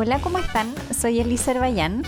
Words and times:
Hola, 0.00 0.20
¿cómo 0.20 0.38
están? 0.38 0.72
Soy 0.96 1.18
Elisa 1.18 1.52
Bayán. 1.54 2.04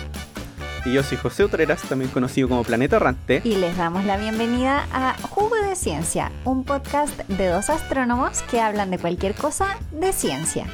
Y 0.85 0.93
yo 0.93 1.03
soy 1.03 1.19
José 1.19 1.43
Utreras, 1.43 1.83
también 1.89 2.09
conocido 2.13 2.49
como 2.49 2.63
Planeta 2.63 2.95
Errante. 2.95 3.43
Y 3.43 3.57
les 3.57 3.77
damos 3.77 4.05
la 4.05 4.17
bienvenida 4.17 4.87
a 4.93 5.17
Jugo 5.23 5.57
de 5.57 5.75
Ciencia, 5.75 6.31
un 6.45 6.63
podcast 6.63 7.19
de 7.27 7.49
dos 7.49 7.69
astrónomos 7.69 8.43
que 8.43 8.61
hablan 8.61 8.93
de 8.93 8.99
cualquier 9.01 9.35
cosa 9.35 9.77
de 9.91 10.13
ciencia. 10.13 10.69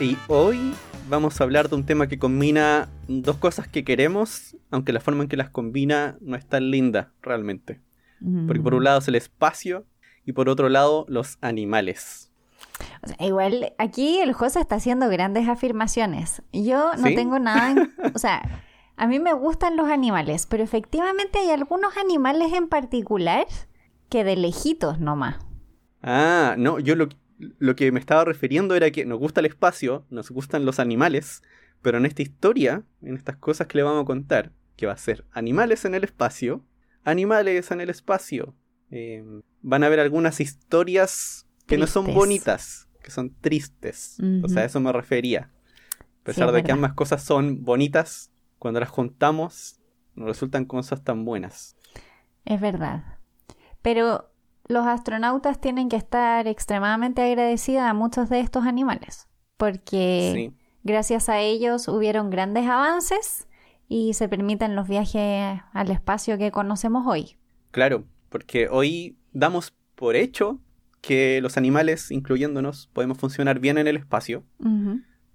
Y 0.00 0.16
hoy 0.28 0.72
vamos 1.10 1.38
a 1.38 1.44
hablar 1.44 1.68
de 1.68 1.74
un 1.74 1.84
tema 1.84 2.06
que 2.06 2.18
combina 2.18 2.88
dos 3.06 3.36
cosas 3.36 3.68
que 3.68 3.84
queremos, 3.84 4.56
aunque 4.70 4.94
la 4.94 5.00
forma 5.00 5.24
en 5.24 5.28
que 5.28 5.36
las 5.36 5.50
combina 5.50 6.16
no 6.22 6.36
es 6.36 6.46
tan 6.46 6.70
linda 6.70 7.12
realmente. 7.20 7.82
Porque 8.46 8.62
por 8.62 8.72
un 8.72 8.84
lado 8.84 9.00
es 9.00 9.08
el 9.08 9.16
espacio 9.16 9.84
y 10.24 10.32
por 10.32 10.48
otro 10.48 10.70
lado 10.70 11.04
los 11.06 11.36
animales. 11.42 12.31
O 13.02 13.08
sea, 13.08 13.16
igual 13.26 13.72
aquí 13.78 14.18
el 14.20 14.32
José 14.32 14.60
está 14.60 14.76
haciendo 14.76 15.08
grandes 15.08 15.48
afirmaciones. 15.48 16.42
Yo 16.52 16.92
no 16.96 17.04
tengo 17.14 17.38
nada, 17.38 17.74
o 18.14 18.18
sea, 18.18 18.42
a 18.96 19.06
mí 19.06 19.18
me 19.18 19.32
gustan 19.32 19.76
los 19.76 19.88
animales, 19.88 20.46
pero 20.46 20.62
efectivamente 20.62 21.38
hay 21.38 21.50
algunos 21.50 21.96
animales 21.96 22.52
en 22.52 22.68
particular 22.68 23.46
que 24.08 24.24
de 24.24 24.36
lejitos 24.36 25.00
nomás. 25.00 25.36
Ah, 26.02 26.54
no, 26.58 26.78
yo 26.78 26.94
lo, 26.96 27.08
lo 27.38 27.76
que 27.76 27.90
me 27.92 28.00
estaba 28.00 28.24
refiriendo 28.24 28.74
era 28.74 28.90
que 28.90 29.04
nos 29.04 29.18
gusta 29.18 29.40
el 29.40 29.46
espacio, 29.46 30.04
nos 30.10 30.30
gustan 30.30 30.64
los 30.64 30.78
animales, 30.78 31.42
pero 31.80 31.98
en 31.98 32.06
esta 32.06 32.22
historia, 32.22 32.84
en 33.02 33.16
estas 33.16 33.36
cosas 33.36 33.66
que 33.66 33.78
le 33.78 33.84
vamos 33.84 34.02
a 34.02 34.06
contar, 34.06 34.52
que 34.76 34.86
va 34.86 34.92
a 34.92 34.98
ser 34.98 35.24
animales 35.32 35.84
en 35.84 35.94
el 35.94 36.04
espacio, 36.04 36.64
animales 37.04 37.70
en 37.70 37.80
el 37.80 37.90
espacio, 37.90 38.54
eh, 38.90 39.24
van 39.62 39.82
a 39.82 39.86
haber 39.86 40.00
algunas 40.00 40.40
historias 40.40 41.46
que 41.72 41.78
no 41.78 41.86
son 41.86 42.14
bonitas, 42.14 42.88
que 43.02 43.10
son 43.10 43.34
tristes. 43.40 44.18
O 44.42 44.48
sea, 44.48 44.62
a 44.62 44.64
eso 44.66 44.80
me 44.80 44.92
refería. 44.92 45.50
A 46.20 46.24
pesar 46.24 46.52
de 46.52 46.62
que 46.62 46.72
ambas 46.72 46.92
cosas 46.92 47.22
son 47.22 47.64
bonitas, 47.64 48.30
cuando 48.58 48.80
las 48.80 48.90
juntamos, 48.90 49.80
no 50.14 50.26
resultan 50.26 50.64
cosas 50.64 51.02
tan 51.02 51.24
buenas. 51.24 51.76
Es 52.44 52.60
verdad. 52.60 53.18
Pero 53.80 54.30
los 54.68 54.86
astronautas 54.86 55.60
tienen 55.60 55.88
que 55.88 55.96
estar 55.96 56.46
extremadamente 56.46 57.22
agradecidos 57.22 57.82
a 57.82 57.94
muchos 57.94 58.28
de 58.28 58.40
estos 58.40 58.66
animales, 58.66 59.28
porque 59.56 60.52
gracias 60.84 61.28
a 61.28 61.40
ellos 61.40 61.88
hubieron 61.88 62.30
grandes 62.30 62.66
avances 62.66 63.48
y 63.88 64.14
se 64.14 64.28
permiten 64.28 64.76
los 64.76 64.88
viajes 64.88 65.60
al 65.72 65.90
espacio 65.90 66.38
que 66.38 66.52
conocemos 66.52 67.06
hoy. 67.06 67.36
Claro, 67.72 68.04
porque 68.28 68.68
hoy 68.68 69.16
damos 69.32 69.74
por 69.94 70.16
hecho 70.16 70.60
que 71.02 71.40
los 71.42 71.58
animales, 71.58 72.10
incluyéndonos, 72.10 72.88
podemos 72.94 73.18
funcionar 73.18 73.58
bien 73.58 73.76
en 73.76 73.88
el 73.88 73.96
espacio, 73.96 74.44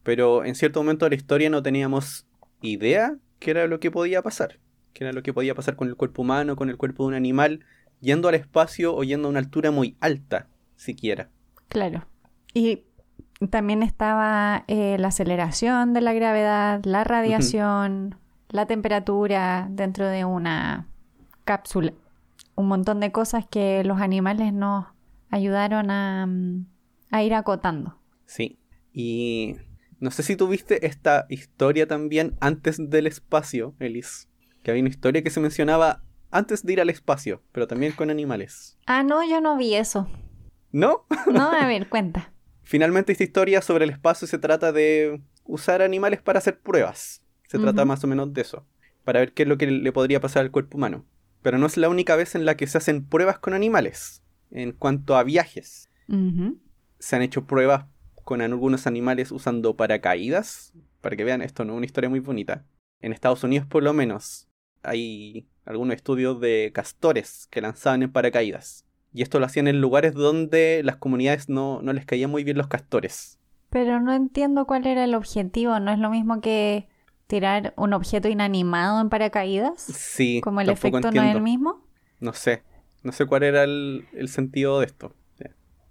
pero 0.02 0.46
en 0.46 0.56
cierto 0.56 0.80
momento 0.80 1.06
de 1.06 1.10
la 1.10 1.16
historia 1.18 1.50
no 1.50 1.62
teníamos 1.62 2.26
idea 2.62 3.18
qué 3.40 3.52
era 3.52 3.68
lo 3.68 3.80
que 3.80 3.92
podía 3.92 4.24
pasar, 4.24 4.60
qué 4.94 5.04
era 5.04 5.14
lo 5.14 5.22
que 5.22 5.34
podía 5.34 5.54
pasar 5.54 5.76
con 5.76 5.90
el 5.90 5.96
cuerpo 5.96 6.22
humano, 6.22 6.56
con 6.56 6.70
el 6.70 6.78
cuerpo 6.78 7.04
de 7.04 7.10
un 7.10 7.14
animal, 7.14 7.66
yendo 8.00 8.30
al 8.30 8.36
espacio 8.36 8.96
o 8.96 9.04
yendo 9.04 9.28
a 9.28 9.32
una 9.32 9.40
altura 9.40 9.70
muy 9.70 9.98
alta, 10.00 10.48
siquiera. 10.78 11.30
Claro. 11.68 12.08
Y 12.54 12.84
también 13.50 13.84
estaba 13.84 14.64
eh, 14.68 14.96
la 14.98 15.10
aceleración 15.10 15.94
de 15.94 16.00
la 16.00 16.14
gravedad, 16.14 16.82
la 16.86 17.04
radiación, 17.04 18.16
la 18.50 18.68
temperatura 18.68 19.68
dentro 19.70 20.08
de 20.08 20.24
una 20.24 20.88
cápsula. 21.44 21.92
Un 22.56 22.70
montón 22.70 23.02
de 23.02 23.12
cosas 23.12 23.46
que 23.46 23.84
los 23.84 24.00
animales 24.00 24.54
nos 24.54 24.86
ayudaron 25.30 25.88
mm, 25.88 26.66
a, 27.12 27.24
ir 27.24 27.34
acotando. 27.34 28.00
Sí, 28.26 28.60
y 28.94 29.56
no 30.00 30.12
sé 30.12 30.24
si 30.24 30.36
tuviste 30.36 30.86
esta 30.86 31.26
historia 31.30 31.88
también 31.88 32.36
antes 32.40 32.78
del 32.78 33.08
espacio, 33.08 33.76
Elis. 33.80 34.30
Que 34.64 34.72
había 34.72 34.82
una 34.82 34.90
historia 34.90 35.24
que 35.24 35.30
se 35.30 35.40
mencionaba 35.40 36.04
antes 36.32 36.64
de 36.64 36.74
ir 36.74 36.82
al 36.82 36.90
espacio, 36.90 37.42
pero 37.52 37.68
también 37.68 37.94
con 37.94 38.10
animales. 38.10 38.78
Ah, 38.86 39.04
no, 39.04 39.28
yo 39.28 39.40
no 39.40 39.58
vi 39.58 39.76
eso. 39.76 40.10
¿No? 40.72 41.06
No, 41.32 41.52
a 41.52 41.68
ver, 41.68 41.88
cuenta. 41.88 42.34
Finalmente 42.64 43.14
esta 43.14 43.24
historia 43.24 43.62
sobre 43.62 43.86
el 43.86 43.92
espacio 43.92 44.28
se 44.28 44.38
trata 44.38 44.74
de 44.74 45.22
usar 45.46 45.82
animales 45.82 46.22
para 46.22 46.40
hacer 46.40 46.60
pruebas. 46.60 47.24
Se 47.48 47.60
trata 47.60 47.86
más 47.86 48.04
o 48.04 48.08
menos 48.08 48.34
de 48.34 48.42
eso, 48.42 48.66
para 49.06 49.22
ver 49.22 49.32
qué 49.32 49.44
es 49.44 49.50
lo 49.50 49.58
que 49.58 49.68
le 49.68 49.92
podría 49.94 50.20
pasar 50.20 50.42
al 50.42 50.52
cuerpo 50.52 50.76
humano. 50.76 51.06
Pero 51.42 51.58
no 51.58 51.66
es 51.66 51.78
la 51.78 51.88
única 51.88 52.18
vez 52.18 52.36
en 52.36 52.44
la 52.44 52.58
que 52.58 52.68
se 52.68 52.78
hacen 52.78 53.06
pruebas 53.06 53.40
con 53.40 53.54
animales 53.54 54.22
en 54.52 54.72
cuanto 54.72 55.16
a 55.16 55.24
viajes. 55.24 55.90
Se 57.00 57.16
han 57.16 57.22
hecho 57.22 57.46
pruebas 57.46 57.86
con 58.24 58.42
algunos 58.42 58.88
animales 58.88 59.32
usando 59.32 59.76
paracaídas. 59.76 60.74
Para 61.02 61.16
que 61.16 61.24
vean, 61.24 61.42
esto 61.42 61.64
no 61.64 61.74
es 61.74 61.78
una 61.78 61.86
historia 61.86 62.10
muy 62.10 62.20
bonita. 62.20 62.66
En 63.02 63.14
Estados 63.14 63.44
Unidos, 63.44 63.68
por 63.68 63.84
lo 63.84 63.94
menos, 63.94 64.50
hay 64.84 65.48
algunos 65.66 65.96
estudios 65.96 66.40
de 66.40 66.72
castores 66.74 67.48
que 67.52 67.62
lanzaban 67.62 68.04
en 68.04 68.12
paracaídas. 68.12 68.86
Y 69.14 69.22
esto 69.22 69.40
lo 69.40 69.46
hacían 69.46 69.68
en 69.68 69.82
lugares 69.82 70.14
donde 70.14 70.82
las 70.84 70.98
comunidades 70.98 71.50
no, 71.50 71.82
no 71.82 71.94
les 71.94 72.06
caían 72.06 72.32
muy 72.32 72.44
bien 72.44 72.58
los 72.58 72.68
castores. 72.68 73.40
Pero 73.70 74.00
no 74.00 74.14
entiendo 74.14 74.66
cuál 74.66 74.88
era 74.88 75.04
el 75.04 75.16
objetivo. 75.16 75.80
¿No 75.80 75.92
es 75.92 76.00
lo 76.00 76.10
mismo 76.10 76.40
que 76.42 76.88
tirar 77.28 77.74
un 77.78 77.94
objeto 77.94 78.28
inanimado 78.30 79.02
en 79.02 79.10
paracaídas? 79.10 79.82
Sí. 79.82 80.42
Como 80.42 80.62
el 80.62 80.70
efecto 80.70 81.12
no 81.12 81.22
es 81.22 81.36
el 81.36 81.42
mismo. 81.42 81.86
No 82.20 82.34
sé. 82.34 82.64
No 83.08 83.14
sé 83.14 83.26
cuál 83.26 83.44
era 83.44 83.64
el, 83.64 84.06
sentido 84.26 84.82
de 84.82 84.86
esto. 84.86 85.16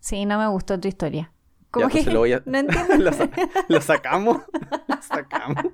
Sí, 0.01 0.27
no 0.27 0.39
me 0.39 0.47
gustó 0.49 0.79
tu 0.79 0.87
historia. 0.87 1.33
¿Cómo 1.71 1.89
pues 1.89 2.05
que? 2.05 2.11
Lo 2.11 2.27
No 2.45 2.59
entiendo. 2.59 3.11
¿Lo, 3.69 3.81
sacamos? 3.81 4.43
¿Lo 4.87 5.01
sacamos? 5.01 5.65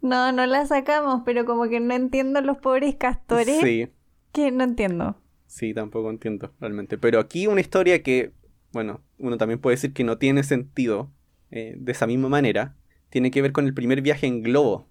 No, 0.00 0.32
no 0.32 0.46
la 0.46 0.64
sacamos, 0.64 1.20
pero 1.26 1.44
como 1.44 1.68
que 1.68 1.80
no 1.80 1.92
entiendo 1.92 2.40
los 2.40 2.56
pobres 2.56 2.96
castores. 2.96 3.60
Sí. 3.60 3.90
Que 4.32 4.50
no 4.50 4.64
entiendo. 4.64 5.20
Sí, 5.44 5.74
tampoco 5.74 6.08
entiendo 6.08 6.54
realmente. 6.60 6.96
Pero 6.96 7.20
aquí 7.20 7.46
una 7.46 7.60
historia 7.60 8.02
que, 8.02 8.32
bueno, 8.72 9.02
uno 9.18 9.36
también 9.36 9.60
puede 9.60 9.76
decir 9.76 9.92
que 9.92 10.02
no 10.02 10.16
tiene 10.16 10.44
sentido 10.44 11.12
eh, 11.50 11.74
de 11.76 11.92
esa 11.92 12.06
misma 12.06 12.30
manera, 12.30 12.74
tiene 13.10 13.30
que 13.30 13.42
ver 13.42 13.52
con 13.52 13.66
el 13.66 13.74
primer 13.74 14.00
viaje 14.00 14.26
en 14.26 14.42
globo. 14.42 14.88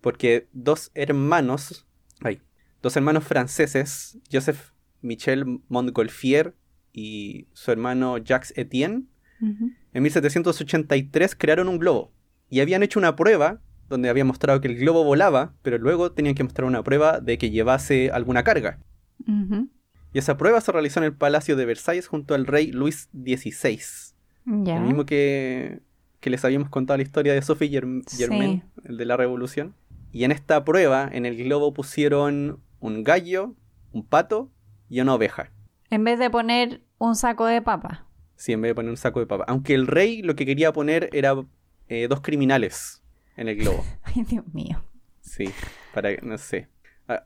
Porque 0.00 0.46
dos 0.52 0.92
hermanos, 0.94 1.88
ay, 2.20 2.40
dos 2.82 2.96
hermanos 2.96 3.24
franceses, 3.24 4.18
Joseph 4.30 4.72
Michel 5.00 5.60
Montgolfier 5.68 6.54
y 6.92 7.46
su 7.52 7.70
hermano 7.70 8.18
Jacques 8.18 8.52
Etienne, 8.56 9.06
en 9.40 10.02
1783 10.02 11.34
crearon 11.36 11.68
un 11.68 11.78
globo. 11.78 12.12
Y 12.50 12.60
habían 12.60 12.82
hecho 12.82 12.98
una 12.98 13.14
prueba 13.14 13.60
donde 13.88 14.08
había 14.08 14.24
mostrado 14.24 14.60
que 14.60 14.68
el 14.68 14.76
globo 14.76 15.04
volaba, 15.04 15.54
pero 15.62 15.78
luego 15.78 16.12
tenían 16.12 16.34
que 16.34 16.44
mostrar 16.44 16.66
una 16.66 16.82
prueba 16.82 17.20
de 17.20 17.38
que 17.38 17.50
llevase 17.50 18.10
alguna 18.10 18.42
carga. 18.42 18.78
Y 20.12 20.18
esa 20.18 20.36
prueba 20.36 20.60
se 20.60 20.72
realizó 20.72 21.00
en 21.00 21.04
el 21.04 21.14
Palacio 21.14 21.56
de 21.56 21.66
Versalles 21.66 22.06
junto 22.06 22.34
al 22.34 22.46
rey 22.46 22.72
Luis 22.72 23.08
XVI. 23.12 23.80
El 24.46 24.80
mismo 24.82 25.04
que, 25.04 25.80
que, 26.20 26.30
les 26.30 26.44
habíamos 26.44 26.70
contado 26.70 26.96
la 26.96 27.02
historia 27.02 27.34
de 27.34 27.42
Sophie 27.42 27.68
Germain, 27.68 28.64
el 28.84 28.96
de 28.96 29.04
la 29.04 29.16
Revolución. 29.16 29.74
Y 30.10 30.24
en 30.24 30.32
esta 30.32 30.64
prueba, 30.64 31.08
en 31.12 31.26
el 31.26 31.36
globo 31.36 31.74
pusieron 31.74 32.60
un 32.80 33.02
gallo, 33.04 33.54
un 33.92 34.04
pato 34.06 34.50
y 34.88 35.00
una 35.00 35.14
oveja. 35.14 35.50
En 35.90 36.04
vez 36.04 36.18
de 36.18 36.30
poner 36.30 36.82
un 36.98 37.16
saco 37.16 37.46
de 37.46 37.62
papa. 37.62 38.06
Sí, 38.36 38.52
en 38.52 38.60
vez 38.62 38.70
de 38.70 38.74
poner 38.74 38.90
un 38.90 38.96
saco 38.96 39.20
de 39.20 39.26
papa. 39.26 39.44
Aunque 39.48 39.74
el 39.74 39.86
rey 39.86 40.22
lo 40.22 40.36
que 40.36 40.46
quería 40.46 40.72
poner 40.72 41.10
era 41.12 41.34
eh, 41.88 42.06
dos 42.08 42.20
criminales 42.20 43.02
en 43.36 43.48
el 43.48 43.56
globo. 43.56 43.84
Ay, 44.02 44.22
Dios 44.24 44.46
mío. 44.52 44.84
Sí, 45.20 45.50
para 45.92 46.10
no 46.22 46.38
sé. 46.38 46.68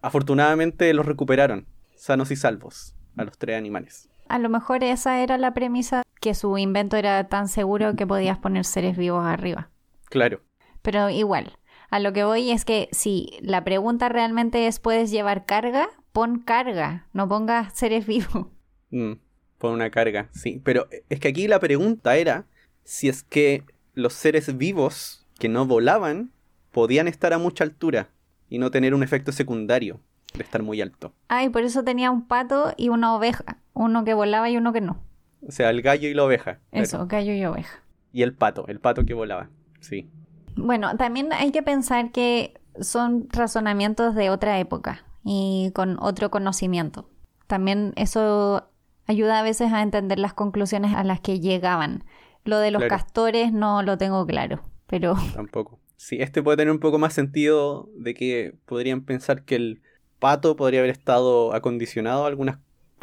afortunadamente 0.01 0.93
los 0.95 1.07
recuperaron, 1.07 1.67
sanos 1.95 2.31
y 2.31 2.37
salvos, 2.37 2.95
a 3.17 3.25
los 3.25 3.39
tres 3.39 3.57
animales. 3.57 4.09
A 4.29 4.38
lo 4.38 4.49
mejor 4.49 4.82
esa 4.82 5.21
era 5.21 5.38
la 5.38 5.55
premisa, 5.55 6.03
que 6.21 6.35
su 6.35 6.56
invento 6.59 6.97
era 6.97 7.29
tan 7.29 7.49
seguro 7.49 7.94
que 7.97 8.06
podías 8.06 8.38
poner 8.38 8.65
seres 8.65 8.97
vivos 8.97 9.25
arriba. 9.25 9.71
Claro. 10.06 10.41
Pero 10.82 11.11
igual, 11.11 11.53
a 11.93 12.00
lo 12.00 12.15
que 12.15 12.25
voy 12.25 12.50
es 12.50 12.65
que 12.65 12.89
si 12.91 13.39
la 13.43 13.65
pregunta 13.65 14.09
realmente 14.09 14.67
es 14.67 14.81
¿puedes 14.81 15.11
llevar 15.11 15.44
carga? 15.44 15.91
Pon 16.12 16.39
carga, 16.39 17.06
no 17.12 17.29
pongas 17.29 17.73
seres 17.75 18.06
vivos. 18.06 18.47
Mm, 18.94 19.12
pon 19.56 19.73
una 19.73 19.89
carga, 19.89 20.29
sí. 20.33 20.61
Pero 20.62 20.87
es 21.09 21.19
que 21.19 21.29
aquí 21.29 21.49
la 21.49 21.59
pregunta 21.61 22.15
era 22.19 22.44
si 22.85 23.09
es 23.09 23.23
que 23.23 23.65
los 23.94 24.12
seres 24.12 24.59
vivos 24.59 25.27
que 25.39 25.49
no 25.49 25.65
volaban 25.65 26.31
podían 26.73 27.09
estar 27.09 27.33
a 27.33 27.39
mucha 27.39 27.65
altura 27.65 28.11
y 28.50 28.59
no 28.59 28.71
tener 28.71 28.95
un 28.95 29.03
efecto 29.03 29.33
secundario 29.33 29.99
de 30.35 30.43
estar 30.43 30.62
muy 30.62 30.83
alto. 30.83 31.15
Ah, 31.29 31.43
y 31.43 31.49
por 31.49 31.62
eso 31.62 31.85
tenía 31.85 32.11
un 32.11 32.29
pato 32.29 32.75
y 32.77 32.91
una 32.91 33.15
oveja, 33.17 33.62
uno 33.73 34.05
que 34.05 34.12
volaba 34.12 34.50
y 34.50 34.59
uno 34.59 34.75
que 34.75 34.83
no. 34.83 35.03
O 35.41 35.50
sea, 35.50 35.71
el 35.71 35.81
gallo 35.81 36.06
y 36.06 36.12
la 36.12 36.25
oveja. 36.25 36.59
Eso, 36.71 37.06
gallo 37.06 37.33
y 37.33 37.43
oveja. 37.47 37.83
Y 38.12 38.21
el 38.21 38.35
pato, 38.35 38.67
el 38.69 38.79
pato 38.79 39.06
que 39.06 39.15
volaba, 39.15 39.49
sí. 39.81 40.11
Bueno, 40.56 40.96
también 40.96 41.32
hay 41.32 41.52
que 41.52 41.62
pensar 41.62 42.12
que 42.12 42.60
son 42.81 43.28
razonamientos 43.31 44.14
de 44.14 44.31
otra 44.31 44.58
época 44.58 45.04
y 45.25 45.70
con 45.75 45.99
otro 46.00 46.31
conocimiento. 46.31 47.08
También 47.46 47.93
eso 47.96 48.69
ayuda 49.06 49.40
a 49.40 49.43
veces 49.43 49.72
a 49.72 49.82
entender 49.82 50.19
las 50.19 50.34
conclusiones 50.34 50.94
a 50.94 51.04
las 51.04 51.20
que 51.20 51.40
llegaban. 51.40 52.04
Lo 52.44 52.58
de 52.58 52.70
los 52.70 52.84
castores 52.84 53.52
no 53.52 53.82
lo 53.82 53.99
tengo 53.99 54.26
claro, 54.26 54.62
pero... 54.87 55.14
Tampoco. 55.34 55.78
Sí, 55.96 56.16
este 56.20 56.43
puede 56.43 56.56
tener 56.56 56.72
un 56.72 56.81
poco 56.81 56.99
más 56.99 57.14
sentido 57.14 57.88
de 57.96 58.14
que 58.14 58.56
podrían 58.66 59.04
pensar 59.04 59.44
que 59.44 59.54
el 59.54 59.82
pato 60.19 60.56
podría 60.56 60.81
haber 60.81 60.90
estado 60.90 61.54
acondicionado 61.54 62.25
a 62.25 62.26
algunas 62.26 62.58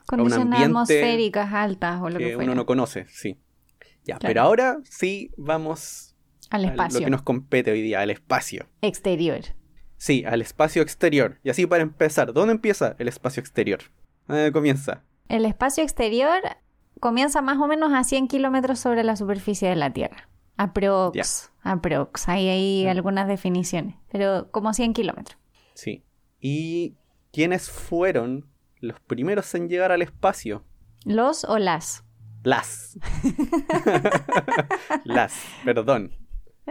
condiciones 0.05 0.61
atmosféricas 0.61 1.53
altas 1.53 2.01
o 2.01 2.09
lo 2.09 2.17
que, 2.17 2.35
uno 2.35 2.55
no 2.55 2.65
conoce, 2.65 3.05
sí. 3.07 3.37
Ya, 4.03 4.19
pero 4.19 4.41
ahora 4.41 4.79
sí 4.83 5.31
vamos 5.37 6.08
al 6.49 6.65
espacio. 6.65 6.99
lo 6.99 7.05
que 7.05 7.11
nos 7.11 7.21
compete 7.21 7.71
hoy 7.71 7.81
día, 7.81 8.01
al 8.01 8.09
espacio. 8.09 8.67
Exterior. 8.81 9.41
Sí, 9.97 10.23
al 10.25 10.41
espacio 10.41 10.81
exterior. 10.81 11.39
Y 11.43 11.49
así 11.49 11.65
para 11.65 11.83
empezar, 11.83 12.33
¿dónde 12.33 12.53
empieza 12.53 12.95
el 12.99 13.07
espacio 13.07 13.41
exterior? 13.41 13.79
¿Dónde 14.27 14.51
comienza? 14.51 15.03
El 15.27 15.45
espacio 15.45 15.83
exterior 15.83 16.39
comienza 16.99 17.41
más 17.41 17.57
o 17.57 17.67
menos 17.67 17.93
a 17.93 18.03
100 18.03 18.27
kilómetros 18.27 18.79
sobre 18.79 19.03
la 19.03 19.15
superficie 19.15 19.69
de 19.69 19.75
la 19.75 19.91
Tierra. 19.91 20.29
Aprox. 20.57 21.51
Aprox. 21.63 22.29
Hay 22.29 22.49
ahí 22.49 22.85
mm. 22.85 22.89
algunas 22.89 23.27
definiciones, 23.27 23.95
pero 24.11 24.49
como 24.51 24.73
100 24.73 24.93
kilómetros. 24.93 25.37
Sí. 25.73 26.03
¿Y 26.39 26.95
quiénes 27.31 27.69
fueron 27.69 28.49
los 28.79 28.99
primeros 28.99 29.53
en 29.55 29.69
llegar 29.69 29.91
al 29.91 30.01
espacio? 30.01 30.63
¿Los 31.05 31.45
o 31.45 31.57
las? 31.59 32.03
Las. 32.43 32.97
las, 35.03 35.33
perdón. 35.63 36.11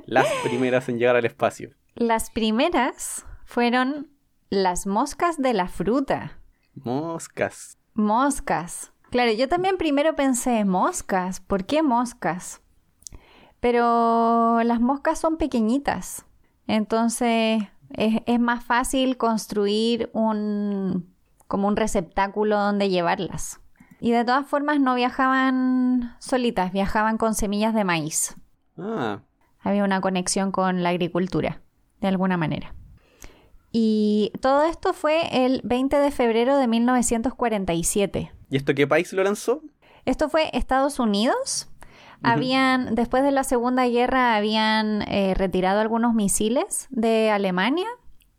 Las 0.07 0.27
primeras 0.45 0.89
en 0.89 0.99
llegar 0.99 1.17
al 1.17 1.25
espacio. 1.25 1.71
Las 1.95 2.31
primeras 2.31 3.27
fueron 3.45 4.11
las 4.51 4.87
moscas 4.87 5.41
de 5.41 5.53
la 5.55 5.69
fruta. 5.69 6.39
Moscas. 6.75 7.79
Moscas. 7.95 8.93
Claro, 9.11 9.33
yo 9.33 9.49
también 9.49 9.79
primero 9.79 10.15
pensé 10.15 10.65
moscas. 10.65 11.41
¿Por 11.41 11.65
qué 11.65 11.83
moscas? 11.83 12.61
Pero 13.61 14.63
las 14.63 14.81
moscas 14.81 15.19
son 15.19 15.37
pequeñitas. 15.37 16.25
Entonces 16.67 17.63
es, 17.91 18.23
es 18.27 18.41
más 18.41 18.65
fácil 18.65 19.17
construir 19.17 20.11
un 20.13 21.17
como 21.49 21.67
un 21.67 21.77
receptáculo 21.77 22.59
donde 22.59 22.91
llevarlas. 22.91 23.61
Y 24.01 24.13
de 24.13 24.25
todas 24.25 24.47
formas 24.47 24.79
no 24.79 24.95
viajaban 24.95 26.15
solitas, 26.21 26.73
viajaban 26.73 27.19
con 27.19 27.35
semillas 27.35 27.75
de 27.75 27.85
maíz. 27.85 28.37
Ah. 28.79 29.23
Había 29.69 29.85
una 29.85 30.01
conexión 30.01 30.51
con 30.51 30.83
la 30.83 30.89
agricultura, 30.89 31.61
de 32.01 32.09
alguna 32.09 32.39
manera. 32.39 32.75
Y 33.71 34.33
todo 34.41 34.65
esto 34.65 34.95
fue 34.95 35.45
el 35.45 35.61
20 35.63 35.99
de 35.99 36.11
febrero 36.11 36.57
de 36.57 36.67
1947. 36.67 38.33
¿Y 38.49 38.57
esto 38.57 38.75
qué 38.75 38.87
país 38.87 39.13
lo 39.13 39.23
lanzó? 39.23 39.61
Esto 40.07 40.31
fue 40.31 40.49
Estados 40.55 40.99
Unidos. 40.99 41.69
Habían, 42.23 42.95
después 42.95 43.23
de 43.23 43.31
la 43.31 43.45
Segunda 43.45 43.87
Guerra, 43.87 44.37
habían 44.37 45.03
eh, 45.03 45.35
retirado 45.35 45.81
algunos 45.81 46.15
misiles 46.15 46.87
de 46.89 47.31
Alemania. 47.31 47.87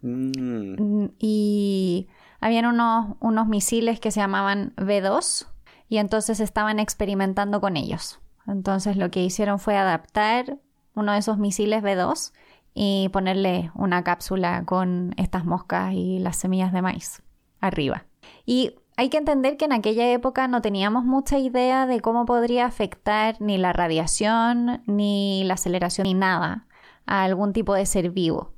Mm. 0.02 1.10
Y 1.20 2.08
habían 2.42 2.66
unos, 2.66 3.18
unos 3.20 3.48
misiles 3.48 4.00
que 4.00 4.10
se 4.10 4.20
llamaban 4.20 4.74
V2 4.78 5.46
y 5.90 5.98
entonces 5.98 6.40
estaban 6.40 6.80
experimentando 6.80 7.62
con 7.62 7.78
ellos. 7.78 8.20
Entonces 8.48 8.98
lo 8.98 9.12
que 9.12 9.24
hicieron 9.24 9.60
fue 9.60 9.78
adaptar 9.78 10.58
uno 11.00 11.14
de 11.14 11.20
esos 11.20 11.38
misiles 11.38 11.82
V2 11.84 12.34
y 12.74 13.10
ponerle 13.10 13.72
una 13.76 14.04
cápsula 14.04 14.64
con 14.66 15.14
estas 15.18 15.46
moscas 15.46 15.94
y 15.94 16.20
las 16.20 16.38
semillas 16.38 16.72
de 16.72 16.82
maíz 16.82 17.22
arriba. 17.60 18.06
Y 18.46 18.76
hay 18.96 19.10
que 19.10 19.18
entender 19.18 19.58
que 19.58 19.66
en 19.66 19.72
aquella 19.72 20.12
época 20.12 20.48
no 20.48 20.62
teníamos 20.62 21.06
mucha 21.06 21.38
idea 21.38 21.88
de 21.88 22.02
cómo 22.02 22.26
podría 22.26 22.66
afectar 22.66 23.38
ni 23.40 23.58
la 23.58 23.74
radiación, 23.74 24.82
ni 24.86 25.44
la 25.46 25.54
aceleración, 25.54 26.04
ni 26.04 26.14
nada 26.14 26.68
a 27.06 27.24
algún 27.24 27.54
tipo 27.54 27.74
de 27.74 27.86
ser 27.86 28.12
vivo. 28.12 28.54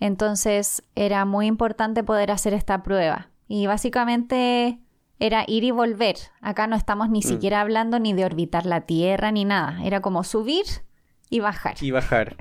Entonces 0.00 0.82
era 0.96 1.24
muy 1.24 1.46
importante 1.46 2.02
poder 2.02 2.32
hacer 2.32 2.54
esta 2.54 2.82
prueba. 2.82 3.30
Y 3.46 3.66
básicamente 3.66 4.80
era 5.20 5.44
ir 5.46 5.62
y 5.62 5.70
volver. 5.70 6.16
Acá 6.40 6.66
no 6.66 6.74
estamos 6.74 7.08
ni 7.08 7.20
mm. 7.20 7.22
siquiera 7.22 7.60
hablando 7.60 8.00
ni 8.00 8.12
de 8.12 8.24
orbitar 8.24 8.66
la 8.66 8.80
Tierra 8.80 9.30
ni 9.30 9.44
nada. 9.44 9.78
Era 9.84 10.00
como 10.00 10.24
subir 10.24 10.64
y 11.32 11.40
bajar. 11.40 11.76
Y 11.80 11.90
bajar. 11.90 12.36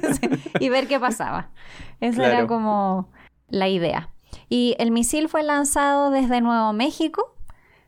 y 0.60 0.68
ver 0.68 0.86
qué 0.86 1.00
pasaba. 1.00 1.48
Esa 2.00 2.26
era 2.26 2.46
como 2.46 3.08
la 3.48 3.68
idea. 3.68 4.10
Y 4.50 4.76
el 4.78 4.90
misil 4.90 5.30
fue 5.30 5.42
lanzado 5.42 6.10
desde 6.10 6.42
Nuevo 6.42 6.74
México, 6.74 7.34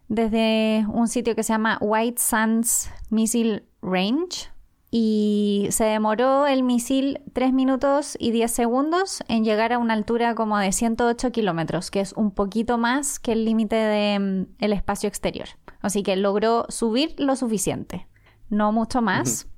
desde 0.09 0.87
un 0.89 1.09
sitio 1.09 1.37
que 1.37 1.43
se 1.43 1.53
llama 1.53 1.77
White 1.83 2.23
Sands 2.23 2.91
Missile 3.11 3.65
Range, 3.83 4.49
y 4.91 5.67
se 5.73 5.85
demoró 5.85 6.47
el 6.47 6.63
misil 6.63 7.21
3 7.35 7.53
minutos 7.53 8.17
y 8.19 8.31
10 8.31 8.51
segundos 8.51 9.23
en 9.29 9.45
llegar 9.45 9.75
a 9.75 9.79
una 9.79 9.93
altura 9.93 10.35
como 10.35 10.57
de 10.57 10.73
108 10.73 11.33
kilómetros, 11.33 11.91
que 11.91 12.01
es 12.01 12.15
un 12.15 12.31
poquito 12.31 12.79
más 12.79 13.19
que 13.19 13.33
el 13.33 13.45
límite 13.45 13.77
del 13.77 14.47
mm, 14.59 14.73
espacio 14.73 15.07
exterior. 15.07 15.49
Así 15.83 16.03
que 16.03 16.17
logró 16.17 16.65
subir 16.71 17.15
lo 17.19 17.37
suficiente, 17.37 18.07
no 18.49 18.73
mucho 18.73 19.03
más. 19.03 19.49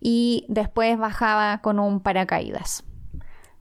Y 0.00 0.46
después 0.48 0.98
bajaba 0.98 1.60
con 1.60 1.78
un 1.78 2.00
paracaídas 2.00 2.84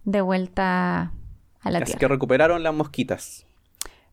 de 0.05 0.21
vuelta 0.21 1.13
a 1.59 1.71
la 1.71 1.79
Así 1.79 1.93
que 1.93 2.07
recuperaron 2.07 2.63
las 2.63 2.73
mosquitas. 2.73 3.45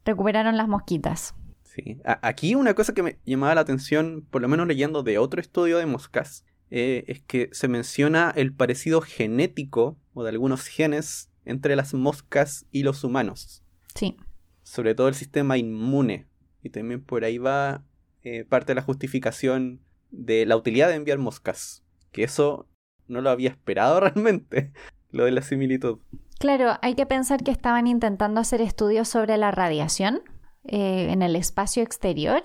Recuperaron 0.04 0.56
las 0.56 0.68
mosquitas. 0.68 1.34
Sí. 1.62 1.98
aquí 2.22 2.54
una 2.54 2.74
cosa 2.74 2.94
que 2.94 3.02
me 3.02 3.18
llamaba 3.26 3.54
la 3.54 3.60
atención, 3.60 4.26
por 4.30 4.40
lo 4.40 4.48
menos 4.48 4.66
leyendo 4.66 5.02
de 5.02 5.18
otro 5.18 5.42
estudio 5.42 5.76
de 5.76 5.84
moscas, 5.84 6.44
eh, 6.70 7.04
es 7.06 7.20
que 7.20 7.50
se 7.52 7.68
menciona 7.68 8.32
el 8.34 8.52
parecido 8.52 9.00
genético 9.00 9.98
o 10.14 10.22
de 10.24 10.30
algunos 10.30 10.66
genes 10.66 11.30
entre 11.44 11.76
las 11.76 11.94
moscas 11.94 12.66
y 12.72 12.82
los 12.82 13.04
humanos. 13.04 13.62
Sí. 13.94 14.16
Sobre 14.62 14.94
todo 14.94 15.08
el 15.08 15.14
sistema 15.14 15.58
inmune. 15.58 16.26
Y 16.62 16.70
también 16.70 17.02
por 17.02 17.24
ahí 17.24 17.38
va 17.38 17.84
eh, 18.22 18.44
parte 18.44 18.72
de 18.72 18.76
la 18.76 18.82
justificación 18.82 19.80
de 20.10 20.46
la 20.46 20.56
utilidad 20.56 20.88
de 20.88 20.96
enviar 20.96 21.18
moscas. 21.18 21.84
Que 22.16 22.24
eso 22.24 22.66
no 23.08 23.20
lo 23.20 23.28
había 23.28 23.50
esperado 23.50 24.00
realmente, 24.00 24.72
lo 25.10 25.26
de 25.26 25.32
la 25.32 25.42
similitud. 25.42 25.98
Claro, 26.38 26.78
hay 26.80 26.94
que 26.94 27.04
pensar 27.04 27.42
que 27.44 27.50
estaban 27.50 27.86
intentando 27.86 28.40
hacer 28.40 28.62
estudios 28.62 29.06
sobre 29.06 29.36
la 29.36 29.50
radiación 29.50 30.22
eh, 30.64 31.08
en 31.10 31.20
el 31.20 31.36
espacio 31.36 31.82
exterior 31.82 32.42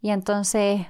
y 0.00 0.10
entonces 0.10 0.86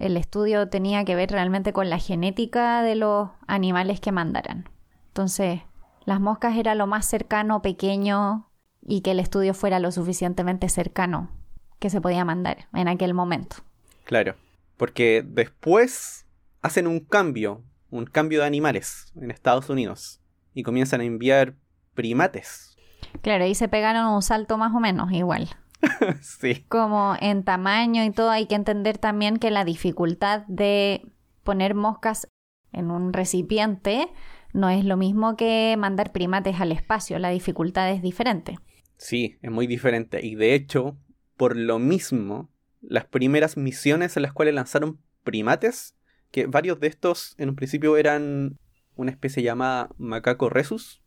el 0.00 0.16
estudio 0.16 0.68
tenía 0.68 1.04
que 1.04 1.14
ver 1.14 1.30
realmente 1.30 1.72
con 1.72 1.88
la 1.88 1.98
genética 1.98 2.82
de 2.82 2.96
los 2.96 3.30
animales 3.46 4.00
que 4.00 4.10
mandaran. 4.10 4.68
Entonces, 5.08 5.60
las 6.04 6.20
moscas 6.20 6.56
era 6.56 6.74
lo 6.74 6.88
más 6.88 7.06
cercano, 7.06 7.62
pequeño, 7.62 8.50
y 8.82 9.02
que 9.02 9.12
el 9.12 9.20
estudio 9.20 9.54
fuera 9.54 9.78
lo 9.78 9.92
suficientemente 9.92 10.68
cercano 10.68 11.30
que 11.78 11.90
se 11.90 12.00
podía 12.00 12.24
mandar 12.24 12.66
en 12.74 12.88
aquel 12.88 13.14
momento. 13.14 13.56
Claro, 14.04 14.34
porque 14.76 15.24
después 15.24 16.26
hacen 16.62 16.86
un 16.86 17.00
cambio, 17.00 17.62
un 17.90 18.04
cambio 18.04 18.40
de 18.40 18.46
animales 18.46 19.12
en 19.16 19.30
Estados 19.30 19.70
Unidos, 19.70 20.20
y 20.54 20.62
comienzan 20.62 21.00
a 21.00 21.04
enviar 21.04 21.54
primates. 21.94 22.76
Claro, 23.22 23.46
y 23.46 23.54
se 23.54 23.68
pegaron 23.68 24.06
un 24.06 24.22
salto 24.22 24.58
más 24.58 24.74
o 24.74 24.80
menos 24.80 25.12
igual. 25.12 25.48
sí. 26.20 26.64
Como 26.68 27.16
en 27.20 27.44
tamaño 27.44 28.04
y 28.04 28.10
todo, 28.10 28.30
hay 28.30 28.46
que 28.46 28.54
entender 28.54 28.98
también 28.98 29.38
que 29.38 29.50
la 29.50 29.64
dificultad 29.64 30.44
de 30.48 31.06
poner 31.44 31.74
moscas 31.74 32.28
en 32.72 32.90
un 32.90 33.12
recipiente 33.12 34.08
no 34.52 34.68
es 34.70 34.84
lo 34.84 34.96
mismo 34.96 35.36
que 35.36 35.76
mandar 35.78 36.12
primates 36.12 36.60
al 36.60 36.72
espacio, 36.72 37.18
la 37.18 37.30
dificultad 37.30 37.90
es 37.90 38.02
diferente. 38.02 38.58
Sí, 38.96 39.38
es 39.42 39.50
muy 39.50 39.66
diferente. 39.66 40.24
Y 40.24 40.34
de 40.34 40.54
hecho, 40.54 40.96
por 41.36 41.56
lo 41.56 41.78
mismo, 41.78 42.50
las 42.80 43.04
primeras 43.04 43.56
misiones 43.56 44.16
en 44.16 44.22
las 44.22 44.32
cuales 44.32 44.54
lanzaron 44.54 45.00
primates, 45.22 45.94
que 46.30 46.46
varios 46.46 46.80
de 46.80 46.86
estos 46.86 47.34
en 47.38 47.50
un 47.50 47.56
principio 47.56 47.96
eran 47.96 48.58
una 48.96 49.10
especie 49.10 49.42
llamada 49.42 49.90
macaco 49.98 50.48
resus, 50.48 51.02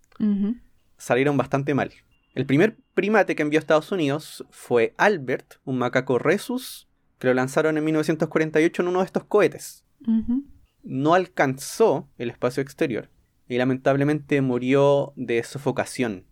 salieron 0.98 1.38
bastante 1.38 1.74
mal. 1.74 1.92
El 2.34 2.46
primer 2.46 2.78
primate 2.94 3.36
que 3.36 3.42
envió 3.42 3.60
a 3.60 3.62
Estados 3.62 3.92
Unidos 3.92 4.46
fue 4.52 4.94
Albert, 4.98 5.56
un 5.66 5.78
macaco 5.78 6.18
Rhesus, 6.18 6.88
que 7.20 7.28
lo 7.28 7.34
lanzaron 7.34 7.78
en 7.78 7.84
1948 7.84 8.82
en 8.82 8.88
uno 8.88 9.00
de 9.00 9.06
estos 9.06 9.26
cohetes. 9.26 9.86
No 10.84 11.14
alcanzó 11.14 12.10
el 12.18 12.30
espacio 12.30 12.64
exterior 12.64 13.10
y 13.48 13.58
lamentablemente 13.58 14.42
murió 14.42 15.14
de 15.16 15.44
sofocación. 15.44 16.26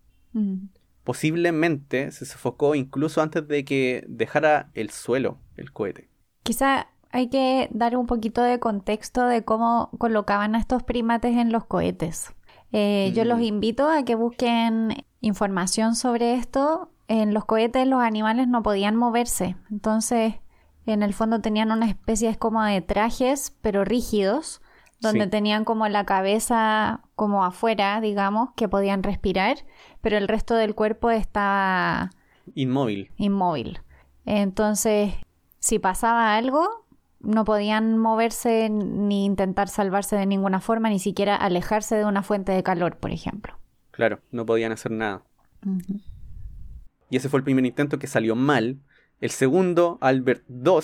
Posiblemente 1.04 2.10
se 2.12 2.24
sofocó 2.24 2.74
incluso 2.74 3.20
antes 3.20 3.46
de 3.46 3.64
que 3.64 4.04
dejara 4.08 4.70
el 4.74 4.90
suelo 4.90 5.38
el 5.56 5.72
cohete. 5.72 6.08
Quizá 6.42 6.88
hay 7.12 7.28
que 7.28 7.68
dar 7.72 7.96
un 7.96 8.06
poquito 8.06 8.42
de 8.42 8.58
contexto 8.60 9.26
de 9.26 9.44
cómo 9.44 9.90
colocaban 9.98 10.54
a 10.54 10.58
estos 10.58 10.82
primates 10.82 11.36
en 11.36 11.52
los 11.52 11.64
cohetes. 11.64 12.32
Eh, 12.72 13.12
yo 13.14 13.24
los 13.24 13.40
invito 13.40 13.88
a 13.88 14.04
que 14.04 14.14
busquen 14.14 15.04
información 15.20 15.96
sobre 15.96 16.34
esto. 16.34 16.90
En 17.08 17.34
los 17.34 17.44
cohetes 17.44 17.86
los 17.86 18.00
animales 18.00 18.46
no 18.46 18.62
podían 18.62 18.96
moverse, 18.96 19.56
entonces 19.70 20.34
En 20.86 21.02
el 21.02 21.12
fondo 21.12 21.40
tenían 21.40 21.72
una 21.72 21.86
especie 21.86 22.34
como 22.36 22.62
de 22.64 22.80
trajes, 22.80 23.54
pero 23.60 23.84
rígidos, 23.84 24.62
donde 25.00 25.26
tenían 25.26 25.64
como 25.64 25.86
la 25.88 26.04
cabeza 26.04 27.02
como 27.14 27.44
afuera, 27.44 28.00
digamos, 28.00 28.50
que 28.56 28.68
podían 28.68 29.02
respirar, 29.02 29.58
pero 30.00 30.16
el 30.16 30.26
resto 30.26 30.54
del 30.54 30.74
cuerpo 30.74 31.10
estaba 31.10 32.10
inmóvil. 32.54 33.10
Inmóvil. 33.16 33.80
Entonces, 34.24 35.14
si 35.58 35.78
pasaba 35.78 36.34
algo, 36.34 36.79
no 37.20 37.44
podían 37.44 37.98
moverse 37.98 38.68
ni 38.70 39.24
intentar 39.24 39.68
salvarse 39.68 40.16
de 40.16 40.26
ninguna 40.26 40.60
forma, 40.60 40.88
ni 40.88 40.98
siquiera 40.98 41.36
alejarse 41.36 41.96
de 41.96 42.04
una 42.04 42.22
fuente 42.22 42.52
de 42.52 42.62
calor, 42.62 42.96
por 42.96 43.10
ejemplo. 43.10 43.58
Claro, 43.90 44.20
no 44.30 44.46
podían 44.46 44.72
hacer 44.72 44.92
nada. 44.92 45.22
Y 47.10 47.16
ese 47.16 47.28
fue 47.28 47.38
el 47.38 47.44
primer 47.44 47.66
intento 47.66 47.98
que 47.98 48.06
salió 48.06 48.34
mal. 48.34 48.78
El 49.20 49.30
segundo, 49.30 49.98
Albert 50.00 50.44
II, 50.48 50.80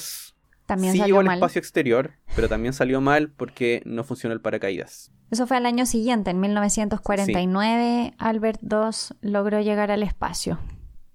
también 0.66 0.92
sí 0.92 1.02
llegó 1.02 1.20
al 1.20 1.32
espacio 1.32 1.60
exterior, 1.60 2.12
pero 2.34 2.48
también 2.48 2.72
salió 2.72 3.00
mal 3.00 3.30
porque 3.30 3.82
no 3.86 4.04
funcionó 4.04 4.34
el 4.34 4.40
paracaídas. 4.40 5.12
Eso 5.30 5.46
fue 5.46 5.56
al 5.56 5.66
año 5.66 5.86
siguiente, 5.86 6.30
en 6.30 6.40
1949, 6.40 8.14
Albert 8.18 8.60
II 8.62 9.16
logró 9.22 9.60
llegar 9.60 9.90
al 9.90 10.02
espacio, 10.02 10.58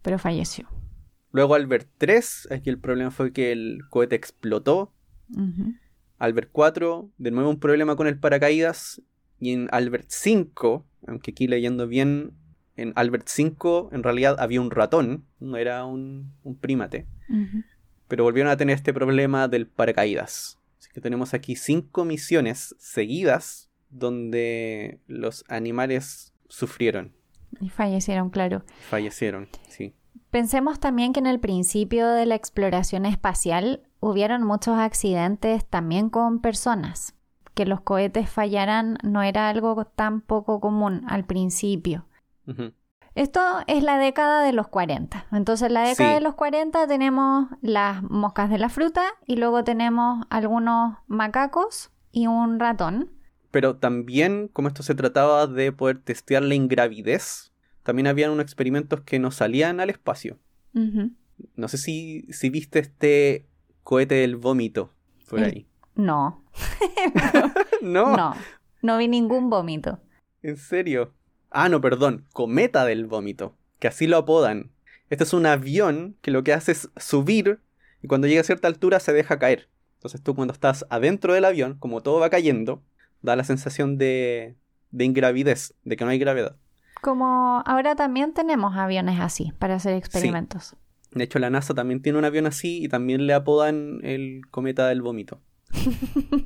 pero 0.01 0.19
falleció. 0.19 0.67
Luego 1.31 1.55
Albert 1.55 1.87
III, 2.01 2.55
aquí 2.55 2.69
el 2.69 2.79
problema 2.79 3.11
fue 3.11 3.31
que 3.31 3.51
el 3.51 3.81
cohete 3.89 4.15
explotó. 4.15 4.93
Albert 6.17 6.51
IV, 6.55 7.09
de 7.17 7.31
nuevo 7.31 7.49
un 7.49 7.59
problema 7.59 7.95
con 7.95 8.07
el 8.07 8.19
paracaídas. 8.19 9.01
Y 9.39 9.53
en 9.53 9.69
Albert 9.71 10.09
V, 10.09 10.83
aunque 11.07 11.31
aquí 11.31 11.47
leyendo 11.47 11.87
bien, 11.87 12.33
en 12.75 12.93
Albert 12.95 13.27
V 13.27 13.89
en 13.91 14.03
realidad 14.03 14.35
había 14.39 14.61
un 14.61 14.71
ratón, 14.71 15.25
no 15.39 15.57
era 15.57 15.85
un, 15.85 16.33
un 16.43 16.55
prímate. 16.57 17.07
Pero 18.07 18.23
volvieron 18.23 18.51
a 18.51 18.57
tener 18.57 18.75
este 18.75 18.93
problema 18.93 19.47
del 19.47 19.67
paracaídas. 19.67 20.59
Así 20.77 20.89
que 20.93 21.01
tenemos 21.01 21.33
aquí 21.33 21.55
cinco 21.55 22.05
misiones 22.05 22.75
seguidas 22.77 23.71
donde 23.89 24.99
los 25.07 25.43
animales 25.47 26.33
sufrieron. 26.47 27.13
Y 27.59 27.69
fallecieron, 27.69 28.29
claro. 28.29 28.63
Fallecieron, 28.89 29.49
sí. 29.67 29.93
Pensemos 30.29 30.79
también 30.79 31.13
que 31.13 31.19
en 31.19 31.27
el 31.27 31.39
principio 31.39 32.07
de 32.07 32.25
la 32.25 32.35
exploración 32.35 33.05
espacial 33.05 33.83
hubieron 34.01 34.43
muchos 34.43 34.77
accidentes 34.77 35.65
también 35.65 36.09
con 36.09 36.41
personas. 36.41 37.15
Que 37.53 37.65
los 37.65 37.81
cohetes 37.81 38.29
fallaran 38.29 38.97
no 39.03 39.21
era 39.21 39.47
algo 39.47 39.85
tan 39.85 40.21
poco 40.21 40.59
común 40.59 41.03
al 41.07 41.23
principio. 41.25 42.05
Esto 43.13 43.41
es 43.67 43.83
la 43.83 43.97
década 43.97 44.43
de 44.43 44.53
los 44.53 44.67
40. 44.67 45.27
Entonces, 45.31 45.67
en 45.67 45.73
la 45.75 45.83
década 45.83 46.15
de 46.15 46.21
los 46.21 46.35
40 46.35 46.87
tenemos 46.87 47.47
las 47.61 48.03
moscas 48.03 48.49
de 48.49 48.57
la 48.57 48.69
fruta 48.69 49.03
y 49.25 49.35
luego 49.35 49.63
tenemos 49.63 50.25
algunos 50.29 50.97
macacos 51.07 51.91
y 52.11 52.27
un 52.27 52.59
ratón. 52.59 53.11
Pero 53.51 53.75
también, 53.75 54.47
como 54.47 54.69
esto 54.69 54.81
se 54.81 54.95
trataba 54.95 55.45
de 55.45 55.73
poder 55.73 55.99
testear 55.99 56.41
la 56.41 56.55
ingravidez, 56.55 57.51
también 57.83 58.07
habían 58.07 58.31
unos 58.31 58.43
experimentos 58.43 59.01
que 59.01 59.19
no 59.19 59.31
salían 59.31 59.81
al 59.81 59.89
espacio. 59.89 60.39
No 60.73 61.67
sé 61.67 61.77
si, 61.77 62.27
si 62.31 62.49
viste 62.49 62.79
este 62.79 63.50
cohete 63.83 64.15
del 64.15 64.35
vómito 64.35 64.91
por 65.29 65.39
ahí. 65.41 65.67
No. 65.95 66.43
no. 67.81 68.15
No, 68.15 68.35
no 68.81 68.97
vi 68.97 69.07
ningún 69.07 69.49
vómito. 69.49 69.99
¿En 70.41 70.57
serio? 70.57 71.13
Ah, 71.49 71.69
no, 71.69 71.81
perdón, 71.81 72.25
cometa 72.33 72.85
del 72.85 73.05
vómito, 73.05 73.55
que 73.79 73.87
así 73.87 74.07
lo 74.07 74.17
apodan. 74.17 74.71
Este 75.09 75.23
es 75.25 75.33
un 75.33 75.45
avión 75.45 76.17
que 76.21 76.31
lo 76.31 76.43
que 76.43 76.53
hace 76.53 76.71
es 76.71 76.89
subir 76.97 77.61
y 78.01 78.07
cuando 78.07 78.27
llega 78.27 78.41
a 78.41 78.45
cierta 78.45 78.67
altura 78.67 78.99
se 78.99 79.13
deja 79.13 79.39
caer. 79.39 79.69
Entonces 79.95 80.21
tú 80.21 80.35
cuando 80.35 80.53
estás 80.53 80.85
adentro 80.89 81.33
del 81.33 81.45
avión, 81.45 81.75
como 81.77 82.01
todo 82.01 82.19
va 82.19 82.29
cayendo, 82.29 82.81
da 83.21 83.35
la 83.35 83.43
sensación 83.43 83.97
de, 83.97 84.55
de 84.91 85.05
ingravidez, 85.05 85.75
de 85.83 85.95
que 85.95 86.05
no 86.05 86.11
hay 86.11 86.19
gravedad. 86.19 86.55
Como 87.01 87.61
ahora 87.65 87.95
también 87.95 88.33
tenemos 88.33 88.75
aviones 88.75 89.19
así 89.19 89.51
para 89.59 89.75
hacer 89.75 89.95
experimentos. 89.95 90.75
De 91.11 91.23
hecho, 91.23 91.39
la 91.39 91.49
NASA 91.49 91.73
también 91.73 92.01
tiene 92.01 92.19
un 92.19 92.25
avión 92.25 92.45
así 92.45 92.83
y 92.83 92.87
también 92.87 93.27
le 93.27 93.33
apodan 93.33 93.99
el 94.03 94.41
cometa 94.49 94.87
del 94.87 95.01
vómito. 95.01 95.41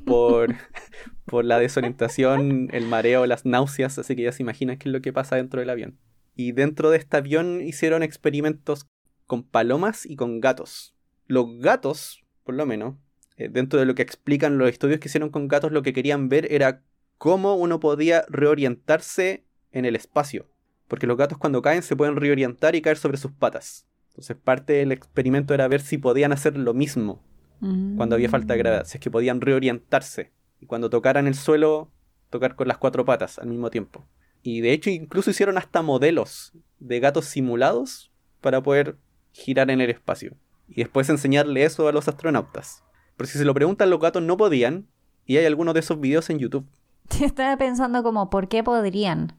por, 0.04 0.54
por 1.24 1.44
la 1.44 1.58
desorientación, 1.58 2.68
el 2.72 2.86
mareo, 2.86 3.26
las 3.26 3.44
náuseas, 3.44 3.98
así 3.98 4.16
que 4.16 4.22
ya 4.22 4.32
se 4.32 4.42
imaginan 4.42 4.78
qué 4.78 4.88
es 4.88 4.92
lo 4.92 5.00
que 5.00 5.12
pasa 5.12 5.36
dentro 5.36 5.60
del 5.60 5.70
avión. 5.70 5.98
Y 6.34 6.52
dentro 6.52 6.90
de 6.90 6.98
este 6.98 7.16
avión 7.16 7.62
hicieron 7.62 8.02
experimentos 8.02 8.86
con 9.26 9.42
palomas 9.42 10.04
y 10.04 10.16
con 10.16 10.40
gatos. 10.40 10.94
Los 11.26 11.58
gatos, 11.58 12.24
por 12.44 12.54
lo 12.54 12.66
menos, 12.66 12.96
eh, 13.36 13.48
dentro 13.48 13.78
de 13.78 13.86
lo 13.86 13.94
que 13.94 14.02
explican 14.02 14.58
los 14.58 14.68
estudios 14.68 15.00
que 15.00 15.08
hicieron 15.08 15.30
con 15.30 15.48
gatos, 15.48 15.72
lo 15.72 15.82
que 15.82 15.92
querían 15.92 16.28
ver 16.28 16.52
era 16.52 16.82
cómo 17.18 17.54
uno 17.54 17.80
podía 17.80 18.24
reorientarse 18.28 19.44
en 19.72 19.84
el 19.84 19.96
espacio. 19.96 20.48
Porque 20.88 21.06
los 21.06 21.16
gatos 21.16 21.38
cuando 21.38 21.62
caen 21.62 21.82
se 21.82 21.96
pueden 21.96 22.16
reorientar 22.16 22.74
y 22.74 22.82
caer 22.82 22.96
sobre 22.96 23.18
sus 23.18 23.32
patas. 23.32 23.85
Entonces 24.16 24.38
parte 24.42 24.72
del 24.72 24.92
experimento 24.92 25.52
era 25.52 25.68
ver 25.68 25.82
si 25.82 25.98
podían 25.98 26.32
hacer 26.32 26.56
lo 26.56 26.72
mismo 26.72 27.22
cuando 27.60 28.14
había 28.14 28.30
falta 28.30 28.54
de 28.54 28.58
gravedad, 28.58 28.86
si 28.86 28.96
es 28.96 29.02
que 29.02 29.10
podían 29.10 29.42
reorientarse 29.42 30.32
y 30.58 30.66
cuando 30.66 30.88
tocaran 30.88 31.26
el 31.26 31.34
suelo, 31.34 31.90
tocar 32.30 32.56
con 32.56 32.66
las 32.66 32.78
cuatro 32.78 33.04
patas 33.04 33.38
al 33.38 33.48
mismo 33.48 33.68
tiempo. 33.68 34.06
Y 34.42 34.62
de 34.62 34.72
hecho 34.72 34.88
incluso 34.88 35.30
hicieron 35.30 35.58
hasta 35.58 35.82
modelos 35.82 36.54
de 36.78 36.98
gatos 36.98 37.26
simulados 37.26 38.10
para 38.40 38.62
poder 38.62 38.96
girar 39.32 39.70
en 39.70 39.82
el 39.82 39.90
espacio. 39.90 40.34
Y 40.66 40.76
después 40.76 41.10
enseñarle 41.10 41.64
eso 41.64 41.86
a 41.86 41.92
los 41.92 42.08
astronautas. 42.08 42.84
Pero 43.18 43.28
si 43.28 43.36
se 43.36 43.44
lo 43.44 43.52
preguntan, 43.52 43.90
los 43.90 44.00
gatos 44.00 44.22
no 44.22 44.38
podían. 44.38 44.86
Y 45.26 45.36
hay 45.36 45.44
algunos 45.44 45.74
de 45.74 45.80
esos 45.80 46.00
videos 46.00 46.30
en 46.30 46.38
YouTube. 46.38 46.66
Estaba 47.20 47.58
pensando 47.58 48.02
como, 48.02 48.30
¿por 48.30 48.48
qué 48.48 48.64
podrían? 48.64 49.38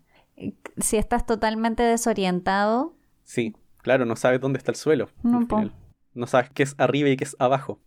Si 0.77 0.97
estás 0.97 1.25
totalmente 1.25 1.81
desorientado. 1.81 2.95
Sí, 3.23 3.55
claro, 3.87 4.03
no 4.03 4.17
sabes 4.17 4.41
dónde 4.41 4.57
está 4.57 4.71
el 4.71 4.75
suelo. 4.75 5.07
No, 5.23 5.47
no 6.13 6.27
sabes 6.27 6.49
qué 6.49 6.63
es 6.63 6.75
arriba 6.77 7.07
y 7.07 7.15
qué 7.15 7.23
es 7.23 7.37
abajo. 7.39 7.79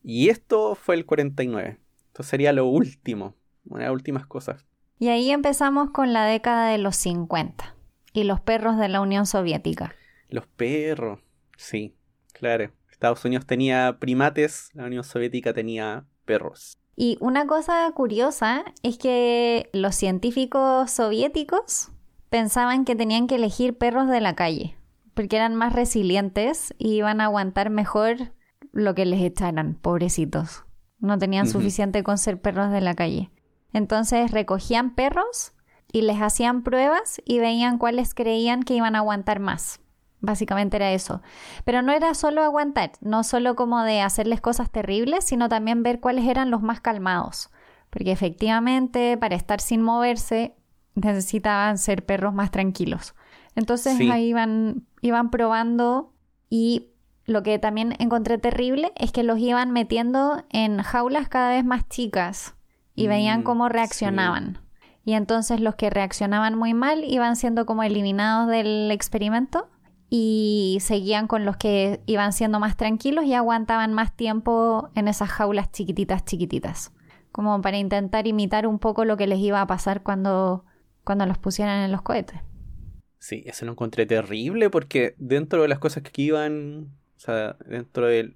Y 0.00 0.28
esto 0.28 0.76
fue 0.76 0.94
el 0.94 1.06
49. 1.06 1.80
Esto 2.06 2.22
sería 2.22 2.52
lo 2.52 2.66
último, 2.66 3.34
una 3.64 3.80
de 3.80 3.86
las 3.86 3.94
últimas 3.94 4.28
cosas. 4.28 4.64
Y 5.00 5.08
ahí 5.08 5.32
empezamos 5.32 5.90
con 5.90 6.12
la 6.12 6.24
década 6.24 6.68
de 6.68 6.78
los 6.78 6.94
50 6.94 7.74
y 8.12 8.22
los 8.22 8.40
perros 8.40 8.78
de 8.78 8.86
la 8.86 9.00
Unión 9.00 9.26
Soviética. 9.26 9.92
Los 10.28 10.46
perros, 10.46 11.18
sí, 11.56 11.96
claro. 12.32 12.70
Estados 12.88 13.24
Unidos 13.24 13.44
tenía 13.44 13.96
primates, 13.98 14.70
la 14.74 14.84
Unión 14.84 15.02
Soviética 15.02 15.52
tenía 15.52 16.06
perros. 16.26 16.78
Y 16.94 17.18
una 17.20 17.48
cosa 17.48 17.90
curiosa 17.92 18.64
es 18.84 18.98
que 18.98 19.68
los 19.72 19.96
científicos 19.96 20.92
soviéticos 20.92 21.90
pensaban 22.30 22.84
que 22.84 22.94
tenían 22.94 23.26
que 23.26 23.34
elegir 23.34 23.76
perros 23.76 24.08
de 24.08 24.20
la 24.20 24.36
calle 24.36 24.77
porque 25.18 25.34
eran 25.34 25.56
más 25.56 25.72
resilientes 25.72 26.72
y 26.78 26.92
iban 26.92 27.20
a 27.20 27.24
aguantar 27.24 27.70
mejor 27.70 28.34
lo 28.70 28.94
que 28.94 29.04
les 29.04 29.20
echaran, 29.20 29.74
pobrecitos. 29.74 30.62
No 31.00 31.18
tenían 31.18 31.48
suficiente 31.48 32.04
con 32.04 32.18
ser 32.18 32.40
perros 32.40 32.70
de 32.70 32.80
la 32.80 32.94
calle. 32.94 33.28
Entonces 33.72 34.30
recogían 34.30 34.94
perros 34.94 35.54
y 35.90 36.02
les 36.02 36.18
hacían 36.18 36.62
pruebas 36.62 37.20
y 37.24 37.40
veían 37.40 37.78
cuáles 37.78 38.14
creían 38.14 38.62
que 38.62 38.74
iban 38.74 38.94
a 38.94 39.00
aguantar 39.00 39.40
más. 39.40 39.80
Básicamente 40.20 40.76
era 40.76 40.92
eso. 40.92 41.20
Pero 41.64 41.82
no 41.82 41.90
era 41.90 42.14
solo 42.14 42.44
aguantar, 42.44 42.92
no 43.00 43.24
solo 43.24 43.56
como 43.56 43.82
de 43.82 44.02
hacerles 44.02 44.40
cosas 44.40 44.70
terribles, 44.70 45.24
sino 45.24 45.48
también 45.48 45.82
ver 45.82 45.98
cuáles 45.98 46.28
eran 46.28 46.52
los 46.52 46.62
más 46.62 46.80
calmados. 46.80 47.50
Porque 47.90 48.12
efectivamente, 48.12 49.16
para 49.16 49.34
estar 49.34 49.60
sin 49.60 49.82
moverse, 49.82 50.54
necesitaban 50.94 51.76
ser 51.76 52.06
perros 52.06 52.34
más 52.34 52.52
tranquilos. 52.52 53.16
Entonces 53.58 53.98
ahí 53.98 54.28
iban, 54.28 54.86
iban 55.00 55.30
probando 55.30 56.12
y 56.50 56.90
lo 57.24 57.42
que 57.42 57.58
también 57.58 57.94
encontré 57.98 58.38
terrible 58.38 58.92
es 58.96 59.12
que 59.12 59.22
los 59.22 59.38
iban 59.38 59.70
metiendo 59.70 60.44
en 60.50 60.82
jaulas 60.82 61.28
cada 61.28 61.50
vez 61.50 61.64
más 61.64 61.88
chicas 61.88 62.54
y 62.94 63.06
veían 63.06 63.40
mm, 63.40 63.44
cómo 63.44 63.68
reaccionaban. 63.68 64.60
Y 65.04 65.12
entonces 65.12 65.60
los 65.60 65.74
que 65.74 65.90
reaccionaban 65.90 66.56
muy 66.56 66.74
mal 66.74 67.04
iban 67.04 67.36
siendo 67.36 67.66
como 67.66 67.82
eliminados 67.82 68.48
del 68.48 68.90
experimento 68.90 69.68
y 70.10 70.78
seguían 70.80 71.26
con 71.26 71.44
los 71.44 71.56
que 71.56 72.00
iban 72.06 72.32
siendo 72.32 72.60
más 72.60 72.76
tranquilos 72.76 73.24
y 73.24 73.34
aguantaban 73.34 73.92
más 73.92 74.16
tiempo 74.16 74.88
en 74.94 75.06
esas 75.06 75.28
jaulas 75.28 75.70
chiquititas, 75.70 76.24
chiquititas. 76.24 76.92
Como 77.30 77.60
para 77.60 77.76
intentar 77.76 78.26
imitar 78.26 78.66
un 78.66 78.78
poco 78.78 79.04
lo 79.04 79.16
que 79.16 79.26
les 79.26 79.38
iba 79.38 79.60
a 79.60 79.66
pasar 79.66 80.02
cuando, 80.02 80.64
cuando 81.04 81.26
los 81.26 81.36
pusieran 81.36 81.82
en 81.82 81.92
los 81.92 82.02
cohetes. 82.02 82.40
Sí, 83.18 83.42
eso 83.46 83.66
lo 83.66 83.72
encontré 83.72 84.06
terrible 84.06 84.70
porque 84.70 85.14
dentro 85.18 85.62
de 85.62 85.68
las 85.68 85.78
cosas 85.78 86.02
que 86.02 86.22
iban, 86.22 86.88
o 87.16 87.20
sea, 87.20 87.56
dentro 87.66 88.06
de, 88.06 88.34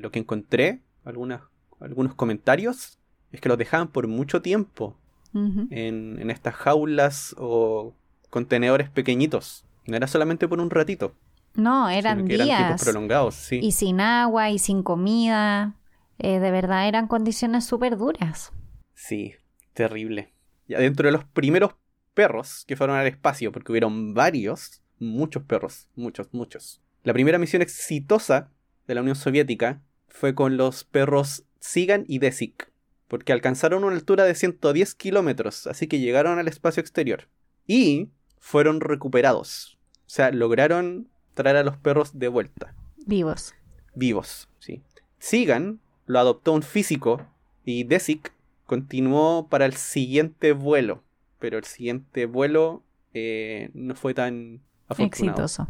lo 0.00 0.10
que 0.10 0.18
encontré, 0.18 0.80
algunas, 1.04 1.42
algunos 1.80 2.14
comentarios, 2.14 2.98
es 3.32 3.40
que 3.40 3.48
los 3.48 3.58
dejaban 3.58 3.88
por 3.88 4.08
mucho 4.08 4.42
tiempo 4.42 4.96
en, 5.34 6.18
en 6.18 6.30
estas 6.30 6.54
jaulas 6.54 7.34
o 7.38 7.94
contenedores 8.30 8.90
pequeñitos. 8.90 9.64
No 9.86 9.96
era 9.96 10.06
solamente 10.06 10.48
por 10.48 10.60
un 10.60 10.70
ratito. 10.70 11.14
No, 11.54 11.88
eran 11.88 12.24
días. 12.26 12.48
Eran 12.48 12.76
prolongados, 12.76 13.34
sí. 13.34 13.58
Y 13.62 13.72
sin 13.72 14.00
agua 14.00 14.50
y 14.50 14.58
sin 14.58 14.82
comida. 14.82 15.74
Eh, 16.18 16.40
de 16.40 16.50
verdad 16.50 16.88
eran 16.88 17.08
condiciones 17.08 17.64
súper 17.64 17.96
duras. 17.96 18.52
Sí, 18.94 19.34
terrible. 19.72 20.32
Ya 20.68 20.78
dentro 20.78 21.06
de 21.06 21.12
los 21.12 21.24
primeros 21.24 21.74
perros 22.18 22.64
que 22.66 22.74
fueron 22.74 22.96
al 22.96 23.06
espacio, 23.06 23.52
porque 23.52 23.70
hubieron 23.70 24.12
varios, 24.12 24.82
muchos 24.98 25.44
perros, 25.44 25.86
muchos, 25.94 26.26
muchos. 26.32 26.80
La 27.04 27.12
primera 27.12 27.38
misión 27.38 27.62
exitosa 27.62 28.50
de 28.88 28.96
la 28.96 29.02
Unión 29.02 29.14
Soviética 29.14 29.82
fue 30.08 30.34
con 30.34 30.56
los 30.56 30.82
perros 30.82 31.44
Sigan 31.60 32.04
y 32.08 32.18
Desik, 32.18 32.72
porque 33.06 33.32
alcanzaron 33.32 33.84
una 33.84 33.94
altura 33.94 34.24
de 34.24 34.34
110 34.34 34.96
kilómetros, 34.96 35.68
así 35.68 35.86
que 35.86 36.00
llegaron 36.00 36.40
al 36.40 36.48
espacio 36.48 36.80
exterior. 36.80 37.28
Y 37.68 38.08
fueron 38.40 38.80
recuperados. 38.80 39.78
O 39.98 40.10
sea, 40.10 40.32
lograron 40.32 41.06
traer 41.34 41.54
a 41.54 41.62
los 41.62 41.76
perros 41.76 42.18
de 42.18 42.26
vuelta. 42.26 42.74
Vivos. 43.06 43.54
Vivos, 43.94 44.48
sí. 44.58 44.82
Sigan 45.20 45.78
lo 46.06 46.18
adoptó 46.18 46.52
un 46.52 46.64
físico 46.64 47.24
y 47.64 47.84
Desik 47.84 48.32
continuó 48.66 49.46
para 49.48 49.66
el 49.66 49.74
siguiente 49.74 50.50
vuelo. 50.50 51.04
Pero 51.38 51.58
el 51.58 51.64
siguiente 51.64 52.26
vuelo 52.26 52.84
eh, 53.14 53.70
no 53.74 53.94
fue 53.94 54.14
tan 54.14 54.62
afortunado. 54.88 55.44
Exitoso. 55.44 55.68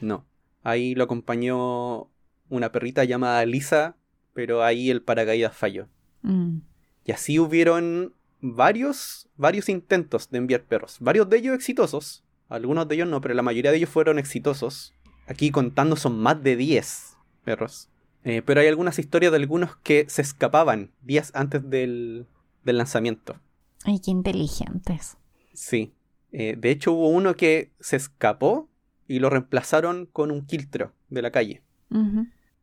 No. 0.00 0.26
Ahí 0.62 0.94
lo 0.94 1.04
acompañó 1.04 2.10
una 2.48 2.72
perrita 2.72 3.04
llamada 3.04 3.44
Lisa, 3.46 3.96
pero 4.34 4.62
ahí 4.62 4.90
el 4.90 5.02
paracaídas 5.02 5.56
falló. 5.56 5.88
Mm. 6.22 6.58
Y 7.04 7.12
así 7.12 7.38
hubieron 7.38 8.14
varios, 8.40 9.28
varios 9.36 9.68
intentos 9.68 10.30
de 10.30 10.38
enviar 10.38 10.62
perros. 10.62 10.98
Varios 11.00 11.28
de 11.28 11.38
ellos 11.38 11.54
exitosos. 11.54 12.24
Algunos 12.48 12.88
de 12.88 12.96
ellos 12.96 13.08
no, 13.08 13.20
pero 13.20 13.34
la 13.34 13.42
mayoría 13.42 13.70
de 13.70 13.78
ellos 13.78 13.90
fueron 13.90 14.18
exitosos. 14.18 14.94
Aquí 15.26 15.50
contando 15.50 15.96
son 15.96 16.18
más 16.18 16.42
de 16.42 16.56
10 16.56 17.16
perros. 17.44 17.88
Eh, 18.24 18.42
pero 18.44 18.60
hay 18.60 18.66
algunas 18.66 18.98
historias 18.98 19.32
de 19.32 19.38
algunos 19.38 19.76
que 19.76 20.06
se 20.08 20.22
escapaban 20.22 20.90
días 21.00 21.30
antes 21.34 21.68
del, 21.70 22.26
lanzamiento. 22.64 23.40
Ay, 23.84 24.00
qué 24.00 24.10
inteligentes. 24.10 25.16
Sí. 25.52 25.92
Eh, 26.32 26.56
de 26.56 26.70
hecho, 26.70 26.92
hubo 26.92 27.08
uno 27.08 27.34
que 27.34 27.72
se 27.80 27.96
escapó 27.96 28.68
y 29.08 29.18
lo 29.18 29.30
reemplazaron 29.30 30.06
con 30.06 30.30
un 30.30 30.46
quiltro 30.46 30.92
de 31.08 31.22
la 31.22 31.30
calle. 31.30 31.62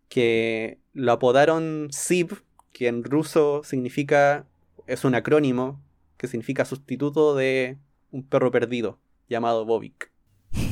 Que 0.08 0.80
lo 0.94 1.12
apodaron 1.12 1.90
Sib, 1.92 2.44
que 2.72 2.88
en 2.88 3.04
ruso 3.04 3.62
significa. 3.64 4.46
es 4.86 5.04
un 5.04 5.16
acrónimo 5.16 5.82
que 6.16 6.28
significa 6.28 6.64
sustituto 6.64 7.36
de 7.36 7.78
un 8.12 8.24
perro 8.24 8.52
perdido 8.52 9.00
llamado 9.28 9.66
Bobik. 9.66 10.12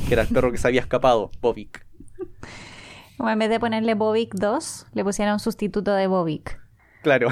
Que 0.08 0.14
era 0.14 0.22
el 0.22 0.28
perro 0.28 0.50
que 0.52 0.58
se 0.58 0.66
había 0.66 0.80
escapado, 0.80 1.30
Bobik. 1.42 1.84
Como 3.18 3.30
en 3.30 3.38
vez 3.38 3.50
de 3.50 3.60
ponerle 3.60 3.94
Bobik 3.94 4.34
2, 4.34 4.86
le 4.94 5.04
pusieron 5.04 5.38
sustituto 5.38 5.92
de 5.92 6.06
Bobik. 6.06 6.60
Claro. 7.02 7.28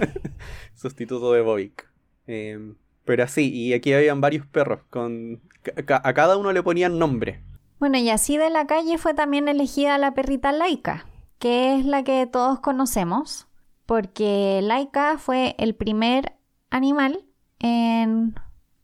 sustituto 0.74 1.32
de 1.32 1.42
Bobik. 1.42 1.93
Em, 2.26 2.74
pero 3.04 3.24
así, 3.24 3.52
y 3.52 3.72
aquí 3.72 3.92
habían 3.92 4.20
varios 4.20 4.46
perros. 4.46 4.80
Con, 4.90 5.40
a 5.86 6.12
cada 6.14 6.36
uno 6.36 6.52
le 6.52 6.62
ponían 6.62 6.98
nombre. 6.98 7.40
Bueno, 7.78 7.98
y 7.98 8.08
así 8.10 8.36
de 8.36 8.50
la 8.50 8.66
calle 8.66 8.98
fue 8.98 9.14
también 9.14 9.48
elegida 9.48 9.98
la 9.98 10.14
perrita 10.14 10.52
Laika, 10.52 11.06
que 11.38 11.76
es 11.76 11.84
la 11.84 12.02
que 12.02 12.26
todos 12.26 12.60
conocemos, 12.60 13.46
porque 13.86 14.60
Laika 14.62 15.18
fue 15.18 15.54
el 15.58 15.74
primer 15.74 16.32
animal 16.70 17.24
en 17.58 18.34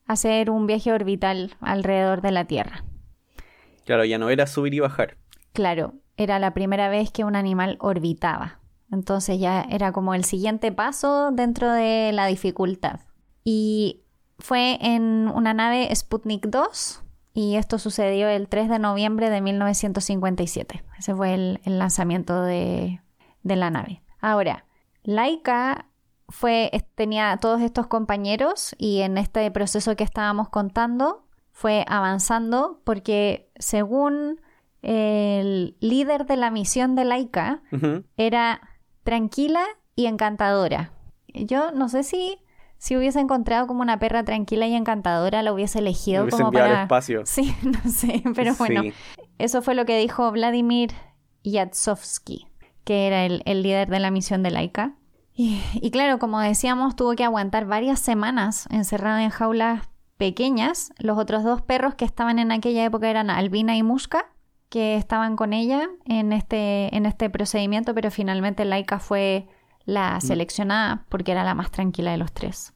hacer 0.07 0.51
un 0.51 0.67
viaje 0.67 0.93
orbital 0.93 1.57
alrededor 1.61 2.21
de 2.21 2.33
la 2.33 2.45
Tierra. 2.45 2.85
Claro, 3.85 4.05
ya 4.05 4.19
no 4.19 4.29
era 4.29 4.47
subir 4.47 4.75
y 4.75 4.81
bajar. 4.81 5.17
Claro, 5.53 5.95
era 6.17 6.39
la 6.39 6.53
primera 6.53 6.89
vez 6.89 7.11
que 7.11 7.25
un 7.25 7.37
animal 7.37 7.77
orbitaba. 7.81 8.61
Entonces 8.93 9.39
ya 9.39 9.63
era 9.71 9.93
como 9.93 10.15
el 10.15 10.25
siguiente 10.25 10.73
paso 10.73 11.31
dentro 11.31 11.73
de 11.73 12.11
la 12.13 12.27
dificultad. 12.27 13.01
Y 13.45 14.03
fue 14.39 14.79
en 14.81 15.29
una 15.29 15.55
nave 15.55 15.95
Sputnik 15.95 16.47
2 16.47 17.03
y 17.33 17.57
esto 17.57 17.79
sucedió 17.79 18.29
el 18.29 18.49
3 18.49 18.69
de 18.69 18.79
noviembre 18.79 19.31
de 19.31 19.41
1957. 19.41 20.83
Ese 20.99 21.15
fue 21.15 21.35
el, 21.35 21.61
lanzamiento 21.65 22.43
de, 22.43 23.01
de, 23.43 23.57
la 23.57 23.71
nave. 23.71 24.03
Ahora, 24.21 24.67
Laika 25.05 25.87
fue, 26.29 26.71
tenía 26.95 27.37
todos 27.41 27.61
estos 27.61 27.87
compañeros 27.87 28.75
y 28.79 29.01
en 29.01 29.19
este 29.19 29.51
proceso 29.51 29.97
que 29.97 30.05
estábamos 30.05 30.49
contando 30.49 31.27
fue 31.53 31.85
avanzando 31.89 32.81
porque 32.85 33.51
según 33.59 34.41
el 34.83 35.77
líder 35.81 36.27
de 36.27 36.37
la 36.37 36.51
misión 36.51 36.95
de 36.95 37.05
Laika 37.05 37.63
era 38.17 38.61
tranquila 39.05 39.65
y 39.95 40.07
encantadora. 40.07 40.93
Yo 41.29 41.71
no 41.73 41.89
sé 41.89 42.03
si 42.03 42.39
si 42.81 42.97
hubiese 42.97 43.21
encontrado 43.21 43.67
como 43.67 43.83
una 43.83 43.99
perra 43.99 44.25
tranquila 44.25 44.67
y 44.67 44.75
encantadora, 44.75 45.43
la 45.43 45.53
hubiese 45.53 45.81
elegido 45.81 46.27
como 46.31 46.51
para 46.51 46.85
espacio. 46.85 47.23
Sí, 47.27 47.55
no 47.63 47.91
sé, 47.91 48.23
pero 48.35 48.55
bueno, 48.55 48.83
eso 49.37 49.61
fue 49.61 49.75
lo 49.75 49.85
que 49.85 49.99
dijo 49.99 50.33
Vladimir 50.33 50.93
Yatsovsky, 51.45 52.47
que 52.85 53.07
era 53.07 53.27
el, 53.27 53.43
líder 53.63 53.91
de 53.91 54.01
la 54.01 54.11
misión 54.11 54.43
de 54.43 54.51
Laika. 54.51 54.95
Y, 55.35 55.61
y, 55.75 55.91
claro, 55.91 56.19
como 56.19 56.41
decíamos, 56.41 56.97
tuvo 56.97 57.15
que 57.17 57.25
aguantar 57.25 57.67
varias 57.67 58.01
semanas 58.01 58.67
encerrado 58.71 59.19
en 59.19 59.29
jaulas 59.29 59.87
pequeñas. 60.17 60.91
Los 60.97 61.19
otros 61.19 61.45
dos 61.45 61.61
perros 61.61 61.95
que 61.97 62.07
estaban 62.07 62.39
en 62.39 62.51
aquella 62.51 62.83
época 62.83 63.11
eran 63.11 63.29
Albina 63.29 63.77
y 63.77 63.83
Muska 63.83 64.33
que 64.71 64.97
estaban 64.97 65.37
con 65.37 65.53
ella 65.53 65.91
en 66.07 66.33
este, 66.33 66.97
en 66.97 67.05
este 67.05 67.29
procedimiento, 67.29 67.93
pero 67.93 68.11
finalmente 68.11 68.65
Laika 68.65 69.01
fue 69.01 69.49
la 69.85 70.21
seleccionada 70.21 71.05
porque 71.09 71.33
era 71.33 71.45
la 71.45 71.55
más 71.55 71.71
tranquila 71.71 72.13
de 72.13 72.19
los 72.19 72.33
tres. 72.33 72.75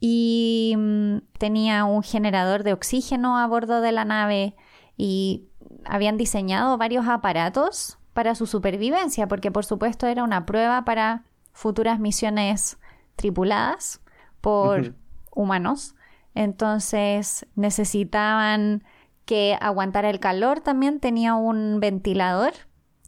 Y 0.00 0.74
mm, 0.76 1.18
tenía 1.38 1.84
un 1.84 2.02
generador 2.02 2.62
de 2.62 2.72
oxígeno 2.72 3.38
a 3.38 3.46
bordo 3.46 3.80
de 3.80 3.92
la 3.92 4.04
nave 4.04 4.54
y 4.96 5.48
habían 5.84 6.16
diseñado 6.16 6.76
varios 6.78 7.08
aparatos 7.08 7.98
para 8.12 8.34
su 8.34 8.46
supervivencia, 8.46 9.28
porque 9.28 9.50
por 9.50 9.64
supuesto 9.64 10.06
era 10.06 10.24
una 10.24 10.44
prueba 10.46 10.84
para 10.84 11.24
futuras 11.52 11.98
misiones 12.00 12.78
tripuladas 13.16 14.00
por 14.40 14.94
humanos. 15.30 15.94
Entonces 16.34 17.46
necesitaban 17.54 18.84
que 19.24 19.58
aguantara 19.60 20.10
el 20.10 20.20
calor 20.20 20.60
también 20.60 21.00
tenía 21.00 21.34
un 21.34 21.80
ventilador 21.80 22.52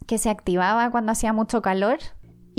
que 0.07 0.19
se 0.19 0.31
activaba 0.31 0.91
cuando 0.91 1.13
hacía 1.13 1.33
mucho 1.33 1.63
calor 1.63 1.99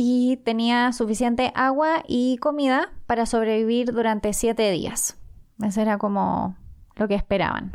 y 0.04 0.38
tenía 0.38 0.94
suficiente 0.94 1.52
agua 1.54 2.04
y 2.08 2.38
comida 2.38 2.92
para 3.06 3.28
sobrevivir 3.28 3.92
durante 3.94 4.34
siete 4.34 4.72
días. 4.72 5.16
Eso 5.64 5.80
era 5.80 6.00
como 6.00 6.58
lo 6.96 7.08
que 7.08 7.14
esperaban. 7.14 7.72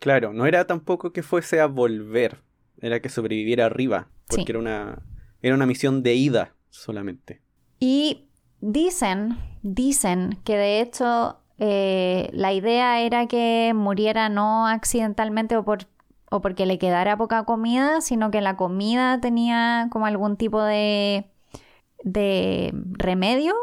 Claro, 0.00 0.32
no 0.32 0.46
era 0.46 0.66
tampoco 0.66 1.12
que 1.12 1.22
fuese 1.22 1.60
a 1.60 1.66
volver, 1.66 2.42
era 2.80 2.98
que 3.00 3.08
sobreviviera 3.08 3.66
arriba, 3.66 4.08
porque 4.26 4.50
era, 4.50 4.58
una, 4.58 5.02
era 5.40 5.54
una 5.54 5.66
misión 5.66 6.02
de 6.02 6.16
ida 6.16 6.56
solamente. 6.70 7.42
Y 7.78 8.26
dicen, 8.60 9.38
dicen 9.62 10.36
que 10.42 10.56
de 10.56 10.80
hecho 10.80 11.38
eh, 11.58 12.28
la 12.32 12.52
idea 12.52 13.02
era 13.02 13.28
que 13.28 13.72
muriera 13.72 14.28
no 14.28 14.66
accidentalmente 14.66 15.56
o, 15.56 15.64
por, 15.64 15.86
o 16.28 16.40
porque 16.40 16.66
le 16.66 16.78
quedara 16.78 17.16
poca 17.16 17.44
comida, 17.44 18.00
sino 18.00 18.32
que 18.32 18.40
la 18.40 18.56
comida 18.56 19.20
tenía 19.20 19.86
como 19.92 20.06
algún 20.06 20.36
tipo 20.36 20.60
de, 20.60 21.30
de 22.04 22.72
remedio 22.92 23.54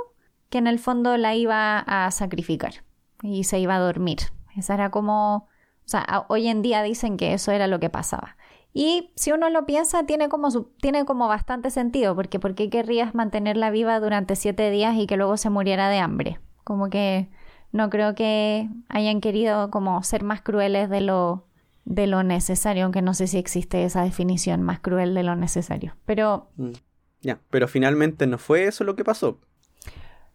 que 0.49 0.57
en 0.57 0.67
el 0.67 0.79
fondo 0.79 1.17
la 1.17 1.35
iba 1.35 1.79
a 1.79 2.09
sacrificar 2.11 2.83
y 3.21 3.43
se 3.43 3.59
iba 3.59 3.75
a 3.75 3.79
dormir. 3.79 4.19
Esa 4.55 4.75
era 4.75 4.91
como, 4.91 5.35
o 5.35 5.47
sea, 5.85 6.25
hoy 6.29 6.47
en 6.47 6.61
día 6.61 6.81
dicen 6.83 7.17
que 7.17 7.33
eso 7.33 7.51
era 7.51 7.67
lo 7.67 7.79
que 7.79 7.89
pasaba. 7.89 8.37
Y 8.73 9.11
si 9.15 9.31
uno 9.31 9.49
lo 9.49 9.65
piensa, 9.65 10.05
tiene 10.05 10.27
como, 10.27 10.49
tiene 10.81 11.05
como 11.05 11.27
bastante 11.27 11.69
sentido, 11.69 12.13
porque 12.13 12.39
¿por 12.39 12.55
qué 12.55 12.69
querrías 12.69 13.15
mantenerla 13.15 13.69
viva 13.69 13.99
durante 13.99 14.35
siete 14.35 14.69
días 14.69 14.95
y 14.97 15.07
que 15.07 15.15
luego 15.15 15.37
se 15.37 15.49
muriera 15.49 15.87
de 15.89 15.99
hambre? 15.99 16.39
Como 16.65 16.89
que 16.89 17.29
no 17.71 17.89
creo 17.89 18.15
que 18.15 18.69
hayan 18.89 19.21
querido 19.21 19.71
como 19.71 20.03
ser 20.03 20.23
más 20.23 20.41
crueles 20.41 20.89
de 20.89 20.99
lo, 20.99 21.47
de 21.85 22.07
lo 22.07 22.23
necesario, 22.23 22.83
aunque 22.83 23.01
no 23.01 23.13
sé 23.13 23.27
si 23.27 23.37
existe 23.37 23.85
esa 23.85 24.03
definición 24.03 24.61
más 24.61 24.81
cruel 24.81 25.13
de 25.13 25.23
lo 25.23 25.35
necesario. 25.35 25.95
Pero... 26.05 26.49
Ya, 27.25 27.39
pero 27.49 27.67
finalmente 27.67 28.27
no 28.27 28.37
fue 28.37 28.65
eso 28.65 28.83
lo 28.83 28.95
que 28.95 29.03
pasó. 29.03 29.39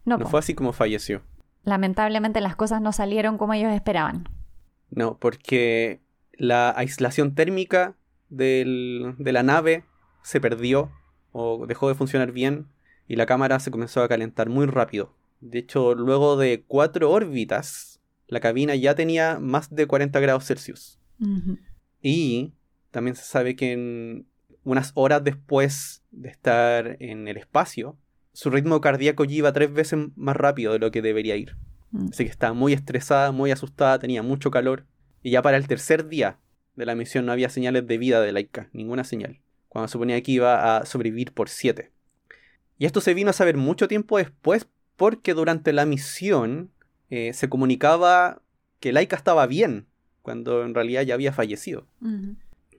No, 0.04 0.18
no 0.18 0.26
fue 0.26 0.40
así 0.40 0.54
como 0.54 0.72
falleció. 0.72 1.22
Lamentablemente 1.62 2.40
las 2.40 2.56
cosas 2.56 2.82
no 2.82 2.92
salieron 2.92 3.38
como 3.38 3.54
ellos 3.54 3.72
esperaban. 3.72 4.28
No, 4.90 5.16
porque 5.16 6.00
la 6.32 6.70
aislación 6.76 7.36
térmica 7.36 7.94
del, 8.28 9.14
de 9.18 9.30
la 9.30 9.44
nave 9.44 9.84
se 10.24 10.40
perdió 10.40 10.90
o 11.30 11.64
dejó 11.68 11.88
de 11.88 11.94
funcionar 11.94 12.32
bien 12.32 12.66
y 13.06 13.14
la 13.14 13.26
cámara 13.26 13.60
se 13.60 13.70
comenzó 13.70 14.02
a 14.02 14.08
calentar 14.08 14.48
muy 14.48 14.66
rápido. 14.66 15.14
De 15.40 15.60
hecho, 15.60 15.94
luego 15.94 16.36
de 16.36 16.64
cuatro 16.66 17.08
órbitas, 17.12 18.00
la 18.26 18.40
cabina 18.40 18.74
ya 18.74 18.96
tenía 18.96 19.38
más 19.38 19.72
de 19.72 19.86
40 19.86 20.18
grados 20.18 20.44
Celsius. 20.44 20.98
Y 22.02 22.52
también 22.90 23.14
se 23.14 23.22
sabe 23.22 23.54
que 23.54 23.70
en 23.70 24.26
unas 24.64 24.92
horas 24.94 25.24
después 25.24 26.02
de 26.10 26.28
estar 26.28 26.96
en 27.00 27.28
el 27.28 27.36
espacio, 27.36 27.96
su 28.32 28.50
ritmo 28.50 28.80
cardíaco 28.80 29.24
iba 29.24 29.52
tres 29.52 29.72
veces 29.72 29.98
más 30.16 30.36
rápido 30.36 30.72
de 30.72 30.78
lo 30.78 30.90
que 30.90 31.02
debería 31.02 31.36
ir. 31.36 31.56
Mm. 31.90 32.08
Así 32.12 32.24
que 32.24 32.30
estaba 32.30 32.52
muy 32.52 32.72
estresada, 32.72 33.32
muy 33.32 33.50
asustada, 33.50 33.98
tenía 33.98 34.22
mucho 34.22 34.50
calor. 34.50 34.86
Y 35.22 35.30
ya 35.30 35.42
para 35.42 35.56
el 35.56 35.66
tercer 35.66 36.08
día 36.08 36.38
de 36.76 36.86
la 36.86 36.94
misión 36.94 37.26
no 37.26 37.32
había 37.32 37.50
señales 37.50 37.86
de 37.86 37.98
vida 37.98 38.20
de 38.20 38.32
Laika, 38.32 38.68
ninguna 38.72 39.04
señal. 39.04 39.40
Cuando 39.68 39.88
suponía 39.88 40.20
que 40.22 40.32
iba 40.32 40.76
a 40.76 40.86
sobrevivir 40.86 41.32
por 41.32 41.48
siete. 41.48 41.90
Y 42.78 42.86
esto 42.86 43.00
se 43.00 43.14
vino 43.14 43.30
a 43.30 43.34
saber 43.34 43.56
mucho 43.56 43.88
tiempo 43.88 44.18
después 44.18 44.66
porque 44.96 45.34
durante 45.34 45.72
la 45.72 45.86
misión 45.86 46.70
eh, 47.10 47.32
se 47.34 47.48
comunicaba 47.48 48.42
que 48.80 48.92
Laika 48.92 49.16
estaba 49.16 49.46
bien, 49.46 49.86
cuando 50.22 50.64
en 50.64 50.74
realidad 50.74 51.02
ya 51.02 51.14
había 51.14 51.32
fallecido. 51.32 51.86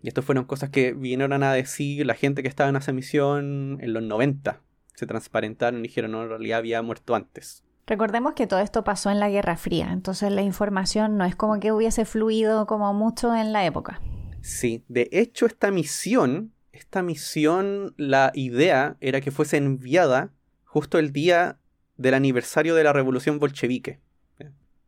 Y 0.02 0.08
estas 0.08 0.26
fueron 0.26 0.46
cosas 0.46 0.70
que 0.70 0.94
vinieron 0.94 1.44
a 1.44 1.54
decir 1.54 2.06
la 2.06 2.16
gente 2.16 2.42
que 2.42 2.50
estaba 2.50 2.70
en 2.70 2.76
esa 2.76 2.92
misión 2.92 3.78
en 3.82 3.94
los 3.94 4.04
90. 4.04 4.62
Se 4.96 5.06
transparentaron 5.06 5.80
y 5.80 5.84
dijeron, 5.84 6.12
no, 6.12 6.24
en 6.24 6.30
realidad 6.30 6.60
había 6.60 6.82
muerto 6.82 7.16
antes. 7.16 7.64
Recordemos 7.88 8.34
que 8.34 8.48
todo 8.48 8.60
esto 8.60 8.84
pasó 8.84 9.10
en 9.10 9.20
la 9.20 9.30
Guerra 9.30 9.58
Fría, 9.58 9.92
entonces 9.92 10.32
la 10.32 10.44
información 10.44 11.18
no 11.18 11.26
es 11.26 11.36
como 11.36 11.60
que 11.60 11.72
hubiese 11.72 12.06
fluido 12.06 12.66
como 12.66 12.94
mucho 12.94 13.36
en 13.36 13.52
la 13.52 13.66
época. 13.66 14.00
Sí, 14.42 14.84
de 14.88 15.10
hecho 15.12 15.46
esta 15.46 15.72
misión, 15.72 16.54
esta 16.72 17.02
misión, 17.02 17.94
la 17.98 18.32
idea 18.34 18.98
era 19.02 19.20
que 19.22 19.32
fuese 19.32 19.58
enviada 19.58 20.32
justo 20.64 21.00
el 21.00 21.12
día 21.12 21.60
del 21.98 22.14
aniversario 22.14 22.76
de 22.76 22.84
la 22.84 22.94
revolución 22.94 23.40
bolchevique. 23.40 24.00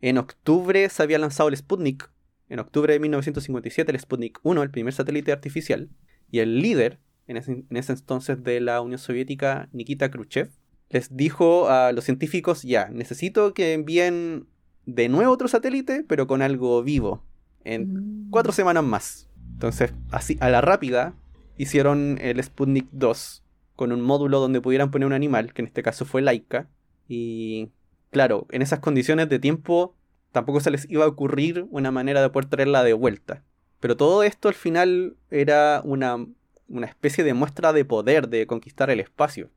En 0.01 0.17
octubre 0.17 0.89
se 0.89 1.03
había 1.03 1.19
lanzado 1.19 1.49
el 1.49 1.57
Sputnik, 1.57 2.09
en 2.53 2.59
octubre 2.59 2.93
de 2.93 2.99
1957 2.99 3.91
el 3.91 3.99
Sputnik 3.99 4.39
1, 4.43 4.61
el 4.61 4.69
primer 4.69 4.93
satélite 4.93 5.31
artificial, 5.31 5.89
y 6.29 6.37
el 6.37 6.61
líder 6.61 6.99
en 7.25 7.37
ese, 7.37 7.93
entonces 7.93 8.43
de 8.43 8.61
la 8.61 8.79
Unión 8.79 8.99
Soviética, 8.99 9.69
Nikita 9.71 10.11
Khrushchev, 10.11 10.51
les 10.91 11.17
dijo 11.17 11.67
a 11.69 11.91
los 11.93 12.03
científicos, 12.03 12.61
ya, 12.61 12.89
necesito 12.89 13.55
que 13.55 13.73
envíen 13.73 14.45
de 14.85 15.09
nuevo 15.09 15.33
otro 15.33 15.47
satélite, 15.47 16.05
pero 16.07 16.27
con 16.27 16.43
algo 16.43 16.83
vivo, 16.83 17.25
en 17.63 18.27
mm. 18.27 18.29
cuatro 18.29 18.51
semanas 18.51 18.83
más. 18.83 19.27
Entonces, 19.53 19.91
así, 20.11 20.37
a 20.39 20.51
la 20.51 20.61
rápida, 20.61 21.15
hicieron 21.57 22.19
el 22.21 22.43
Sputnik 22.43 22.85
2, 22.91 23.43
con 23.75 23.91
un 23.91 24.01
módulo 24.01 24.39
donde 24.39 24.61
pudieran 24.61 24.91
poner 24.91 25.07
un 25.07 25.13
animal, 25.13 25.53
que 25.53 25.63
en 25.63 25.69
este 25.69 25.81
caso 25.81 26.05
fue 26.05 26.21
Laika, 26.21 26.69
y 27.07 27.71
claro, 28.11 28.45
en 28.51 28.61
esas 28.61 28.77
condiciones 28.77 29.27
de 29.27 29.39
tiempo 29.39 29.95
tampoco 30.33 30.59
se 30.59 30.71
les 30.71 30.89
iba 30.89 31.05
a 31.05 31.07
ocurrir 31.07 31.65
una 31.69 31.91
manera 31.91 32.21
de 32.21 32.29
poder 32.29 32.49
traerla 32.49 32.83
de 32.83 32.91
vuelta. 32.91 33.43
Pero 33.79 33.95
todo 33.95 34.23
esto 34.23 34.49
al 34.49 34.55
final 34.55 35.15
era 35.29 35.81
una, 35.85 36.25
una 36.67 36.87
especie 36.87 37.23
de 37.23 37.33
muestra 37.33 37.71
de 37.71 37.85
poder, 37.85 38.27
de 38.27 38.47
conquistar 38.47 38.89
el 38.89 38.99
espacio. 38.99 39.51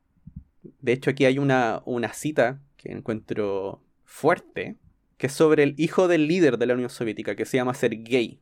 De 0.79 0.93
hecho, 0.93 1.09
aquí 1.09 1.25
hay 1.25 1.39
una, 1.39 1.81
una 1.85 2.13
cita 2.13 2.61
que 2.77 2.91
encuentro 2.91 3.81
fuerte, 4.05 4.77
que 5.17 5.27
es 5.27 5.33
sobre 5.33 5.63
el 5.63 5.73
hijo 5.77 6.07
del 6.07 6.27
líder 6.27 6.59
de 6.59 6.67
la 6.67 6.75
Unión 6.75 6.91
Soviética, 6.91 7.35
que 7.35 7.45
se 7.45 7.57
llama 7.57 7.73
Sergei, 7.73 8.39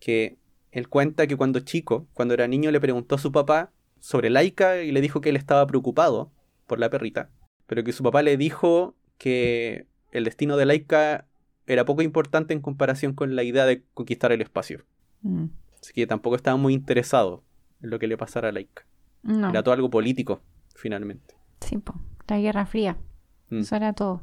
que 0.00 0.38
él 0.72 0.88
cuenta 0.88 1.28
que 1.28 1.36
cuando 1.36 1.60
chico, 1.60 2.08
cuando 2.14 2.34
era 2.34 2.48
niño, 2.48 2.72
le 2.72 2.80
preguntó 2.80 3.14
a 3.14 3.18
su 3.18 3.30
papá 3.30 3.72
sobre 4.00 4.28
Laika 4.28 4.82
y 4.82 4.90
le 4.90 5.00
dijo 5.00 5.20
que 5.20 5.28
él 5.28 5.36
estaba 5.36 5.66
preocupado 5.66 6.32
por 6.66 6.80
la 6.80 6.90
perrita, 6.90 7.30
pero 7.66 7.84
que 7.84 7.92
su 7.92 8.02
papá 8.02 8.22
le 8.22 8.36
dijo 8.36 8.96
que 9.18 9.86
el 10.10 10.24
destino 10.24 10.56
de 10.56 10.66
Laika 10.66 11.26
era 11.66 11.84
poco 11.84 12.02
importante 12.02 12.54
en 12.54 12.60
comparación 12.60 13.14
con 13.14 13.36
la 13.36 13.42
idea 13.42 13.64
de 13.64 13.84
conquistar 13.94 14.32
el 14.32 14.40
espacio. 14.40 14.84
Mm. 15.22 15.46
Así 15.80 15.92
que 15.92 16.06
tampoco 16.06 16.36
estaba 16.36 16.56
muy 16.56 16.74
interesado 16.74 17.42
en 17.82 17.90
lo 17.90 17.98
que 17.98 18.06
le 18.06 18.16
pasara 18.16 18.48
a 18.48 18.52
Laika. 18.52 18.84
Era 19.24 19.62
todo 19.62 19.74
algo 19.74 19.90
político, 19.90 20.40
finalmente. 20.74 21.36
Sí, 21.60 21.78
la 22.26 22.38
Guerra 22.38 22.66
Fría. 22.66 22.96
Mm. 23.50 23.60
Eso 23.60 23.76
era 23.76 23.92
todo. 23.92 24.22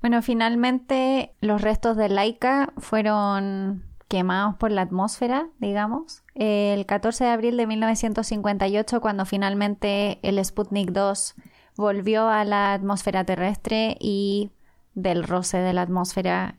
Bueno, 0.00 0.22
finalmente 0.22 1.34
los 1.40 1.60
restos 1.60 1.96
de 1.96 2.08
Laika 2.08 2.72
fueron 2.78 3.84
quemados 4.08 4.56
por 4.56 4.70
la 4.70 4.82
atmósfera, 4.82 5.48
digamos, 5.58 6.22
el 6.34 6.86
14 6.86 7.24
de 7.24 7.30
abril 7.30 7.56
de 7.56 7.66
1958, 7.66 9.00
cuando 9.00 9.26
finalmente 9.26 10.18
el 10.22 10.42
Sputnik 10.42 10.92
2 10.92 11.34
volvió 11.76 12.28
a 12.28 12.44
la 12.44 12.72
atmósfera 12.72 13.24
terrestre 13.24 13.96
y 14.00 14.50
del 14.94 15.24
roce 15.24 15.58
de 15.58 15.72
la 15.72 15.82
atmósfera 15.82 16.58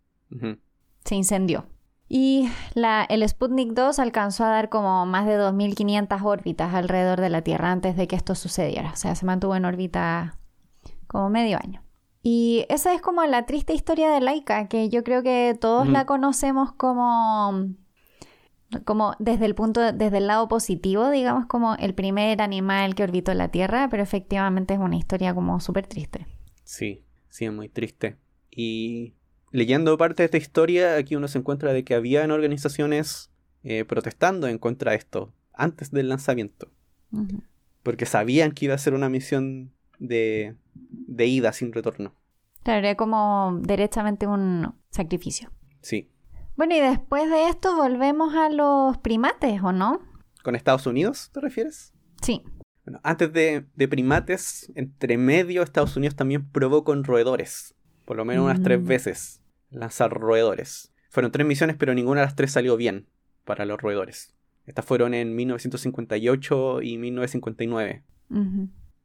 se 1.03 1.15
incendió. 1.15 1.65
Y 2.11 2.49
la, 2.73 3.05
el 3.07 3.27
Sputnik 3.27 3.73
2 3.73 3.99
alcanzó 3.99 4.43
a 4.43 4.49
dar 4.49 4.69
como 4.69 5.05
más 5.05 5.27
de 5.27 5.37
2.500 5.37 6.23
órbitas 6.23 6.73
alrededor 6.73 7.21
de 7.21 7.29
la 7.29 7.43
Tierra 7.43 7.71
antes 7.71 7.95
de 7.95 8.07
que 8.07 8.15
esto 8.15 8.33
sucediera. 8.33 8.91
O 8.93 8.95
sea, 8.95 9.13
se 9.13 9.27
mantuvo 9.27 9.55
en 9.55 9.65
órbita 9.65 10.39
como 11.07 11.29
medio 11.29 11.59
año. 11.63 11.83
Y 12.23 12.65
esa 12.67 12.93
es 12.93 13.01
como 13.01 13.23
la 13.25 13.45
triste 13.45 13.73
historia 13.73 14.09
de 14.09 14.21
Laika, 14.21 14.67
que 14.67 14.89
yo 14.89 15.03
creo 15.03 15.23
que 15.23 15.55
todos 15.59 15.87
la 15.87 16.05
conocemos 16.05 16.73
como, 16.73 17.67
como 18.85 19.15
desde 19.19 19.45
el 19.45 19.55
punto, 19.55 19.93
desde 19.93 20.17
el 20.17 20.27
lado 20.27 20.47
positivo, 20.49 21.09
digamos, 21.11 21.45
como 21.45 21.75
el 21.75 21.93
primer 21.93 22.41
animal 22.41 22.95
que 22.95 23.03
orbitó 23.03 23.33
la 23.35 23.49
Tierra, 23.49 23.87
pero 23.89 24.03
efectivamente 24.03 24.73
es 24.73 24.79
una 24.79 24.97
historia 24.97 25.33
como 25.33 25.59
súper 25.61 25.87
triste. 25.87 26.27
Sí, 26.63 27.05
sí, 27.29 27.45
es 27.45 27.53
muy 27.53 27.69
triste. 27.69 28.17
Y 28.51 29.13
leyendo 29.51 29.97
parte 29.97 30.23
de 30.23 30.25
esta 30.25 30.37
historia, 30.37 30.95
aquí 30.95 31.15
uno 31.15 31.27
se 31.27 31.37
encuentra 31.37 31.73
de 31.73 31.83
que 31.83 31.95
habían 31.95 32.31
organizaciones 32.31 33.31
eh, 33.63 33.85
protestando 33.85 34.47
en 34.47 34.57
contra 34.57 34.91
de 34.91 34.97
esto 34.97 35.33
antes 35.53 35.91
del 35.91 36.09
lanzamiento. 36.09 36.71
Porque 37.83 38.05
sabían 38.05 38.51
que 38.51 38.65
iba 38.65 38.75
a 38.75 38.79
ser 38.79 38.93
una 38.93 39.09
misión 39.09 39.73
de, 39.97 40.55
de 40.73 41.25
ida 41.25 41.51
sin 41.53 41.73
retorno. 41.73 42.13
Claro, 42.63 42.79
era 42.79 42.95
como 42.95 43.59
directamente 43.63 44.27
un 44.27 44.75
sacrificio. 44.91 45.51
Sí. 45.81 46.11
Bueno, 46.55 46.75
y 46.75 46.79
después 46.79 47.29
de 47.29 47.49
esto 47.49 47.75
volvemos 47.75 48.35
a 48.35 48.49
los 48.49 48.97
primates, 48.99 49.61
¿o 49.63 49.71
no? 49.71 50.01
¿Con 50.43 50.55
Estados 50.55 50.85
Unidos 50.85 51.31
te 51.33 51.41
refieres? 51.41 51.93
Sí. 52.21 52.43
Bueno, 52.85 52.99
antes 53.03 53.31
de, 53.33 53.65
de 53.75 53.87
primates, 53.87 54.71
entre 54.75 55.17
medio, 55.17 55.63
Estados 55.63 55.95
Unidos 55.95 56.15
también 56.15 56.49
probó 56.49 56.83
con 56.83 57.03
roedores 57.03 57.75
por 58.09 58.17
lo 58.17 58.25
menos 58.25 58.45
unas 58.45 58.63
tres 58.63 58.81
mm. 58.81 58.85
veces, 58.87 59.38
lanzar 59.71 60.11
roedores. 60.11 60.91
Fueron 61.09 61.31
tres 61.31 61.45
misiones, 61.45 61.75
pero 61.77 61.93
ninguna 61.93 62.21
de 62.21 62.27
las 62.27 62.35
tres 62.35 62.51
salió 62.51 62.77
bien 62.77 63.07
para 63.45 63.65
los 63.65 63.81
roedores. 63.81 64.33
Estas 64.65 64.85
fueron 64.85 65.13
en 65.13 65.35
1958 65.35 66.81
y 66.83 66.97
1959. 66.97 68.03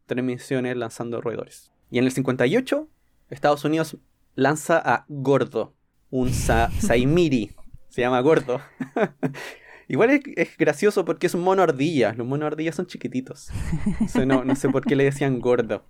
Tres 0.06 0.24
misiones 0.24 0.76
lanzando 0.76 1.20
roedores. 1.20 1.72
Y 1.90 1.98
en 1.98 2.04
el 2.04 2.12
58, 2.12 2.88
Estados 3.30 3.64
Unidos 3.64 3.96
lanza 4.34 4.78
a 4.78 5.06
Gordo, 5.08 5.74
un 6.10 6.30
Saimiri. 6.32 7.52
Se 7.88 8.02
llama 8.02 8.20
Gordo. 8.20 8.60
Igual 9.88 10.22
es, 10.36 10.56
gracioso 10.56 11.04
porque 11.04 11.26
es 11.26 11.34
un 11.34 11.42
mono 11.42 11.62
ardilla. 11.62 12.14
Los 12.14 12.26
monos 12.26 12.46
ardillas 12.46 12.74
son 12.74 12.86
chiquititos. 12.86 13.50
no, 14.26 14.44
no 14.44 14.56
sé 14.56 14.68
por 14.68 14.84
qué 14.84 14.96
le 14.96 15.04
decían 15.04 15.40
gordo. 15.40 15.84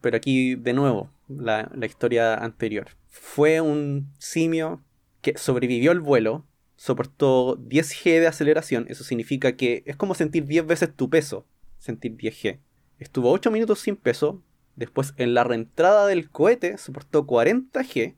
Pero 0.00 0.16
aquí, 0.16 0.54
de 0.54 0.72
nuevo, 0.72 1.10
la, 1.28 1.70
historia 1.82 2.34
anterior. 2.34 2.88
Fue 3.16 3.60
un 3.60 4.12
simio 4.18 4.82
que 5.22 5.38
sobrevivió 5.38 5.92
al 5.92 6.00
vuelo, 6.00 6.44
soportó 6.74 7.56
10G 7.58 8.18
de 8.18 8.26
aceleración, 8.26 8.86
eso 8.88 9.04
significa 9.04 9.56
que 9.56 9.84
es 9.86 9.96
como 9.96 10.16
sentir 10.16 10.46
10 10.46 10.66
veces 10.66 10.96
tu 10.96 11.08
peso, 11.08 11.46
sentir 11.78 12.16
10G. 12.16 12.58
Estuvo 12.98 13.30
8 13.30 13.52
minutos 13.52 13.78
sin 13.78 13.94
peso, 13.94 14.42
después 14.74 15.14
en 15.16 15.32
la 15.32 15.44
reentrada 15.44 16.08
del 16.08 16.28
cohete 16.28 16.76
soportó 16.76 17.24
40G, 17.24 18.16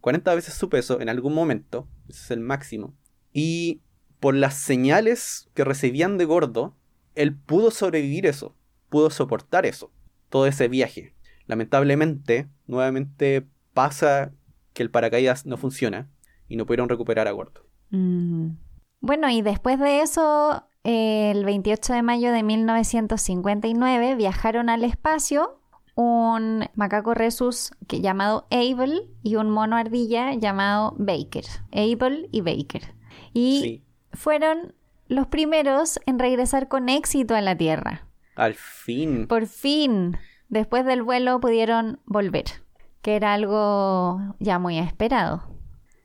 40 0.00 0.34
veces 0.34 0.54
su 0.54 0.70
peso 0.70 1.02
en 1.02 1.10
algún 1.10 1.34
momento, 1.34 1.86
ese 2.08 2.24
es 2.24 2.30
el 2.30 2.40
máximo, 2.40 2.96
y 3.34 3.82
por 4.20 4.34
las 4.34 4.54
señales 4.54 5.50
que 5.52 5.64
recibían 5.64 6.16
de 6.16 6.24
gordo, 6.24 6.74
él 7.14 7.36
pudo 7.36 7.70
sobrevivir 7.70 8.24
eso, 8.24 8.56
pudo 8.88 9.10
soportar 9.10 9.66
eso 9.66 9.92
todo 10.30 10.46
ese 10.46 10.68
viaje. 10.68 11.14
Lamentablemente, 11.46 12.48
nuevamente 12.66 13.46
pasa 13.78 14.32
que 14.72 14.82
el 14.82 14.90
paracaídas 14.90 15.46
no 15.46 15.56
funciona 15.56 16.10
y 16.48 16.56
no 16.56 16.66
pudieron 16.66 16.88
recuperar 16.88 17.28
a 17.28 17.30
Gordo. 17.30 17.62
Mm. 17.90 18.56
Bueno, 18.98 19.30
y 19.30 19.40
después 19.40 19.78
de 19.78 20.00
eso, 20.00 20.64
el 20.82 21.44
28 21.44 21.92
de 21.92 22.02
mayo 22.02 22.32
de 22.32 22.42
1959 22.42 24.16
viajaron 24.16 24.68
al 24.68 24.82
espacio 24.82 25.60
un 25.94 26.64
macaco 26.74 27.14
resus 27.14 27.70
que, 27.86 28.00
llamado 28.00 28.48
Abel 28.50 29.12
y 29.22 29.36
un 29.36 29.48
mono 29.48 29.76
ardilla 29.76 30.34
llamado 30.34 30.96
Baker. 30.98 31.44
Abel 31.70 32.28
y 32.32 32.40
Baker. 32.40 32.82
Y 33.32 33.84
fueron 34.12 34.74
los 35.06 35.28
primeros 35.28 36.00
en 36.04 36.18
regresar 36.18 36.66
con 36.66 36.88
éxito 36.88 37.36
a 37.36 37.42
la 37.42 37.56
Tierra. 37.56 38.08
Al 38.34 38.54
fin. 38.54 39.28
Por 39.28 39.46
fin. 39.46 40.16
Después 40.48 40.84
del 40.84 41.04
vuelo 41.04 41.38
pudieron 41.38 42.00
volver, 42.06 42.46
que 43.08 43.16
era 43.16 43.32
algo 43.32 44.20
ya 44.38 44.58
muy 44.58 44.78
esperado. 44.78 45.42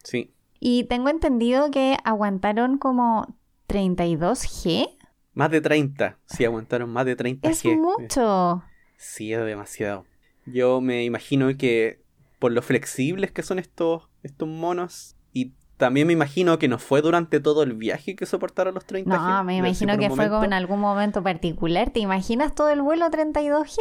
Sí. 0.05 0.33
Y 0.61 0.85
tengo 0.85 1.09
entendido 1.09 1.69
que 1.69 1.97
aguantaron 2.05 2.77
como 2.77 3.35
¿32G? 3.67 4.87
Más 5.33 5.51
de 5.51 5.59
30, 5.59 6.17
sí, 6.23 6.45
aguantaron 6.45 6.89
más 6.89 7.05
de 7.05 7.17
30G. 7.17 7.49
Es 7.49 7.65
mucho. 7.65 8.63
Sí, 8.95 9.33
es 9.33 9.43
demasiado. 9.43 10.05
Yo 10.45 10.79
me 10.79 11.03
imagino 11.03 11.49
que 11.57 12.01
por 12.39 12.53
lo 12.53 12.61
flexibles 12.61 13.33
que 13.33 13.43
son 13.43 13.59
estos, 13.59 14.03
estos 14.21 14.47
monos 14.47 15.17
y 15.33 15.51
también 15.75 16.07
me 16.07 16.13
imagino 16.13 16.57
que 16.57 16.69
no 16.69 16.79
fue 16.79 17.01
durante 17.01 17.41
todo 17.41 17.63
el 17.63 17.73
viaje 17.73 18.15
que 18.15 18.25
soportaron 18.25 18.75
los 18.75 18.87
30G. 18.87 19.07
No, 19.07 19.43
me 19.43 19.57
imagino 19.57 19.97
que 19.97 20.09
fue 20.09 20.29
con 20.29 20.53
algún 20.53 20.79
momento 20.79 21.21
particular. 21.21 21.89
¿Te 21.89 21.99
imaginas 21.99 22.55
todo 22.55 22.69
el 22.69 22.81
vuelo 22.81 23.07
32G? 23.07 23.77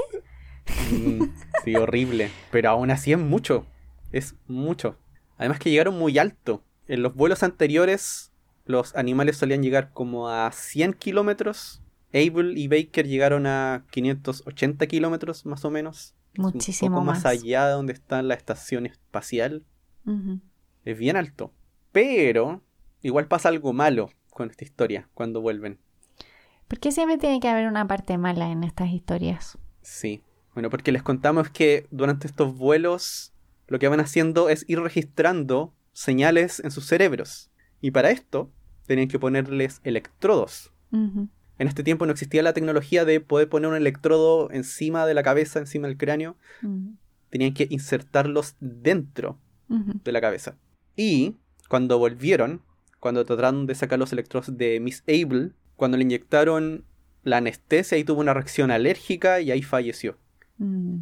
Sí, 1.65 1.77
horrible. 1.77 2.31
Pero 2.51 2.71
aún 2.71 2.91
así 2.91 3.13
es 3.13 3.19
mucho. 3.19 3.67
Es 4.11 4.35
mucho. 4.47 4.99
Además 5.39 5.59
que 5.59 5.71
llegaron 5.71 5.99
muy 5.99 6.19
alto. 6.19 6.63
En 6.87 7.03
los 7.03 7.15
vuelos 7.15 7.43
anteriores 7.43 8.33
los 8.65 8.95
animales 8.95 9.37
solían 9.37 9.63
llegar 9.63 9.93
como 9.93 10.29
a 10.29 10.51
100 10.53 10.95
kilómetros. 10.95 11.83
Abel 12.15 12.59
y 12.59 12.69
Baker 12.69 13.07
llegaron 13.07 13.47
a 13.47 13.85
580 13.91 14.87
kilómetros 14.87 15.47
más 15.47 15.65
o 15.65 15.71
menos. 15.71 16.15
Muchísimo 16.37 16.99
un 16.99 17.05
poco 17.05 17.13
más. 17.13 17.27
allá 17.27 17.67
de 17.67 17.73
donde 17.73 17.93
está 17.93 18.23
la 18.23 18.35
estación 18.35 18.87
espacial. 18.87 19.65
Es 20.85 20.99
bien 20.99 21.17
alto. 21.17 21.53
Pero 21.93 22.63
igual 23.03 23.29
pasa 23.29 23.49
algo 23.49 23.73
malo 23.73 24.11
con 24.31 24.51
esta 24.51 24.65
historia 24.65 25.09
cuando 25.15 25.41
vuelven. 25.41 25.79
¿Por 26.69 26.79
qué 26.79 26.91
siempre 26.91 27.19
tiene 27.19 27.41
que 27.41 27.49
haber 27.49 27.69
una 27.69 27.87
parte 27.87 28.17
mala 28.17 28.51
en 28.51 28.65
estas 28.65 28.91
historias? 28.91 29.59
Sí. 29.83 30.23
Bueno, 30.55 30.71
porque 30.71 30.93
les 30.93 31.03
contamos 31.03 31.49
que 31.49 31.87
durante 31.91 32.27
estos 32.27 32.57
vuelos 32.57 33.33
lo 33.69 33.79
que 33.79 33.89
van 33.89 34.01
haciendo 34.01 34.49
es 34.49 34.65
ir 34.69 34.81
registrando 34.81 35.73
señales 35.93 36.61
en 36.61 36.71
sus 36.71 36.87
cerebros. 36.87 37.51
Y 37.81 37.91
para 37.91 38.11
esto 38.11 38.51
tenían 38.87 39.09
que 39.09 39.19
ponerles 39.19 39.81
electrodos. 39.85 40.71
En 40.91 41.69
este 41.69 41.83
tiempo 41.83 42.05
no 42.05 42.13
existía 42.13 42.43
la 42.43 42.53
tecnología 42.53 43.05
de 43.05 43.21
poder 43.21 43.49
poner 43.49 43.71
un 43.71 43.77
electrodo 43.77 44.51
encima 44.51 45.07
de 45.07 45.15
la 45.15 45.23
cabeza, 45.23 45.59
encima 45.59 45.89
del 45.89 45.97
cráneo. 45.97 46.37
Tenían 47.31 47.55
que 47.55 47.67
insertarlos 47.71 48.57
dentro 48.61 49.39
de 49.69 50.13
la 50.13 50.21
cabeza. 50.21 50.57
Y 50.97 51.37
cuando 51.69 51.99
volvieron, 51.99 52.61
cuando 53.01 53.25
trataron 53.25 53.67
de 53.67 53.75
sacar 53.75 53.99
los 53.99 54.13
electrodos 54.13 54.57
de 54.59 54.81
Miss 54.81 55.03
Abel, 55.09 55.55
cuando 55.77 55.97
le 55.97 56.03
inyectaron 56.03 56.85
la 57.23 57.39
anestesia 57.39 57.97
y 57.97 58.05
tuvo 58.05 58.21
una 58.21 58.35
reacción 58.35 58.71
alérgica 58.71 59.41
y 59.41 59.51
ahí 59.51 59.63
falleció. 59.63 60.19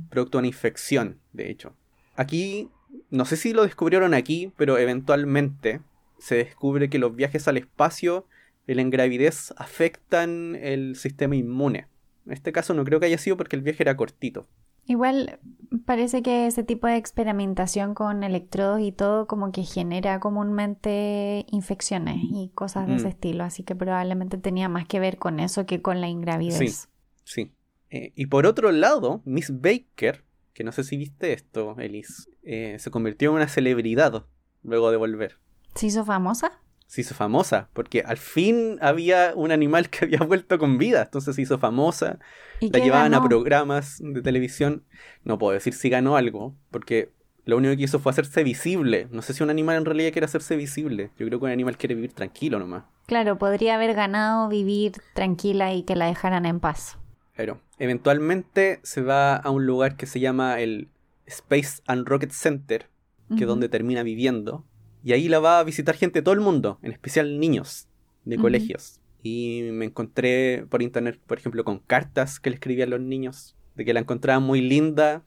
Producto 0.08 0.38
de 0.38 0.40
una 0.40 0.48
infección, 0.48 1.18
de 1.32 1.50
hecho. 1.50 1.74
Aquí, 2.16 2.68
no 3.10 3.24
sé 3.24 3.36
si 3.36 3.52
lo 3.52 3.62
descubrieron 3.62 4.14
aquí, 4.14 4.52
pero 4.56 4.78
eventualmente 4.78 5.80
se 6.18 6.36
descubre 6.36 6.88
que 6.90 6.98
los 6.98 7.14
viajes 7.14 7.46
al 7.48 7.56
espacio 7.56 8.26
y 8.66 8.74
la 8.74 8.82
ingravidez 8.82 9.52
afectan 9.56 10.56
el 10.60 10.96
sistema 10.96 11.36
inmune. 11.36 11.86
En 12.26 12.32
este 12.32 12.52
caso 12.52 12.74
no 12.74 12.84
creo 12.84 13.00
que 13.00 13.06
haya 13.06 13.18
sido 13.18 13.36
porque 13.36 13.56
el 13.56 13.62
viaje 13.62 13.82
era 13.82 13.96
cortito. 13.96 14.46
Igual 14.86 15.38
parece 15.84 16.22
que 16.22 16.46
ese 16.46 16.62
tipo 16.64 16.86
de 16.86 16.96
experimentación 16.96 17.94
con 17.94 18.22
electrodos 18.24 18.80
y 18.80 18.92
todo 18.92 19.26
como 19.26 19.52
que 19.52 19.62
genera 19.62 20.20
comúnmente 20.20 21.46
infecciones 21.50 22.16
y 22.22 22.50
cosas 22.54 22.86
de 22.88 22.96
ese 22.96 23.06
Mm. 23.06 23.10
estilo, 23.10 23.44
así 23.44 23.62
que 23.62 23.74
probablemente 23.74 24.36
tenía 24.38 24.68
más 24.68 24.86
que 24.86 25.00
ver 25.00 25.18
con 25.18 25.38
eso 25.40 25.66
que 25.66 25.80
con 25.82 26.00
la 26.00 26.08
ingravidez. 26.08 26.88
Sí, 27.24 27.44
sí. 27.44 27.52
Eh, 27.90 28.12
y 28.14 28.26
por 28.26 28.46
otro 28.46 28.72
lado, 28.72 29.22
Miss 29.24 29.50
Baker, 29.60 30.24
que 30.54 30.64
no 30.64 30.72
sé 30.72 30.84
si 30.84 30.96
viste 30.96 31.32
esto, 31.32 31.76
Elise, 31.78 32.30
eh, 32.42 32.76
se 32.78 32.90
convirtió 32.90 33.30
en 33.30 33.36
una 33.36 33.48
celebridad 33.48 34.24
luego 34.62 34.90
de 34.90 34.96
volver. 34.96 35.38
¿Se 35.74 35.86
hizo 35.86 36.04
famosa? 36.04 36.60
Se 36.86 37.02
hizo 37.02 37.14
famosa, 37.14 37.68
porque 37.72 38.02
al 38.04 38.16
fin 38.16 38.78
había 38.80 39.32
un 39.36 39.52
animal 39.52 39.90
que 39.90 40.04
había 40.04 40.18
vuelto 40.20 40.58
con 40.58 40.78
vida, 40.78 41.02
entonces 41.02 41.36
se 41.36 41.42
hizo 41.42 41.58
famosa, 41.58 42.18
¿Y 42.58 42.70
la 42.70 42.80
llevaban 42.80 43.14
a 43.14 43.22
programas 43.22 43.98
de 44.00 44.22
televisión. 44.22 44.84
No 45.24 45.38
puedo 45.38 45.52
decir 45.52 45.72
si 45.72 45.88
ganó 45.88 46.16
algo, 46.16 46.56
porque 46.70 47.12
lo 47.44 47.56
único 47.56 47.76
que 47.76 47.84
hizo 47.84 48.00
fue 48.00 48.10
hacerse 48.10 48.42
visible. 48.44 49.08
No 49.10 49.22
sé 49.22 49.34
si 49.34 49.42
un 49.42 49.50
animal 49.50 49.76
en 49.76 49.84
realidad 49.84 50.12
quiere 50.12 50.24
hacerse 50.24 50.56
visible. 50.56 51.10
Yo 51.16 51.26
creo 51.26 51.38
que 51.38 51.46
un 51.46 51.52
animal 51.52 51.76
quiere 51.76 51.94
vivir 51.94 52.12
tranquilo 52.12 52.58
nomás. 52.58 52.84
Claro, 53.06 53.38
podría 53.38 53.76
haber 53.76 53.94
ganado 53.94 54.48
vivir 54.48 54.92
tranquila 55.14 55.72
y 55.72 55.82
que 55.82 55.96
la 55.96 56.06
dejaran 56.06 56.46
en 56.46 56.60
paz. 56.60 56.98
Pero 57.40 57.58
eventualmente 57.78 58.80
se 58.82 59.00
va 59.00 59.34
a 59.34 59.48
un 59.48 59.64
lugar 59.64 59.96
que 59.96 60.04
se 60.04 60.20
llama 60.20 60.60
el 60.60 60.90
Space 61.24 61.80
and 61.86 62.06
Rocket 62.06 62.32
Center, 62.32 62.90
que 63.34 63.44
es 63.44 63.46
donde 63.46 63.70
termina 63.70 64.02
viviendo. 64.02 64.66
Y 65.02 65.14
ahí 65.14 65.26
la 65.26 65.38
va 65.38 65.58
a 65.58 65.64
visitar 65.64 65.96
gente 65.96 66.18
de 66.18 66.22
todo 66.22 66.34
el 66.34 66.42
mundo, 66.42 66.78
en 66.82 66.92
especial 66.92 67.40
niños 67.40 67.88
de 68.26 68.36
colegios. 68.36 69.00
Y 69.22 69.70
me 69.72 69.86
encontré 69.86 70.66
por 70.68 70.82
internet, 70.82 71.18
por 71.26 71.38
ejemplo, 71.38 71.64
con 71.64 71.78
cartas 71.78 72.40
que 72.40 72.50
le 72.50 72.56
escribían 72.56 72.90
los 72.90 73.00
niños, 73.00 73.56
de 73.74 73.86
que 73.86 73.94
la 73.94 74.00
encontraban 74.00 74.42
muy 74.42 74.60
linda. 74.60 75.24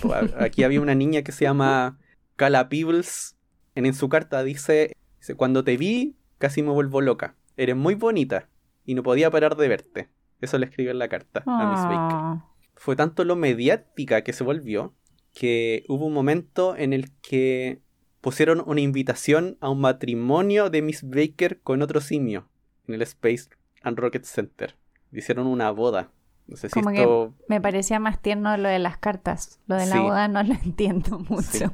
Pues, 0.00 0.32
Aquí 0.38 0.62
había 0.62 0.80
una 0.80 0.94
niña 0.94 1.22
que 1.22 1.32
se 1.32 1.44
llama 1.44 1.98
Cala 2.36 2.68
Peebles. 2.68 3.36
En, 3.74 3.84
en 3.84 3.94
su 3.94 4.08
carta 4.08 4.44
dice, 4.44 4.96
dice, 5.18 5.34
cuando 5.34 5.64
te 5.64 5.76
vi, 5.76 6.14
casi 6.38 6.62
me 6.62 6.70
vuelvo 6.70 7.00
loca. 7.00 7.34
Eres 7.56 7.74
muy 7.74 7.96
bonita 7.96 8.48
y 8.84 8.94
no 8.94 9.02
podía 9.02 9.28
parar 9.28 9.56
de 9.56 9.66
verte. 9.66 10.08
Eso 10.40 10.58
le 10.58 10.66
escribió 10.66 10.90
en 10.90 10.98
la 10.98 11.08
carta 11.08 11.42
a 11.46 11.70
Miss 11.70 11.82
Baker 11.82 12.16
Ah, 12.18 12.46
fue 12.74 12.94
tanto 12.94 13.24
lo 13.24 13.36
mediática 13.36 14.22
que 14.22 14.32
se 14.32 14.44
volvió 14.44 14.94
que 15.32 15.84
hubo 15.88 16.06
un 16.06 16.14
momento 16.14 16.76
en 16.76 16.92
el 16.92 17.12
que 17.20 17.80
pusieron 18.20 18.62
una 18.66 18.80
invitación 18.80 19.58
a 19.60 19.68
un 19.68 19.80
matrimonio 19.80 20.70
de 20.70 20.82
Miss 20.82 21.02
Baker 21.08 21.60
con 21.60 21.82
otro 21.82 22.00
simio 22.00 22.48
en 22.88 22.94
el 22.94 23.02
Space 23.02 23.48
and 23.82 23.98
Rocket 23.98 24.24
Center. 24.24 24.76
Hicieron 25.12 25.46
una 25.46 25.70
boda. 25.70 26.10
No 26.46 26.56
sé 26.56 26.68
si 26.68 26.74
Como 26.74 26.90
esto 26.90 27.34
Me 27.48 27.60
parecía 27.60 27.98
más 27.98 28.22
tierno 28.22 28.56
lo 28.56 28.68
de 28.68 28.78
las 28.78 28.98
cartas. 28.98 29.60
Lo 29.66 29.76
de 29.76 29.86
la 29.86 30.00
boda 30.00 30.28
no 30.28 30.42
lo 30.42 30.54
entiendo 30.64 31.18
mucho. 31.18 31.42
Sí. 31.42 31.64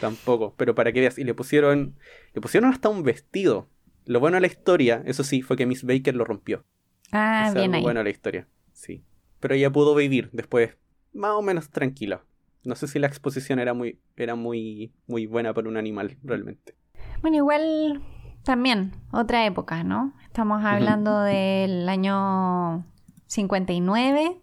tampoco, 0.00 0.54
pero 0.56 0.74
para 0.74 0.92
que 0.92 1.00
veas. 1.00 1.18
Y 1.18 1.24
le 1.24 1.34
pusieron, 1.34 1.96
le 2.34 2.40
pusieron 2.40 2.70
hasta 2.70 2.88
un 2.88 3.02
vestido. 3.02 3.68
Lo 4.04 4.20
bueno 4.20 4.36
de 4.36 4.42
la 4.42 4.46
historia, 4.46 5.02
eso 5.06 5.24
sí, 5.24 5.42
fue 5.42 5.56
que 5.56 5.66
Miss 5.66 5.84
Baker 5.84 6.14
lo 6.14 6.24
rompió. 6.24 6.64
Ah, 7.12 7.46
es 7.48 7.54
bien 7.54 7.66
algo 7.66 7.76
ahí. 7.76 7.82
bueno 7.82 8.02
la 8.02 8.10
historia. 8.10 8.46
Sí. 8.72 9.02
Pero 9.40 9.54
ella 9.54 9.70
pudo 9.70 9.94
vivir 9.94 10.30
después 10.32 10.76
más 11.12 11.32
o 11.32 11.42
menos 11.42 11.70
tranquila. 11.70 12.22
No 12.64 12.74
sé 12.74 12.88
si 12.88 12.98
la 12.98 13.06
exposición 13.06 13.58
era 13.58 13.74
muy, 13.74 13.98
era 14.16 14.34
muy, 14.34 14.92
muy 15.06 15.26
buena 15.26 15.54
para 15.54 15.68
un 15.68 15.76
animal, 15.76 16.16
realmente. 16.24 16.74
Bueno, 17.22 17.36
igual 17.36 18.02
también, 18.42 18.92
otra 19.12 19.46
época, 19.46 19.84
¿no? 19.84 20.14
Estamos 20.26 20.64
hablando 20.64 21.20
del 21.20 21.88
año 21.88 22.84
59. 23.26 24.40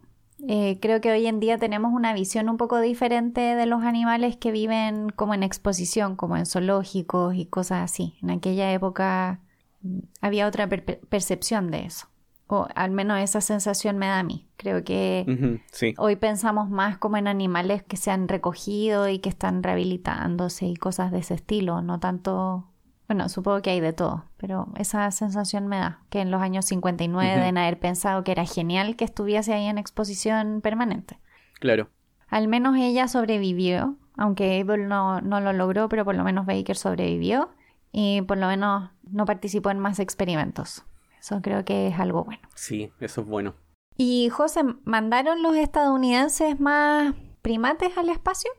Eh, 0.48 0.78
creo 0.82 1.00
que 1.00 1.12
hoy 1.12 1.26
en 1.28 1.40
día 1.40 1.58
tenemos 1.58 1.94
una 1.94 2.14
visión 2.14 2.50
un 2.50 2.58
poco 2.58 2.80
diferente 2.82 3.40
de 3.42 3.66
los 3.66 3.84
animales 3.84 4.36
que 4.36 4.52
viven 4.52 5.10
como 5.10 5.34
en 5.34 5.44
exposición, 5.44 6.16
como 6.16 6.36
en 6.36 6.46
zoológicos 6.46 7.36
y 7.36 7.46
cosas 7.46 7.84
así. 7.84 8.16
En 8.22 8.30
aquella 8.32 8.72
época 8.74 9.40
mm, 9.82 10.00
había 10.22 10.48
otra 10.48 10.68
per- 10.68 11.00
percepción 11.10 11.72
de 11.72 11.86
eso. 11.86 12.08
O 12.48 12.68
al 12.76 12.92
menos 12.92 13.20
esa 13.20 13.42
sensación 13.42 13.98
me 13.98 14.08
da 14.08 14.20
a 14.20 14.24
mí. 14.24 14.48
Creo 14.58 14.84
que 14.84 15.60
sí, 15.72 15.94
Hoy 15.98 16.16
pensamos 16.18 16.70
más 16.70 16.98
como 16.98 17.18
en 17.18 17.28
animales 17.28 17.84
que 17.84 17.98
se 17.98 18.12
han 18.12 18.28
recogido 18.28 19.08
y 19.10 19.20
que 19.20 19.30
están 19.30 19.64
rehabilitándose 19.64 20.66
y 20.66 20.76
cosas 20.76 21.12
de 21.12 21.20
ese 21.20 21.34
estilo, 21.36 21.82
no 21.82 22.00
tanto... 22.00 22.70
Bueno, 23.08 23.28
supongo 23.28 23.62
que 23.62 23.70
hay 23.70 23.80
de 23.82 23.92
todo, 23.92 24.26
pero 24.38 24.68
esa 24.78 25.10
sensación 25.12 25.68
me 25.68 25.78
da, 25.78 26.00
que 26.10 26.22
en 26.22 26.32
los 26.32 26.42
años 26.42 26.66
59 26.66 27.30
Ujú. 27.30 27.40
deben 27.40 27.58
haber 27.58 27.78
pensado 27.80 28.24
que 28.24 28.32
era 28.32 28.46
genial 28.46 28.96
que 28.96 29.04
estuviese 29.04 29.54
ahí 29.54 29.66
en 29.66 29.78
exposición 29.78 30.62
permanente. 30.62 31.20
claro. 31.60 31.90
Al 32.30 32.48
menos 32.48 32.76
ella 32.78 33.08
sobrevivió, 33.08 33.96
aunque 34.18 34.60
Abel 34.60 34.88
no, 34.88 35.22
no 35.22 35.40
lo 35.40 35.54
logró, 35.54 35.88
pero 35.88 36.04
por 36.04 36.16
lo 36.16 36.24
menos 36.24 36.48
Baker 36.48 36.76
sobrevivió 36.76 37.50
y 37.92 38.24
por 38.24 38.38
lo 38.38 38.48
menos 38.48 38.90
no 39.04 39.26
participó 39.26 39.70
en 39.70 39.78
más 39.78 40.00
experimentos. 40.00 40.84
Eso 41.24 41.42
creo 41.42 41.64
que 41.64 41.88
es 41.88 41.98
algo 41.98 42.26
bueno. 42.26 42.42
Sí, 42.54 42.92
eso 43.00 43.22
es 43.22 43.28
bueno. 43.28 43.56
Y 43.96 44.28
José, 44.28 44.62
¿mandaron 44.84 45.42
los 45.42 45.56
estadounidenses 45.56 46.60
más 46.60 47.16
primates 47.42 47.98
al 47.98 48.10
espacio? 48.10 48.52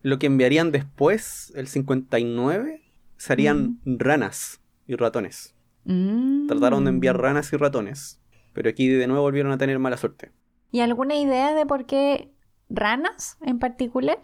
Lo 0.00 0.18
que 0.18 0.24
enviarían 0.24 0.72
después, 0.72 1.52
el 1.54 1.66
59, 1.66 2.80
serían 3.18 3.78
ranas 3.84 4.62
y 4.86 4.96
ratones. 4.96 5.54
Mm. 5.84 6.46
Trataron 6.46 6.84
de 6.84 6.90
enviar 6.90 7.20
ranas 7.20 7.52
y 7.52 7.56
ratones. 7.58 8.22
Pero 8.54 8.70
aquí 8.70 8.88
de 8.88 9.06
nuevo 9.06 9.20
volvieron 9.24 9.52
a 9.52 9.58
tener 9.58 9.78
mala 9.78 9.98
suerte. 9.98 10.32
¿Y 10.70 10.80
alguna 10.80 11.16
idea 11.16 11.52
de 11.54 11.66
por 11.66 11.84
qué 11.84 12.32
ranas 12.70 13.36
en 13.42 13.58
particular? 13.58 14.16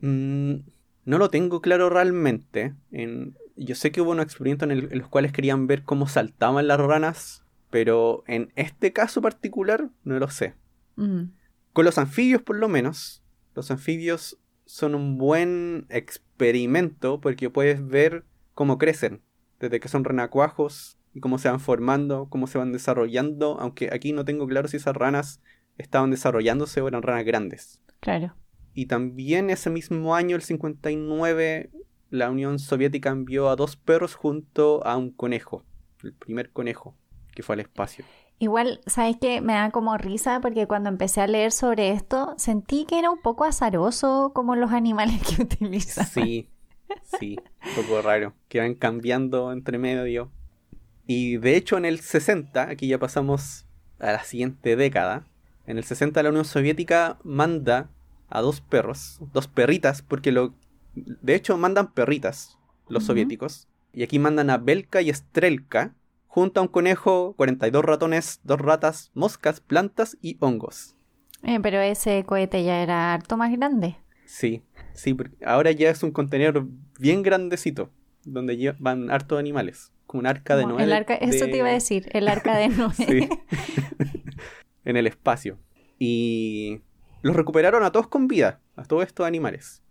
Mm, 0.00 0.54
no 1.04 1.18
lo 1.18 1.30
tengo 1.30 1.60
claro 1.60 1.88
realmente. 1.88 2.74
En- 2.90 3.36
yo 3.56 3.74
sé 3.74 3.90
que 3.90 4.00
hubo 4.00 4.10
unos 4.12 4.24
experimentos 4.26 4.66
en, 4.68 4.72
el- 4.76 4.92
en 4.92 4.98
los 4.98 5.08
cuales 5.08 5.32
querían 5.32 5.66
ver 5.66 5.82
cómo 5.82 6.06
saltaban 6.08 6.66
las 6.68 6.78
ranas, 6.80 7.44
pero 7.70 8.22
en 8.26 8.52
este 8.56 8.92
caso 8.92 9.20
particular 9.22 9.90
no 10.04 10.18
lo 10.18 10.28
sé. 10.28 10.54
Mm. 10.96 11.24
Con 11.72 11.84
los 11.84 11.98
anfibios 11.98 12.42
por 12.42 12.56
lo 12.56 12.68
menos, 12.68 13.22
los 13.54 13.70
anfibios 13.70 14.38
son 14.64 14.94
un 14.94 15.16
buen 15.18 15.86
experimento 15.90 17.20
porque 17.20 17.50
puedes 17.50 17.86
ver 17.86 18.24
cómo 18.54 18.78
crecen, 18.78 19.22
desde 19.60 19.80
que 19.80 19.88
son 19.88 20.04
renacuajos 20.04 20.98
y 21.14 21.20
cómo 21.20 21.38
se 21.38 21.48
van 21.48 21.60
formando, 21.60 22.26
cómo 22.28 22.46
se 22.46 22.58
van 22.58 22.72
desarrollando, 22.72 23.58
aunque 23.60 23.90
aquí 23.92 24.12
no 24.12 24.24
tengo 24.24 24.46
claro 24.46 24.68
si 24.68 24.76
esas 24.76 24.96
ranas 24.96 25.40
estaban 25.78 26.10
desarrollándose 26.10 26.80
o 26.80 26.88
eran 26.88 27.02
ranas 27.02 27.24
grandes. 27.24 27.80
Claro. 28.00 28.34
Y 28.74 28.86
también 28.86 29.48
ese 29.50 29.70
mismo 29.70 30.14
año, 30.14 30.36
el 30.36 30.42
59, 30.42 31.70
la 32.10 32.30
Unión 32.30 32.58
Soviética 32.58 33.10
envió 33.10 33.48
a 33.48 33.56
dos 33.56 33.76
perros 33.76 34.14
junto 34.14 34.84
a 34.86 34.96
un 34.96 35.10
conejo, 35.10 35.62
el 36.02 36.12
primer 36.12 36.50
conejo 36.50 36.94
que 37.34 37.42
fue 37.42 37.54
al 37.54 37.60
espacio. 37.60 38.04
Igual, 38.38 38.80
¿sabes 38.86 39.16
qué? 39.20 39.40
Me 39.40 39.54
da 39.54 39.70
como 39.70 39.96
risa 39.96 40.40
porque 40.40 40.66
cuando 40.66 40.88
empecé 40.88 41.22
a 41.22 41.26
leer 41.26 41.52
sobre 41.52 41.90
esto, 41.90 42.34
sentí 42.36 42.84
que 42.84 42.98
era 42.98 43.10
un 43.10 43.20
poco 43.20 43.44
azaroso 43.44 44.32
como 44.34 44.56
los 44.56 44.72
animales 44.72 45.22
que 45.22 45.42
utilizan. 45.42 46.06
Sí, 46.06 46.50
sí, 47.18 47.38
un 47.64 47.82
poco 47.82 48.02
raro, 48.02 48.34
que 48.48 48.60
van 48.60 48.74
cambiando 48.74 49.52
entre 49.52 49.78
medio. 49.78 50.30
Y 51.06 51.38
de 51.38 51.56
hecho 51.56 51.78
en 51.78 51.84
el 51.84 52.00
60, 52.00 52.68
aquí 52.68 52.88
ya 52.88 52.98
pasamos 52.98 53.66
a 53.98 54.12
la 54.12 54.24
siguiente 54.24 54.76
década, 54.76 55.26
en 55.66 55.78
el 55.78 55.84
60 55.84 56.22
la 56.22 56.28
Unión 56.28 56.44
Soviética 56.44 57.18
manda 57.24 57.90
a 58.28 58.40
dos 58.40 58.60
perros, 58.60 59.18
dos 59.32 59.48
perritas, 59.48 60.02
porque 60.02 60.32
lo... 60.32 60.54
De 60.96 61.34
hecho 61.34 61.56
mandan 61.56 61.92
perritas 61.92 62.58
los 62.88 63.04
soviéticos. 63.04 63.68
Y 63.92 64.02
aquí 64.02 64.18
mandan 64.18 64.50
a 64.50 64.58
Belka 64.58 65.00
y 65.00 65.10
Estrelka, 65.10 65.94
junto 66.26 66.60
a 66.60 66.62
un 66.64 66.68
conejo, 66.68 67.34
42 67.36 67.84
ratones, 67.84 68.40
dos 68.44 68.60
ratas, 68.60 69.10
moscas, 69.14 69.60
plantas 69.60 70.18
y 70.20 70.36
hongos. 70.40 70.96
Eh, 71.42 71.60
pero 71.62 71.80
ese 71.80 72.24
cohete 72.24 72.62
ya 72.62 72.82
era 72.82 73.14
harto 73.14 73.36
más 73.36 73.50
grande. 73.52 73.96
Sí, 74.26 74.62
sí, 74.92 75.16
ahora 75.44 75.70
ya 75.70 75.88
es 75.90 76.02
un 76.02 76.10
contenedor 76.10 76.66
bien 76.98 77.22
grandecito, 77.22 77.90
donde 78.24 78.74
van 78.78 79.10
hartos 79.10 79.38
animales, 79.38 79.92
como 80.06 80.20
un 80.20 80.26
arca 80.26 80.56
de 80.56 80.66
Noé. 80.66 81.06
Eso 81.20 81.46
te 81.46 81.56
iba 81.56 81.68
a 81.68 81.72
decir, 81.72 82.08
el 82.12 82.28
arca 82.28 82.56
de 82.56 82.68
Noé. 82.70 82.92
sí. 82.94 83.28
en 84.84 84.96
el 84.96 85.06
espacio. 85.06 85.58
Y 85.98 86.80
los 87.22 87.36
recuperaron 87.36 87.82
a 87.82 87.92
todos 87.92 88.08
con 88.08 88.28
vida, 88.28 88.60
a 88.76 88.84
todos 88.84 89.04
estos 89.04 89.26
animales. 89.26 89.82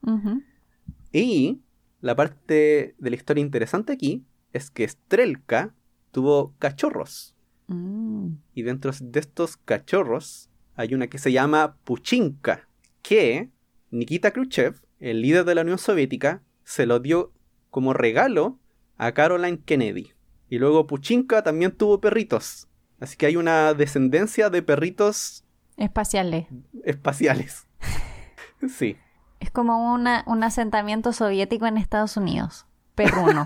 Y 1.16 1.62
la 2.02 2.14
parte 2.14 2.94
de 2.98 3.10
la 3.10 3.16
historia 3.16 3.42
interesante 3.42 3.94
aquí 3.94 4.26
es 4.52 4.70
que 4.70 4.86
Strelka 4.86 5.74
tuvo 6.12 6.54
cachorros. 6.60 7.38
Mm. 7.68 8.34
Y 8.54 8.64
dentro 8.64 8.92
de 9.00 9.20
estos 9.22 9.56
cachorros 9.56 10.50
hay 10.76 10.94
una 10.94 11.08
que 11.08 11.18
se 11.18 11.32
llama 11.32 11.78
Puchinka, 11.86 12.68
que 13.02 13.50
Nikita 13.92 14.32
Khrushchev, 14.32 14.82
el 15.00 15.22
líder 15.22 15.46
de 15.46 15.56
la 15.56 15.62
Unión 15.62 15.78
Soviética, 15.78 16.44
se 16.66 16.86
lo 16.86 17.00
dio 17.00 17.32
como 17.70 17.94
regalo 17.94 18.60
a 18.98 19.14
Caroline 19.14 19.62
Kennedy. 19.64 20.12
Y 20.50 20.58
luego 20.58 20.86
Puchinka 20.86 21.44
también 21.44 21.72
tuvo 21.72 22.02
perritos. 22.02 22.68
Así 23.00 23.16
que 23.16 23.28
hay 23.28 23.38
una 23.38 23.74
descendencia 23.74 24.50
de 24.50 24.62
perritos 24.62 25.46
espaciales. 25.78 26.48
Espaciales. 26.84 27.68
sí. 28.68 28.98
Es 29.40 29.52
como 29.52 29.94
una, 29.94 30.24
un 30.28 30.44
asentamiento 30.44 31.14
soviético 31.14 31.66
en 31.66 31.78
Estados 31.78 32.18
Unidos. 32.18 32.66
Perruno. 32.96 33.46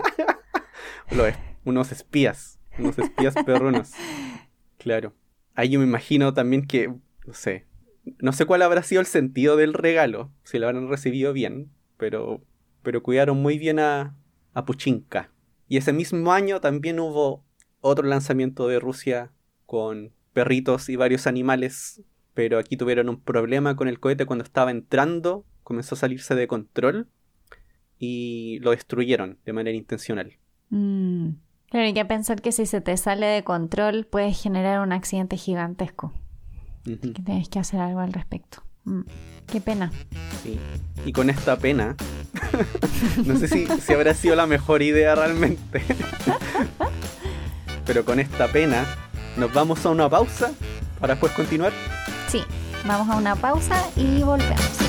Lo 1.12 1.26
es. 1.26 1.36
Unos 1.66 1.92
espías 1.92 2.60
unos 2.80 2.98
espías 2.98 3.36
perrunos. 3.46 3.92
Claro. 4.78 5.14
Ahí 5.56 5.70
yo 5.70 5.80
me 5.80 5.86
imagino 5.86 6.34
también 6.34 6.66
que, 6.66 6.88
no 6.88 7.34
sé, 7.34 7.66
no 8.20 8.32
sé 8.32 8.46
cuál 8.46 8.62
habrá 8.62 8.82
sido 8.84 9.02
el 9.02 9.08
sentido 9.08 9.58
del 9.58 9.74
regalo, 9.74 10.32
si 10.44 10.58
lo 10.58 10.68
habrán 10.68 10.88
recibido 10.88 11.34
bien, 11.34 11.70
pero, 11.98 12.42
pero 12.82 13.04
cuidaron 13.04 13.42
muy 13.42 13.58
bien 13.58 13.80
a, 13.80 14.16
a 14.54 14.66
Puchinka. 14.66 15.32
Y 15.68 15.78
ese 15.78 15.94
mismo 15.94 16.32
año 16.32 16.62
también 16.62 17.00
hubo 17.00 17.44
otro 17.82 18.08
lanzamiento 18.08 18.68
de 18.68 18.80
Rusia 18.80 19.32
con 19.66 20.14
perritos 20.34 20.90
y 20.90 20.96
varios 20.96 21.28
animales, 21.28 22.02
pero 22.34 22.58
aquí 22.58 22.78
tuvieron 22.78 23.10
un 23.10 23.22
problema 23.22 23.76
con 23.76 23.88
el 23.88 24.00
cohete 24.00 24.26
cuando 24.26 24.44
estaba 24.44 24.72
entrando, 24.72 25.46
comenzó 25.70 25.94
a 25.94 26.00
salirse 26.00 26.34
de 26.34 26.48
control 26.48 27.08
y 28.00 28.58
lo 28.62 28.72
destruyeron 28.72 29.38
de 29.46 29.54
manera 29.54 29.78
intencional. 29.78 30.34
Mm. 30.72 31.30
Claro, 31.70 31.86
hay 31.86 31.94
que 31.94 32.06
pensar 32.06 32.42
que 32.42 32.52
si 32.52 32.66
se 32.66 32.82
te 32.82 32.98
sale 32.98 33.28
de 33.28 33.44
control 33.44 34.08
puedes 34.08 34.42
generar 34.42 34.80
un 34.80 34.92
accidente 34.92 35.38
gigantesco. 35.38 36.12
Que 36.86 36.96
tienes 36.98 37.50
que 37.50 37.60
hacer 37.60 37.80
algo 37.82 38.00
al 38.00 38.14
respecto. 38.14 38.64
Mm, 38.86 39.02
qué 39.46 39.62
pena. 39.62 39.92
Sí. 40.42 40.58
Y 41.06 41.12
con 41.12 41.30
esta 41.30 41.56
pena, 41.60 41.96
no 43.28 43.38
sé 43.38 43.48
si, 43.48 43.68
si 43.68 43.94
habrá 43.94 44.16
sido 44.16 44.36
la 44.36 44.48
mejor 44.48 44.82
idea 44.82 45.14
realmente. 45.14 45.84
Pero 47.86 48.04
con 48.04 48.20
esta 48.20 48.48
pena, 48.48 48.88
nos 49.38 49.54
vamos 49.54 49.86
a 49.86 49.92
una 49.92 50.10
pausa 50.10 50.52
para 51.00 51.14
después 51.14 51.32
continuar. 51.34 51.74
Sí, 52.28 52.42
vamos 52.88 53.08
a 53.08 53.18
una 53.18 53.36
pausa 53.36 53.88
y 53.96 54.24
volvemos. 54.24 54.89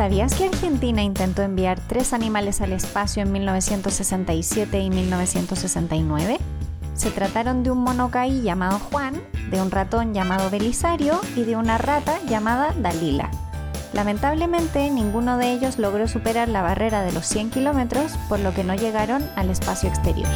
¿Sabías 0.00 0.34
que 0.34 0.46
Argentina 0.46 1.02
intentó 1.02 1.42
enviar 1.42 1.78
tres 1.78 2.14
animales 2.14 2.62
al 2.62 2.72
espacio 2.72 3.22
en 3.22 3.32
1967 3.32 4.80
y 4.80 4.88
1969? 4.88 6.38
Se 6.94 7.10
trataron 7.10 7.62
de 7.62 7.70
un 7.70 7.84
monocaí 7.84 8.40
llamado 8.40 8.78
Juan, 8.78 9.20
de 9.50 9.60
un 9.60 9.70
ratón 9.70 10.14
llamado 10.14 10.48
Belisario 10.48 11.20
y 11.36 11.42
de 11.42 11.54
una 11.56 11.76
rata 11.76 12.18
llamada 12.26 12.72
Dalila. 12.80 13.30
Lamentablemente, 13.92 14.88
ninguno 14.88 15.36
de 15.36 15.52
ellos 15.52 15.78
logró 15.78 16.08
superar 16.08 16.48
la 16.48 16.62
barrera 16.62 17.02
de 17.02 17.12
los 17.12 17.26
100 17.26 17.50
kilómetros, 17.50 18.12
por 18.30 18.40
lo 18.40 18.54
que 18.54 18.64
no 18.64 18.74
llegaron 18.74 19.22
al 19.36 19.50
espacio 19.50 19.90
exterior. 19.90 20.30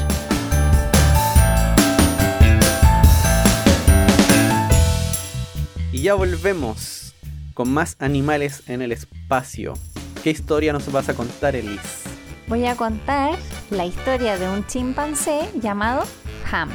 Y 5.91 6.03
ya 6.03 6.13
volvemos 6.13 7.04
con 7.55 7.73
más 7.73 7.97
animales 8.01 8.69
en 8.69 8.83
el 8.83 8.93
espacio. 8.93 9.75
¿Qué 10.23 10.31
historia 10.31 10.73
nos 10.73 10.91
vas 10.93 11.09
a 11.09 11.15
contar, 11.15 11.57
Elise? 11.57 12.09
Voy 12.49 12.67
a 12.67 12.77
contar 12.77 13.39
la 13.71 13.87
historia 13.87 14.37
de 14.37 14.49
un 14.49 14.67
chimpancé 14.67 15.49
llamado 15.61 16.05
Ham. 16.53 16.71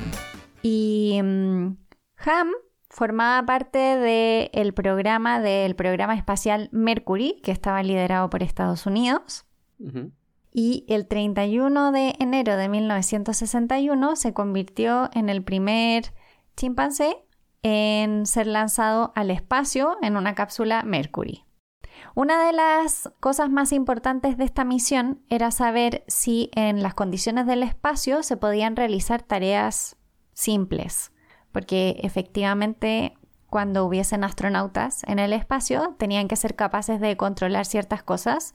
Y 0.63 1.19
mm, 1.21 1.77
Ham 2.25 2.47
formaba 2.89 3.45
parte 3.45 3.77
del 3.77 4.73
programa 4.73 5.39
del 5.39 5.75
programa 5.75 6.15
espacial 6.15 6.69
Mercury, 6.71 7.39
que 7.43 7.51
estaba 7.51 7.83
liderado 7.83 8.29
por 8.29 8.41
Estados 8.41 8.85
Unidos. 8.85 9.45
Y 10.51 10.85
el 10.89 11.07
31 11.07 11.91
de 11.91 12.15
enero 12.19 12.57
de 12.57 12.67
1961 12.67 14.15
se 14.15 14.33
convirtió 14.33 15.09
en 15.13 15.29
el 15.29 15.43
primer 15.43 16.13
chimpancé 16.57 17.15
en 17.63 18.25
ser 18.25 18.47
lanzado 18.47 19.11
al 19.15 19.31
espacio 19.31 19.97
en 20.01 20.17
una 20.17 20.35
cápsula 20.35 20.83
Mercury. 20.83 21.45
Una 22.15 22.45
de 22.45 22.53
las 22.53 23.11
cosas 23.19 23.49
más 23.49 23.71
importantes 23.71 24.37
de 24.37 24.45
esta 24.45 24.63
misión 24.63 25.21
era 25.29 25.51
saber 25.51 26.03
si 26.07 26.49
en 26.53 26.81
las 26.81 26.93
condiciones 26.93 27.45
del 27.45 27.63
espacio 27.63 28.23
se 28.23 28.37
podían 28.37 28.75
realizar 28.75 29.21
tareas 29.21 29.97
simples, 30.33 31.11
porque 31.51 31.99
efectivamente 32.01 33.17
cuando 33.49 33.85
hubiesen 33.85 34.23
astronautas 34.23 35.03
en 35.05 35.19
el 35.19 35.33
espacio 35.33 35.95
tenían 35.97 36.27
que 36.27 36.35
ser 36.35 36.55
capaces 36.55 36.99
de 36.99 37.17
controlar 37.17 37.65
ciertas 37.65 38.03
cosas 38.03 38.53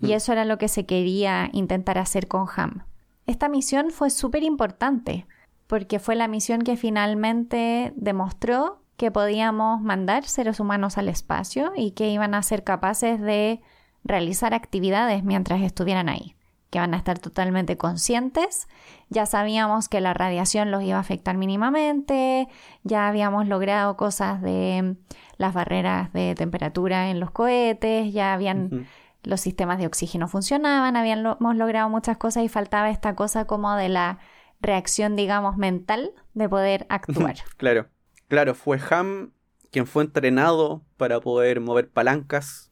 y 0.00 0.12
eso 0.12 0.32
era 0.32 0.44
lo 0.44 0.58
que 0.58 0.68
se 0.68 0.86
quería 0.86 1.48
intentar 1.52 1.98
hacer 1.98 2.26
con 2.26 2.46
HAM. 2.54 2.84
Esta 3.26 3.48
misión 3.48 3.90
fue 3.90 4.10
súper 4.10 4.42
importante 4.42 5.26
porque 5.72 5.98
fue 5.98 6.16
la 6.16 6.28
misión 6.28 6.60
que 6.60 6.76
finalmente 6.76 7.94
demostró 7.96 8.82
que 8.98 9.10
podíamos 9.10 9.80
mandar 9.80 10.24
seres 10.24 10.60
humanos 10.60 10.98
al 10.98 11.08
espacio 11.08 11.72
y 11.74 11.92
que 11.92 12.10
iban 12.10 12.34
a 12.34 12.42
ser 12.42 12.62
capaces 12.62 13.18
de 13.18 13.62
realizar 14.04 14.52
actividades 14.52 15.24
mientras 15.24 15.62
estuvieran 15.62 16.10
ahí, 16.10 16.36
que 16.68 16.78
van 16.78 16.92
a 16.92 16.98
estar 16.98 17.18
totalmente 17.18 17.78
conscientes. 17.78 18.68
Ya 19.08 19.24
sabíamos 19.24 19.88
que 19.88 20.02
la 20.02 20.12
radiación 20.12 20.70
los 20.70 20.82
iba 20.82 20.98
a 20.98 21.00
afectar 21.00 21.38
mínimamente, 21.38 22.48
ya 22.82 23.08
habíamos 23.08 23.48
logrado 23.48 23.96
cosas 23.96 24.42
de 24.42 24.96
las 25.38 25.54
barreras 25.54 26.12
de 26.12 26.34
temperatura 26.34 27.08
en 27.08 27.18
los 27.18 27.30
cohetes, 27.30 28.12
ya 28.12 28.34
habían... 28.34 28.86
Los 29.24 29.40
sistemas 29.40 29.78
de 29.78 29.86
oxígeno 29.86 30.26
funcionaban, 30.26 30.96
habíamos 30.96 31.56
logrado 31.56 31.88
muchas 31.88 32.18
cosas 32.18 32.42
y 32.42 32.48
faltaba 32.48 32.90
esta 32.90 33.14
cosa 33.14 33.44
como 33.44 33.74
de 33.76 33.88
la 33.88 34.18
reacción, 34.62 35.16
digamos, 35.16 35.56
mental 35.56 36.12
de 36.34 36.48
poder 36.48 36.86
actuar. 36.88 37.36
claro, 37.56 37.88
claro, 38.28 38.54
fue 38.54 38.80
Ham 38.90 39.32
quien 39.70 39.86
fue 39.86 40.04
entrenado 40.04 40.84
para 40.96 41.20
poder 41.20 41.60
mover 41.60 41.88
palancas. 41.88 42.70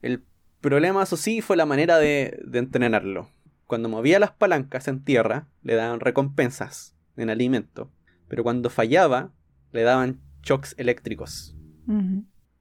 El 0.00 0.24
problema, 0.60 1.02
eso 1.02 1.16
sí, 1.16 1.42
fue 1.42 1.56
la 1.56 1.66
manera 1.66 1.98
de, 1.98 2.40
de, 2.44 2.58
entrenarlo. 2.58 3.28
Cuando 3.66 3.88
movía 3.88 4.18
las 4.18 4.30
palancas 4.30 4.88
en 4.88 5.04
tierra, 5.04 5.48
le 5.62 5.74
daban 5.74 6.00
recompensas 6.00 6.96
en 7.16 7.28
alimento, 7.28 7.90
pero 8.28 8.44
cuando 8.44 8.70
fallaba, 8.70 9.32
le 9.72 9.82
daban 9.82 10.20
shocks 10.42 10.74
eléctricos. 10.78 11.56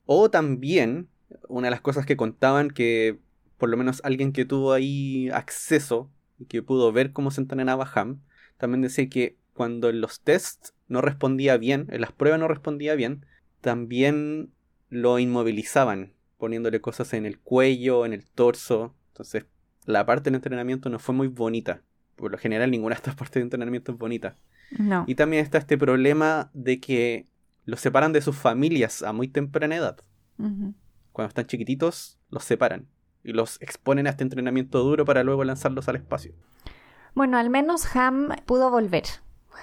O 0.05 0.29
también, 0.29 1.09
una 1.47 1.67
de 1.67 1.71
las 1.71 1.81
cosas 1.81 2.05
que 2.05 2.17
contaban 2.17 2.71
que 2.71 3.19
por 3.57 3.69
lo 3.69 3.77
menos 3.77 4.01
alguien 4.03 4.33
que 4.33 4.43
tuvo 4.43 4.73
ahí 4.73 5.29
acceso 5.29 6.11
y 6.39 6.45
que 6.45 6.63
pudo 6.63 6.91
ver 6.91 7.13
cómo 7.13 7.29
se 7.29 7.41
entrenaba 7.41 7.89
Ham, 7.93 8.21
también 8.61 8.83
decía 8.83 9.09
que 9.09 9.37
cuando 9.53 9.89
en 9.89 10.01
los 10.01 10.21
tests 10.21 10.75
no 10.87 11.01
respondía 11.01 11.57
bien, 11.57 11.87
en 11.89 11.99
las 11.99 12.11
pruebas 12.11 12.39
no 12.39 12.47
respondía 12.47 12.93
bien, 12.93 13.25
también 13.59 14.51
lo 14.89 15.17
inmovilizaban, 15.17 16.13
poniéndole 16.37 16.79
cosas 16.79 17.13
en 17.13 17.25
el 17.25 17.39
cuello, 17.39 18.05
en 18.05 18.13
el 18.13 18.23
torso. 18.23 18.93
Entonces, 19.13 19.47
la 19.87 20.05
parte 20.05 20.25
del 20.25 20.35
entrenamiento 20.35 20.89
no 20.91 20.99
fue 20.99 21.15
muy 21.15 21.27
bonita. 21.27 21.81
Por 22.15 22.31
lo 22.31 22.37
general, 22.37 22.69
ninguna 22.69 22.93
de 22.93 22.97
estas 22.97 23.15
partes 23.21 23.35
de 23.35 23.41
entrenamiento 23.41 23.93
es 23.93 23.97
bonita. 23.97 24.35
No. 24.77 25.05
Y 25.07 25.15
también 25.15 25.43
está 25.43 25.57
este 25.57 25.75
problema 25.75 26.51
de 26.53 26.79
que 26.79 27.25
los 27.65 27.81
separan 27.81 28.13
de 28.13 28.21
sus 28.21 28.37
familias 28.37 29.01
a 29.01 29.11
muy 29.11 29.27
temprana 29.27 29.75
edad. 29.75 29.97
Cuando 30.37 31.29
están 31.29 31.47
chiquititos, 31.47 32.19
los 32.29 32.43
separan 32.43 32.87
y 33.23 33.33
los 33.33 33.59
exponen 33.59 34.05
a 34.05 34.11
este 34.11 34.23
entrenamiento 34.23 34.83
duro 34.83 35.03
para 35.03 35.23
luego 35.23 35.43
lanzarlos 35.43 35.87
al 35.87 35.95
espacio. 35.95 36.33
Bueno, 37.13 37.37
al 37.37 37.49
menos 37.49 37.95
Ham 37.95 38.29
pudo 38.45 38.71
volver. 38.71 39.03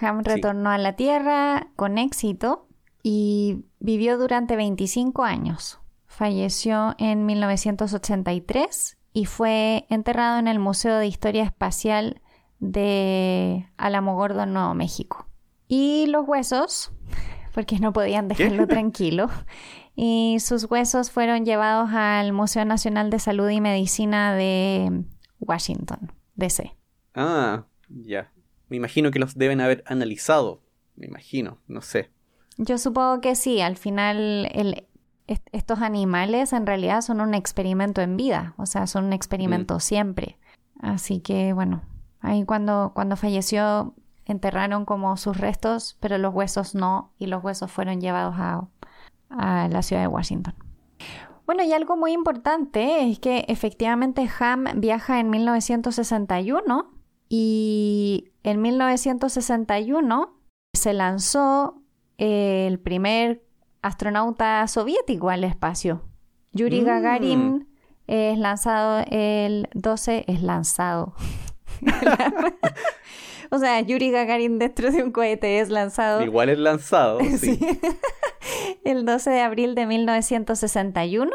Ham 0.00 0.22
retornó 0.22 0.70
a 0.70 0.78
la 0.78 0.94
Tierra 0.94 1.68
con 1.76 1.98
éxito 1.98 2.68
y 3.02 3.64
vivió 3.80 4.18
durante 4.18 4.56
25 4.56 5.24
años. 5.24 5.80
Falleció 6.06 6.94
en 6.98 7.26
1983 7.26 8.98
y 9.12 9.24
fue 9.24 9.86
enterrado 9.88 10.38
en 10.38 10.48
el 10.48 10.58
Museo 10.58 10.98
de 10.98 11.06
Historia 11.06 11.44
Espacial 11.44 12.20
de 12.60 13.68
Alamogordo, 13.76 14.46
Nuevo 14.46 14.74
México. 14.74 15.26
Y 15.68 16.06
los 16.08 16.26
huesos, 16.26 16.92
porque 17.54 17.78
no 17.78 17.92
podían 17.92 18.28
dejarlo 18.28 18.66
tranquilo, 18.66 19.28
y 19.94 20.38
sus 20.40 20.64
huesos 20.70 21.10
fueron 21.10 21.44
llevados 21.44 21.90
al 21.92 22.32
Museo 22.32 22.64
Nacional 22.64 23.10
de 23.10 23.18
Salud 23.18 23.48
y 23.48 23.60
Medicina 23.60 24.34
de 24.34 25.04
Washington, 25.40 26.12
D.C. 26.34 26.77
Ah, 27.20 27.64
ya. 27.88 28.30
Me 28.68 28.76
imagino 28.76 29.10
que 29.10 29.18
los 29.18 29.34
deben 29.34 29.60
haber 29.60 29.82
analizado. 29.88 30.62
Me 30.94 31.06
imagino, 31.06 31.58
no 31.66 31.80
sé. 31.80 32.12
Yo 32.58 32.78
supongo 32.78 33.20
que 33.20 33.34
sí. 33.34 33.60
Al 33.60 33.76
final, 33.76 34.48
estos 35.26 35.80
animales 35.80 36.52
en 36.52 36.64
realidad 36.64 37.00
son 37.00 37.20
un 37.20 37.34
experimento 37.34 38.02
en 38.02 38.16
vida. 38.16 38.54
O 38.56 38.66
sea, 38.66 38.86
son 38.86 39.06
un 39.06 39.12
experimento 39.12 39.76
mm. 39.76 39.80
siempre. 39.80 40.38
Así 40.78 41.18
que, 41.18 41.52
bueno, 41.52 41.82
ahí 42.20 42.44
cuando, 42.44 42.92
cuando 42.94 43.16
falleció 43.16 43.94
enterraron 44.24 44.84
como 44.84 45.16
sus 45.16 45.38
restos, 45.38 45.96
pero 45.98 46.18
los 46.18 46.32
huesos 46.32 46.76
no. 46.76 47.12
Y 47.18 47.26
los 47.26 47.42
huesos 47.42 47.72
fueron 47.72 48.00
llevados 48.00 48.36
a, 48.38 48.68
a 49.30 49.68
la 49.68 49.82
ciudad 49.82 50.02
de 50.02 50.08
Washington. 50.08 50.54
Bueno, 51.46 51.64
y 51.64 51.72
algo 51.72 51.96
muy 51.96 52.12
importante 52.12 53.10
es 53.10 53.18
que 53.18 53.44
efectivamente 53.48 54.28
Ham 54.38 54.66
viaja 54.76 55.18
en 55.18 55.30
1961 55.30 56.97
y 57.28 58.32
en 58.42 58.62
1961 58.62 60.34
se 60.74 60.92
lanzó 60.92 61.82
el 62.16 62.80
primer 62.80 63.44
astronauta 63.82 64.66
soviético 64.66 65.30
al 65.30 65.44
espacio. 65.44 66.02
Yuri 66.52 66.80
mm. 66.80 66.84
Gagarin 66.84 67.68
es 68.06 68.38
lanzado 68.38 69.04
el 69.10 69.68
12, 69.74 70.24
es 70.26 70.42
lanzado. 70.42 71.14
o 73.50 73.58
sea, 73.58 73.80
Yuri 73.80 74.10
Gagarin 74.10 74.58
dentro 74.58 74.90
de 74.90 75.02
un 75.02 75.12
cohete 75.12 75.60
es 75.60 75.68
lanzado. 75.68 76.22
Igual 76.22 76.48
es 76.48 76.58
lanzado, 76.58 77.20
sí. 77.38 77.58
el 78.84 79.04
12 79.04 79.30
de 79.30 79.40
abril 79.40 79.74
de 79.74 79.86
1961 79.86 81.30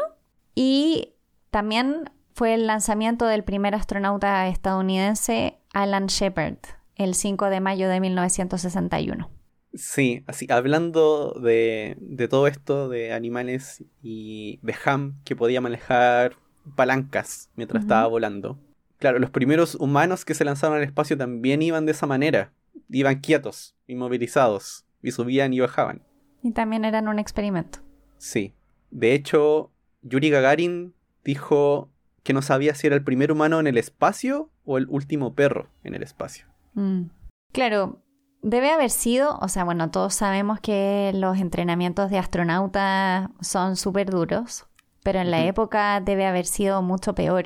y 0.54 1.14
también 1.50 2.10
fue 2.34 2.54
el 2.54 2.66
lanzamiento 2.66 3.26
del 3.26 3.44
primer 3.44 3.76
astronauta 3.76 4.48
estadounidense 4.48 5.60
Alan 5.74 6.06
Shepard 6.06 6.56
el 6.96 7.14
5 7.14 7.50
de 7.50 7.60
mayo 7.60 7.88
de 7.88 8.00
1961. 8.00 9.30
Sí, 9.74 10.22
así, 10.28 10.46
hablando 10.50 11.32
de, 11.32 11.96
todo 12.30 12.46
esto 12.46 12.88
de 12.88 13.12
animales 13.12 13.84
y 14.00 14.60
de 14.62 14.74
Ham 14.84 15.20
que 15.24 15.34
podía 15.34 15.60
manejar 15.60 16.36
palancas 16.76 17.50
mientras 17.56 17.82
estaba 17.82 18.06
volando. 18.06 18.58
Claro, 18.98 19.18
los 19.18 19.30
primeros 19.30 19.74
humanos 19.74 20.24
que 20.24 20.34
se 20.34 20.44
lanzaron 20.44 20.76
al 20.76 20.84
espacio 20.84 21.18
también 21.18 21.60
iban 21.60 21.86
de 21.86 21.92
esa 21.92 22.06
manera. 22.06 22.52
Iban 22.88 23.20
quietos, 23.20 23.74
inmovilizados, 23.88 24.86
y 25.02 25.10
subían 25.10 25.52
y 25.52 25.60
bajaban. 25.60 26.02
Y 26.42 26.52
también 26.52 26.84
eran 26.84 27.08
un 27.08 27.18
experimento. 27.18 27.80
Sí. 28.18 28.54
De 28.92 29.12
hecho, 29.12 29.72
Yuri 30.02 30.30
Gagarin 30.30 30.94
dijo 31.24 31.90
que 32.24 32.32
no 32.32 32.42
sabía 32.42 32.74
si 32.74 32.88
era 32.88 32.96
el 32.96 33.04
primer 33.04 33.30
humano 33.30 33.60
en 33.60 33.68
el 33.68 33.78
espacio 33.78 34.50
o 34.64 34.78
el 34.78 34.86
último 34.88 35.34
perro 35.34 35.68
en 35.84 35.94
el 35.94 36.02
espacio. 36.02 36.46
Mm. 36.72 37.04
Claro, 37.52 38.02
debe 38.42 38.72
haber 38.72 38.90
sido, 38.90 39.38
o 39.38 39.48
sea, 39.48 39.62
bueno, 39.62 39.90
todos 39.90 40.14
sabemos 40.14 40.58
que 40.58 41.12
los 41.14 41.38
entrenamientos 41.38 42.10
de 42.10 42.18
astronauta 42.18 43.30
son 43.40 43.76
súper 43.76 44.10
duros, 44.10 44.66
pero 45.04 45.20
en 45.20 45.30
la 45.30 45.44
época 45.44 46.00
debe 46.00 46.26
haber 46.26 46.46
sido 46.46 46.82
mucho 46.82 47.14
peor, 47.14 47.44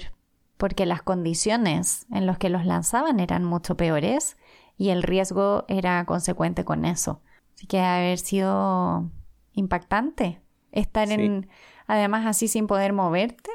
porque 0.57 0.87
las 0.87 1.03
condiciones 1.03 2.07
en 2.11 2.25
las 2.27 2.39
que 2.39 2.49
los 2.49 2.65
lanzaban 2.65 3.21
eran 3.21 3.45
mucho 3.45 3.77
peores 3.77 4.37
y 4.79 4.91
el 4.91 5.03
riesgo 5.03 5.65
era 5.69 6.05
consecuente 6.07 6.65
con 6.65 6.85
eso. 6.85 7.21
Así 7.55 7.67
que 7.67 7.79
debe 7.79 7.89
haber 7.89 8.19
sido 8.19 9.11
impactante 9.53 10.41
estar 10.71 11.11
en, 11.11 11.49
además 11.89 12.27
así 12.27 12.47
sin 12.47 12.69
poder 12.69 12.93
moverte. 12.93 13.51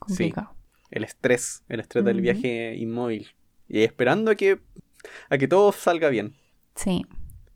Complicado. 0.00 0.56
El 0.90 1.04
estrés, 1.04 1.62
el 1.68 1.78
estrés 1.80 2.04
del 2.04 2.20
viaje 2.20 2.74
inmóvil. 2.76 3.28
Y 3.68 3.82
esperando 3.82 4.32
a 4.32 4.34
que, 4.34 4.60
a 5.28 5.38
que 5.38 5.46
todo 5.46 5.70
salga 5.70 6.08
bien. 6.08 6.34
Sí. 6.74 7.06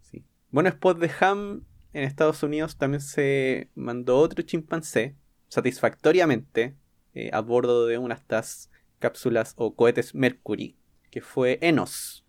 sí. 0.01 0.25
Bueno, 0.51 0.71
después 0.71 0.97
de 0.99 1.11
Ham, 1.21 1.65
en 1.93 2.05
Estados 2.05 2.43
Unidos 2.45 2.77
también 2.77 3.01
se 3.01 3.71
mandó 3.75 4.19
otro 4.19 4.43
chimpancé, 4.43 5.17
satisfactoriamente, 5.49 6.77
eh, 7.15 7.31
a 7.33 7.41
bordo 7.41 7.87
de 7.87 7.99
una 7.99 8.15
de 8.15 8.21
estas 8.21 8.71
cápsulas 9.01 9.55
o 9.57 9.75
cohetes 9.75 10.15
Mercury, 10.15 10.77
que 11.11 11.21
fue 11.21 11.59
Enos. 11.61 12.25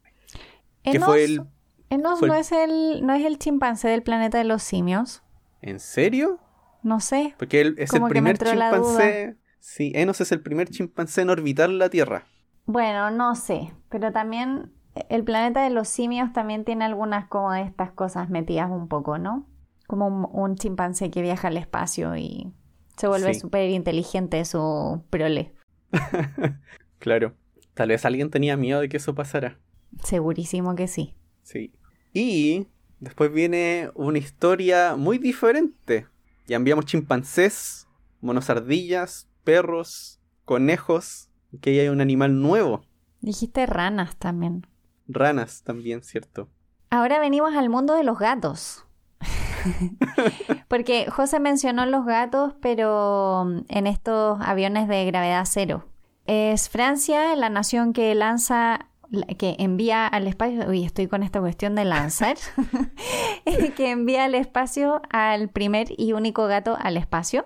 Enos, 0.83 0.93
que 0.93 0.99
fue 0.99 1.23
el, 1.23 1.41
Enos 1.89 2.21
no, 2.21 2.35
Es 2.35 2.51
el, 2.51 3.05
no 3.05 3.13
es 3.13 3.25
el 3.25 3.37
chimpancé 3.37 3.89
del 3.89 4.03
planeta 4.03 4.37
de 4.37 4.43
los 4.43 4.63
simios. 4.63 5.23
¿En 5.61 5.79
serio? 5.79 6.39
No 6.83 6.99
sé. 6.99 7.35
Porque 7.37 7.61
él 7.61 7.75
es 7.77 7.93
el 7.93 8.03
primer 8.03 8.37
chimpancé. 8.37 9.37
Sí, 9.67 9.91
Enos 9.95 10.21
es 10.21 10.31
el 10.31 10.41
primer 10.41 10.69
chimpancé 10.69 11.21
en 11.21 11.31
orbitar 11.31 11.69
la 11.69 11.89
Tierra. 11.89 12.27
Bueno, 12.67 13.09
no 13.09 13.33
sé, 13.33 13.73
pero 13.89 14.11
también 14.11 14.71
el 15.09 15.23
planeta 15.23 15.63
de 15.63 15.71
los 15.71 15.87
simios 15.87 16.31
también 16.33 16.63
tiene 16.63 16.85
algunas 16.85 17.27
como 17.27 17.51
de 17.51 17.63
estas 17.63 17.91
cosas 17.91 18.29
metidas 18.29 18.69
un 18.69 18.87
poco, 18.87 19.17
¿no? 19.17 19.49
Como 19.87 20.27
un, 20.27 20.55
chimpancé 20.55 21.09
que 21.09 21.23
viaja 21.23 21.47
al 21.47 21.57
espacio 21.57 22.15
y 22.15 22.53
se 22.95 23.07
vuelve 23.07 23.33
súper 23.33 23.71
inteligente 23.71 24.45
su 24.45 25.03
prole. 25.09 25.55
claro. 26.99 27.33
Tal 27.73 27.89
vez 27.89 28.05
alguien 28.05 28.29
tenía 28.29 28.55
miedo 28.57 28.81
de 28.81 28.87
que 28.87 28.97
eso 28.97 29.15
pasara. 29.15 29.57
Segurísimo 30.03 30.75
que 30.75 30.87
sí. 30.87 31.15
Sí. 31.41 31.73
Y 32.13 32.67
después 32.99 33.33
viene 33.33 33.89
una 33.95 34.19
historia 34.19 34.95
muy 34.95 35.17
diferente. 35.17 36.05
Ya 36.45 36.55
enviamos 36.55 36.85
chimpancés, 36.85 37.87
monos 38.21 38.49
ardillas, 38.51 39.27
perros, 39.45 40.19
conejos, 40.43 41.29
que 41.61 41.79
hay 41.79 41.87
un 41.87 42.01
animal 42.01 42.41
nuevo. 42.41 42.81
Dijiste 43.21 43.65
ranas 43.65 44.17
también. 44.17 44.67
Ranas 45.07 45.63
también, 45.63 46.03
cierto. 46.03 46.49
Ahora 46.89 47.19
venimos 47.19 47.55
al 47.55 47.69
mundo 47.69 47.95
de 47.95 48.03
los 48.03 48.19
gatos. 48.19 48.85
Porque 50.67 51.09
José 51.09 51.39
mencionó 51.39 51.85
los 51.85 52.05
gatos, 52.05 52.53
pero 52.61 53.45
mm, 53.45 53.59
en 53.69 53.87
estos 53.87 54.39
aviones 54.41 54.87
de 54.87 55.05
gravedad 55.05 55.45
cero. 55.45 55.85
Es 56.25 56.69
Francia 56.69 57.35
la 57.35 57.49
nación 57.49 57.93
que 57.93 58.13
lanza, 58.15 58.89
que 59.37 59.55
envía 59.59 60.07
al 60.07 60.27
espacio, 60.27 60.67
uy, 60.67 60.83
estoy 60.83 61.07
con 61.07 61.21
esta 61.21 61.39
cuestión 61.39 61.75
de 61.75 61.85
lanzar, 61.85 62.35
que 63.75 63.91
envía 63.91 64.25
al 64.25 64.35
espacio 64.35 65.01
al 65.09 65.49
primer 65.49 65.87
y 65.97 66.13
único 66.13 66.47
gato 66.47 66.77
al 66.79 66.97
espacio 66.97 67.45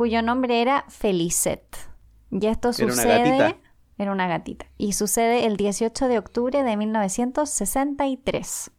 cuyo 0.00 0.22
nombre 0.22 0.62
era 0.62 0.86
Felicet. 0.88 1.76
Y 2.30 2.46
esto 2.46 2.72
sucede... 2.72 3.60
Era 3.98 4.12
una 4.12 4.28
gatita. 4.28 4.64
Y 4.78 4.94
sucede 4.94 5.44
el 5.44 5.58
18 5.58 6.08
de 6.08 6.16
octubre 6.16 6.62
de 6.62 6.74
1963. 6.78 8.70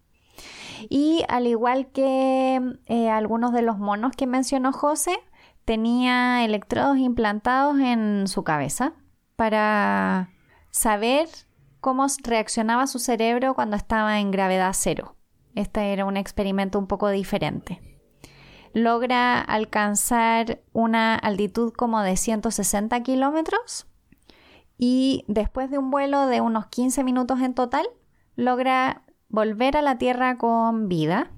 Y 0.89 1.23
al 1.29 1.45
igual 1.45 1.91
que 1.91 2.59
eh, 2.87 3.09
algunos 3.11 3.53
de 3.53 3.61
los 3.61 3.77
monos 3.77 4.13
que 4.17 4.25
mencionó 4.25 4.73
José, 4.73 5.19
tenía 5.63 6.43
electrodos 6.43 6.97
implantados 6.97 7.79
en 7.79 8.25
su 8.27 8.43
cabeza 8.43 8.93
para 9.35 10.31
saber 10.71 11.29
cómo 11.81 12.07
reaccionaba 12.23 12.87
su 12.87 12.97
cerebro 12.97 13.53
cuando 13.53 13.75
estaba 13.75 14.19
en 14.19 14.31
gravedad 14.31 14.71
cero. 14.73 15.15
Este 15.53 15.93
era 15.93 16.05
un 16.05 16.17
experimento 16.17 16.79
un 16.79 16.87
poco 16.87 17.09
diferente 17.09 17.90
logra 18.73 19.39
alcanzar 19.41 20.59
una 20.73 21.15
altitud 21.15 21.73
como 21.73 22.01
de 22.01 22.17
160 22.17 23.01
kilómetros 23.03 23.87
y 24.77 25.25
después 25.27 25.69
de 25.69 25.77
un 25.77 25.91
vuelo 25.91 26.25
de 26.25 26.41
unos 26.41 26.65
15 26.67 27.03
minutos 27.03 27.39
en 27.41 27.53
total, 27.53 27.85
logra 28.35 29.03
volver 29.29 29.77
a 29.77 29.81
la 29.81 29.97
Tierra 29.97 30.37
con 30.37 30.89
vida. 30.89 31.31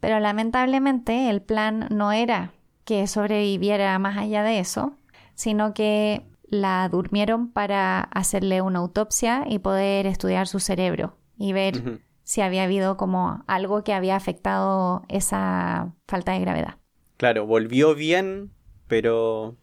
Pero 0.00 0.20
lamentablemente 0.20 1.30
el 1.30 1.40
plan 1.42 1.88
no 1.90 2.12
era 2.12 2.52
que 2.84 3.06
sobreviviera 3.06 3.98
más 3.98 4.18
allá 4.18 4.42
de 4.42 4.58
eso, 4.58 4.92
sino 5.34 5.72
que 5.72 6.26
la 6.50 6.88
durmieron 6.90 7.50
para 7.50 8.00
hacerle 8.00 8.60
una 8.60 8.80
autopsia 8.80 9.44
y 9.46 9.60
poder 9.60 10.06
estudiar 10.06 10.46
su 10.46 10.60
cerebro 10.60 11.16
y 11.38 11.52
ver 11.52 12.02
si 12.30 12.42
había 12.42 12.62
habido 12.62 12.96
como 12.96 13.42
algo 13.48 13.82
que 13.82 13.92
había 13.92 14.14
afectado 14.14 15.02
esa 15.08 15.92
falta 16.06 16.30
de 16.30 16.38
gravedad. 16.38 16.76
Claro, 17.16 17.44
volvió 17.44 17.96
bien, 17.96 18.52
pero 18.86 19.56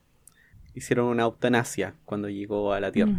hicieron 0.73 1.05
una 1.05 1.23
eutanasia 1.23 1.95
cuando 2.03 2.27
llegó 2.27 2.73
a 2.73 2.81
la 2.81 2.91
Tierra. 2.91 3.13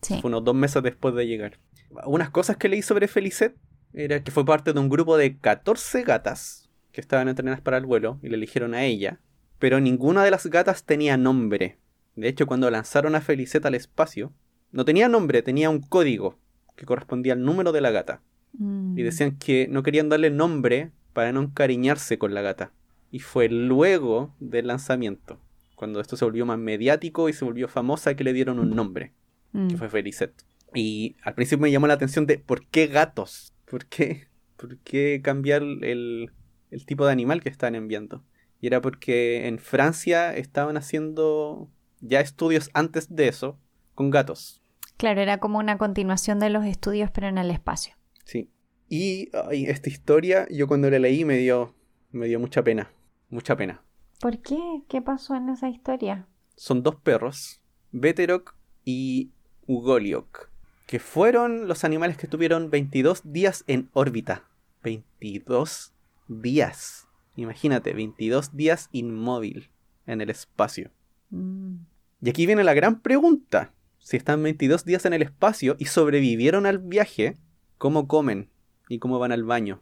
Fue 0.00 0.20
unos 0.22 0.44
dos 0.44 0.54
meses 0.54 0.84
después 0.84 1.16
de 1.16 1.26
llegar. 1.26 1.58
Unas 2.04 2.30
cosas 2.30 2.58
que 2.58 2.68
leí 2.68 2.80
sobre 2.80 3.08
Felicet 3.08 3.56
era 3.92 4.22
que 4.22 4.30
fue 4.30 4.44
parte 4.44 4.72
de 4.72 4.78
un 4.78 4.88
grupo 4.88 5.16
de 5.16 5.36
14 5.36 6.04
gatas 6.04 6.70
que 6.92 7.00
estaban 7.00 7.26
entrenadas 7.26 7.60
para 7.60 7.78
el 7.78 7.86
vuelo 7.86 8.20
y 8.22 8.28
le 8.28 8.36
eligieron 8.36 8.72
a 8.72 8.84
ella, 8.84 9.18
pero 9.58 9.80
ninguna 9.80 10.22
de 10.22 10.30
las 10.30 10.46
gatas 10.46 10.84
tenía 10.84 11.16
nombre. 11.16 11.80
De 12.14 12.28
hecho, 12.28 12.46
cuando 12.46 12.70
lanzaron 12.70 13.16
a 13.16 13.20
Felicet 13.20 13.66
al 13.66 13.74
espacio, 13.74 14.32
no 14.70 14.84
tenía 14.84 15.08
nombre, 15.08 15.42
tenía 15.42 15.70
un 15.70 15.80
código 15.80 16.38
que 16.76 16.86
correspondía 16.86 17.32
al 17.32 17.42
número 17.42 17.72
de 17.72 17.80
la 17.80 17.90
gata. 17.90 18.22
Y 18.58 18.62
mm. 18.62 18.94
decían 18.96 19.36
que 19.38 19.68
no 19.68 19.82
querían 19.82 20.08
darle 20.08 20.30
nombre 20.30 20.90
para 21.12 21.32
no 21.32 21.42
encariñarse 21.42 22.18
con 22.18 22.34
la 22.34 22.42
gata. 22.42 22.72
Y 23.10 23.20
fue 23.20 23.48
luego 23.48 24.34
del 24.40 24.66
lanzamiento 24.66 25.40
cuando 25.76 26.00
esto 26.00 26.16
se 26.16 26.24
volvió 26.24 26.44
más 26.44 26.58
mediático 26.58 27.28
y 27.28 27.32
se 27.32 27.44
volvió 27.44 27.68
famosa, 27.68 28.16
que 28.16 28.24
le 28.24 28.32
dieron 28.32 28.58
un 28.58 28.70
nombre, 28.70 29.12
que 29.52 29.74
mm. 29.74 29.78
fue 29.78 29.88
Felicet. 29.88 30.32
Y 30.74 31.16
al 31.22 31.34
principio 31.34 31.62
me 31.62 31.70
llamó 31.70 31.86
la 31.86 31.94
atención 31.94 32.26
de 32.26 32.38
¿por 32.38 32.66
qué 32.66 32.88
gatos? 32.88 33.54
¿Por 33.70 33.86
qué? 33.86 34.26
¿Por 34.56 34.78
qué 34.78 35.20
cambiar 35.22 35.62
el, 35.62 36.32
el 36.70 36.86
tipo 36.86 37.06
de 37.06 37.12
animal 37.12 37.42
que 37.42 37.50
están 37.50 37.74
enviando? 37.74 38.24
Y 38.60 38.66
era 38.66 38.80
porque 38.80 39.46
en 39.46 39.58
Francia 39.58 40.34
estaban 40.34 40.76
haciendo 40.76 41.68
ya 42.00 42.20
estudios 42.20 42.70
antes 42.72 43.14
de 43.14 43.28
eso 43.28 43.58
con 43.94 44.10
gatos. 44.10 44.62
Claro, 44.96 45.20
era 45.20 45.38
como 45.38 45.58
una 45.58 45.76
continuación 45.76 46.38
de 46.38 46.48
los 46.48 46.64
estudios, 46.64 47.10
pero 47.10 47.28
en 47.28 47.36
el 47.36 47.50
espacio. 47.50 47.95
Sí. 48.26 48.50
Y 48.88 49.30
esta 49.50 49.88
historia, 49.88 50.46
yo 50.50 50.68
cuando 50.68 50.90
la 50.90 50.98
leí 50.98 51.24
me 51.24 51.38
dio, 51.38 51.74
me 52.12 52.26
dio 52.26 52.38
mucha 52.38 52.62
pena. 52.62 52.90
Mucha 53.30 53.56
pena. 53.56 53.82
¿Por 54.20 54.38
qué? 54.40 54.82
¿Qué 54.88 55.00
pasó 55.00 55.34
en 55.34 55.48
esa 55.48 55.68
historia? 55.68 56.26
Son 56.56 56.82
dos 56.82 56.96
perros, 56.96 57.60
Veterok 57.92 58.54
y 58.84 59.30
Ugoliok, 59.66 60.50
que 60.86 60.98
fueron 60.98 61.68
los 61.68 61.84
animales 61.84 62.16
que 62.16 62.26
estuvieron 62.26 62.70
22 62.70 63.32
días 63.32 63.64
en 63.66 63.90
órbita. 63.92 64.44
22 64.82 65.92
días. 66.28 67.08
Imagínate, 67.36 67.92
22 67.92 68.56
días 68.56 68.88
inmóvil 68.92 69.70
en 70.06 70.20
el 70.20 70.30
espacio. 70.30 70.90
Mm. 71.30 71.76
Y 72.22 72.30
aquí 72.30 72.46
viene 72.46 72.64
la 72.64 72.74
gran 72.74 73.00
pregunta. 73.00 73.72
Si 73.98 74.16
están 74.16 74.42
22 74.42 74.84
días 74.84 75.04
en 75.04 75.12
el 75.12 75.22
espacio 75.22 75.76
y 75.78 75.86
sobrevivieron 75.86 76.64
al 76.64 76.78
viaje, 76.78 77.36
¿cómo 77.78 78.08
comen? 78.08 78.50
¿Y 78.88 78.98
cómo 78.98 79.18
van 79.18 79.32
al 79.32 79.44
baño? 79.44 79.80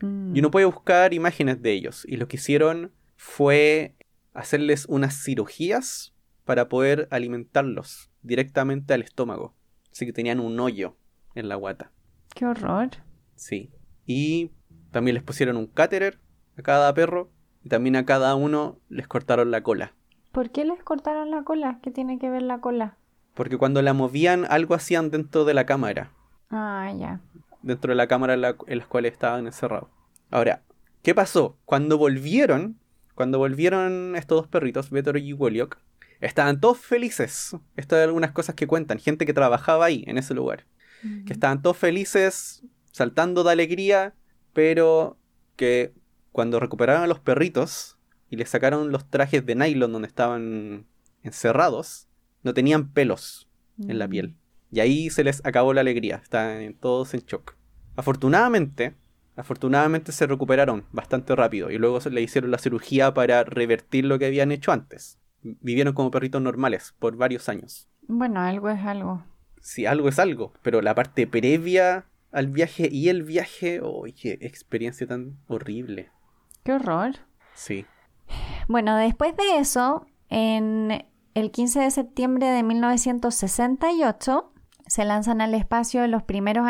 Mm. 0.00 0.34
Y 0.34 0.38
uno 0.40 0.50
puede 0.50 0.66
buscar 0.66 1.14
imágenes 1.14 1.62
de 1.62 1.72
ellos. 1.72 2.04
Y 2.08 2.16
lo 2.16 2.28
que 2.28 2.36
hicieron 2.36 2.92
fue 3.16 3.94
hacerles 4.34 4.86
unas 4.86 5.22
cirugías 5.22 6.14
para 6.44 6.68
poder 6.68 7.08
alimentarlos 7.10 8.10
directamente 8.22 8.94
al 8.94 9.02
estómago. 9.02 9.54
Así 9.92 10.06
que 10.06 10.12
tenían 10.12 10.40
un 10.40 10.58
hoyo 10.58 10.96
en 11.34 11.48
la 11.48 11.56
guata. 11.56 11.92
¡Qué 12.34 12.46
horror! 12.46 12.90
Sí. 13.36 13.70
Y 14.06 14.50
también 14.90 15.14
les 15.14 15.22
pusieron 15.22 15.56
un 15.56 15.66
cáterer 15.66 16.18
a 16.56 16.62
cada 16.62 16.92
perro 16.94 17.30
y 17.62 17.68
también 17.68 17.96
a 17.96 18.04
cada 18.04 18.34
uno 18.34 18.78
les 18.88 19.06
cortaron 19.06 19.50
la 19.50 19.62
cola. 19.62 19.94
¿Por 20.32 20.50
qué 20.50 20.64
les 20.64 20.82
cortaron 20.82 21.30
la 21.30 21.44
cola? 21.44 21.78
¿Qué 21.82 21.90
tiene 21.90 22.18
que 22.18 22.30
ver 22.30 22.42
la 22.42 22.60
cola? 22.60 22.96
Porque 23.34 23.58
cuando 23.58 23.82
la 23.82 23.92
movían 23.92 24.46
algo 24.48 24.74
hacían 24.74 25.10
dentro 25.10 25.44
de 25.44 25.54
la 25.54 25.66
cámara. 25.66 26.12
Ah, 26.52 26.92
ya. 26.96 27.20
Dentro 27.62 27.90
de 27.90 27.96
la 27.96 28.06
cámara 28.06 28.34
en 28.34 28.42
la, 28.42 28.54
cual 28.54 29.06
estaban 29.06 29.46
encerrados. 29.46 29.88
Ahora, 30.30 30.62
¿qué 31.02 31.14
pasó? 31.14 31.56
Cuando 31.64 31.96
volvieron, 31.96 32.78
cuando 33.14 33.38
volvieron 33.38 34.14
estos 34.16 34.42
dos 34.42 34.46
perritos, 34.48 34.90
Betor 34.90 35.16
y 35.16 35.32
Woliok, 35.32 35.78
estaban 36.20 36.60
todos 36.60 36.78
felices. 36.78 37.56
Esto 37.76 37.96
es 37.96 38.04
algunas 38.04 38.32
cosas 38.32 38.54
que 38.54 38.66
cuentan, 38.66 38.98
gente 38.98 39.24
que 39.24 39.32
trabajaba 39.32 39.86
ahí, 39.86 40.04
en 40.06 40.18
ese 40.18 40.34
lugar. 40.34 40.66
Que 41.26 41.32
estaban 41.32 41.62
todos 41.62 41.76
felices, 41.76 42.62
saltando 42.92 43.42
de 43.42 43.50
alegría, 43.50 44.14
pero 44.52 45.16
que 45.56 45.92
cuando 46.30 46.60
recuperaron 46.60 47.02
a 47.02 47.06
los 47.08 47.18
perritos 47.18 47.98
y 48.30 48.36
les 48.36 48.50
sacaron 48.50 48.92
los 48.92 49.10
trajes 49.10 49.44
de 49.44 49.56
nylon 49.56 49.92
donde 49.92 50.06
estaban 50.06 50.86
encerrados, 51.24 52.06
no 52.44 52.54
tenían 52.54 52.92
pelos 52.92 53.48
en 53.78 53.98
la 53.98 54.06
piel. 54.06 54.36
Y 54.72 54.80
ahí 54.80 55.10
se 55.10 55.22
les 55.22 55.44
acabó 55.44 55.72
la 55.72 55.82
alegría, 55.82 56.16
estaban 56.16 56.74
todos 56.74 57.14
en 57.14 57.20
shock. 57.20 57.54
Afortunadamente, 57.94 58.96
Afortunadamente 59.34 60.12
se 60.12 60.26
recuperaron 60.26 60.84
bastante 60.92 61.34
rápido 61.34 61.70
y 61.70 61.78
luego 61.78 61.98
le 62.10 62.20
hicieron 62.20 62.50
la 62.50 62.58
cirugía 62.58 63.14
para 63.14 63.44
revertir 63.44 64.04
lo 64.04 64.18
que 64.18 64.26
habían 64.26 64.52
hecho 64.52 64.72
antes. 64.72 65.18
Vivieron 65.42 65.94
como 65.94 66.10
perritos 66.10 66.42
normales 66.42 66.94
por 66.98 67.16
varios 67.16 67.48
años. 67.48 67.88
Bueno, 68.06 68.40
algo 68.40 68.68
es 68.68 68.80
algo. 68.80 69.24
Sí, 69.60 69.86
algo 69.86 70.08
es 70.08 70.18
algo, 70.18 70.52
pero 70.62 70.82
la 70.82 70.94
parte 70.94 71.26
previa 71.26 72.06
al 72.30 72.48
viaje 72.48 72.88
y 72.90 73.08
el 73.08 73.22
viaje, 73.22 73.80
¡oh, 73.82 74.04
qué 74.20 74.38
experiencia 74.42 75.06
tan 75.06 75.38
horrible! 75.46 76.10
¡Qué 76.62 76.72
horror! 76.72 77.12
Sí. 77.54 77.86
Bueno, 78.68 78.96
después 78.96 79.36
de 79.36 79.58
eso, 79.58 80.06
en 80.28 81.06
el 81.34 81.50
15 81.50 81.80
de 81.80 81.90
septiembre 81.90 82.46
de 82.48 82.62
1968, 82.62 84.51
se 84.92 85.06
lanzan 85.06 85.40
al 85.40 85.54
espacio 85.54 86.06
los 86.06 86.22
primeros 86.22 86.66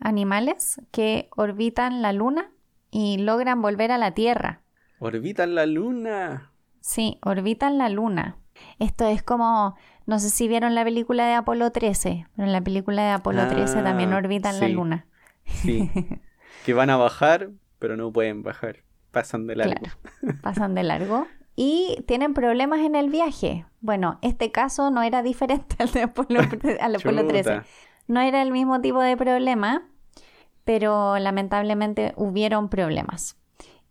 animales 0.00 0.80
que 0.92 1.28
orbitan 1.36 2.00
la 2.00 2.14
Luna 2.14 2.50
y 2.90 3.18
logran 3.18 3.60
volver 3.60 3.92
a 3.92 3.98
la 3.98 4.12
Tierra. 4.12 4.62
Orbitan 4.98 5.54
la 5.54 5.66
Luna. 5.66 6.52
Sí, 6.80 7.18
orbitan 7.22 7.76
la 7.76 7.90
Luna. 7.90 8.38
Esto 8.78 9.06
es 9.06 9.22
como, 9.22 9.76
no 10.06 10.18
sé 10.18 10.30
si 10.30 10.48
vieron 10.48 10.74
la 10.74 10.84
película 10.84 11.26
de 11.26 11.34
Apolo 11.34 11.70
13, 11.70 12.26
pero 12.34 12.46
en 12.46 12.52
la 12.54 12.62
película 12.62 13.02
de 13.02 13.10
Apolo 13.10 13.46
13 13.46 13.82
también 13.82 14.14
ah, 14.14 14.16
orbitan 14.16 14.58
la 14.58 14.68
Luna. 14.68 15.06
Sí. 15.44 15.90
que 16.64 16.72
van 16.72 16.88
a 16.88 16.96
bajar, 16.96 17.50
pero 17.78 17.98
no 17.98 18.10
pueden 18.10 18.42
bajar. 18.42 18.84
Pasan 19.10 19.46
de 19.46 19.54
largo. 19.54 19.74
Claro, 19.74 20.40
pasan 20.40 20.74
de 20.74 20.82
largo 20.82 21.26
y 21.56 22.04
tienen 22.06 22.34
problemas 22.34 22.80
en 22.80 22.94
el 22.94 23.08
viaje. 23.08 23.64
Bueno, 23.80 24.18
este 24.20 24.52
caso 24.52 24.90
no 24.90 25.02
era 25.02 25.22
diferente 25.22 25.74
al 25.82 25.90
de 25.90 26.02
Apolo, 26.02 26.40
al 26.80 26.94
Apolo 26.94 27.26
13. 27.26 27.62
No 28.06 28.20
era 28.20 28.42
el 28.42 28.52
mismo 28.52 28.80
tipo 28.80 29.00
de 29.00 29.16
problema, 29.16 29.88
pero 30.64 31.18
lamentablemente 31.18 32.12
hubieron 32.16 32.68
problemas. 32.68 33.36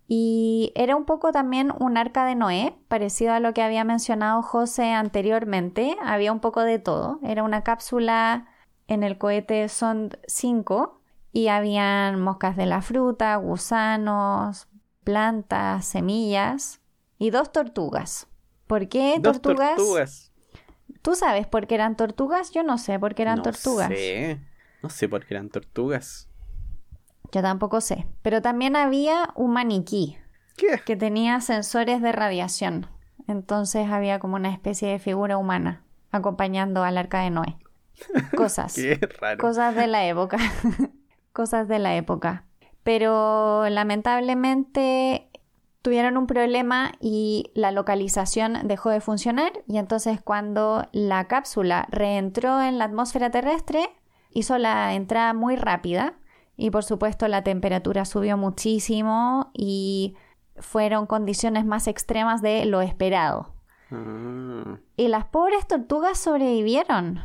Y 0.07 0.71
era 0.75 0.95
un 0.95 1.05
poco 1.05 1.31
también 1.31 1.73
un 1.79 1.97
arca 1.97 2.25
de 2.25 2.35
Noé, 2.35 2.77
parecido 2.87 3.33
a 3.33 3.39
lo 3.39 3.55
que 3.55 3.63
había 3.63 3.83
mencionado 3.83 4.43
José 4.43 4.93
anteriormente. 4.93 5.97
Había 6.03 6.31
un 6.31 6.39
poco 6.39 6.61
de 6.61 6.77
todo. 6.77 7.19
Era 7.23 7.41
una 7.41 7.63
cápsula 7.63 8.45
en 8.87 9.03
el 9.03 9.17
cohete 9.17 9.67
Sond 9.67 10.19
5 10.27 11.01
y 11.31 11.47
habían 11.47 12.21
moscas 12.21 12.55
de 12.55 12.67
la 12.67 12.83
fruta, 12.83 13.35
gusanos, 13.37 14.67
plantas, 15.03 15.85
semillas 15.85 16.81
y 17.17 17.29
dos 17.29 17.51
tortugas. 17.51 18.27
¿Por 18.67 18.87
qué 18.87 19.17
dos 19.19 19.41
tortugas? 19.41 20.31
¿Tú 21.01 21.15
sabes 21.15 21.47
por 21.47 21.67
qué 21.67 21.75
eran 21.75 21.95
tortugas? 21.95 22.51
Yo 22.51 22.63
no 22.63 22.77
sé 22.77 22.99
por 22.99 23.15
qué 23.15 23.23
eran 23.23 23.41
tortugas. 23.43 23.89
No 23.89 23.95
sé. 23.95 24.39
No 24.81 24.89
sé 24.89 25.07
por 25.07 25.25
qué 25.25 25.35
eran 25.35 25.49
tortugas. 25.49 26.29
Yo 27.31 27.41
tampoco 27.41 27.81
sé. 27.81 28.07
Pero 28.21 28.41
también 28.41 28.75
había 28.75 29.31
un 29.35 29.51
maniquí. 29.51 30.17
¿Qué? 30.57 30.81
Que 30.85 30.95
tenía 30.95 31.41
sensores 31.41 32.01
de 32.01 32.11
radiación. 32.11 32.87
Entonces 33.27 33.89
había 33.89 34.19
como 34.19 34.35
una 34.35 34.51
especie 34.51 34.89
de 34.89 34.99
figura 34.99 35.37
humana 35.37 35.83
acompañando 36.11 36.83
al 36.83 36.97
arca 36.97 37.21
de 37.21 37.29
Noé. 37.29 37.57
Cosas. 38.35 38.73
Qué 38.73 38.99
raro. 39.19 39.37
Cosas 39.37 39.75
de 39.75 39.87
la 39.87 40.05
época. 40.05 40.37
Cosas 41.33 41.67
de 41.67 41.79
la 41.79 41.95
época. 41.95 42.45
Pero 42.83 43.67
lamentablemente 43.69 45.29
tuvieron 45.85 46.17
un 46.17 46.25
problema 46.25 46.93
y 46.99 47.51
la 47.53 47.69
localización 47.69 48.67
dejó 48.67 48.89
de 48.89 49.01
funcionar 49.01 49.51
y 49.67 49.77
entonces 49.77 50.19
cuando 50.19 50.87
la 50.93 51.27
cápsula 51.27 51.87
reentró 51.91 52.59
en 52.59 52.79
la 52.79 52.85
atmósfera 52.85 53.29
terrestre 53.29 53.91
hizo 54.31 54.57
la 54.57 54.95
entrada 54.95 55.35
muy 55.35 55.55
rápida 55.55 56.15
y 56.57 56.71
por 56.71 56.83
supuesto 56.83 57.27
la 57.27 57.43
temperatura 57.43 58.03
subió 58.05 58.35
muchísimo 58.35 59.51
y 59.53 60.15
fueron 60.57 61.05
condiciones 61.05 61.67
más 61.67 61.87
extremas 61.87 62.41
de 62.41 62.65
lo 62.65 62.81
esperado. 62.81 63.53
Ah. 63.91 64.79
Y 64.97 65.07
las 65.07 65.25
pobres 65.25 65.67
tortugas 65.67 66.17
sobrevivieron, 66.17 67.19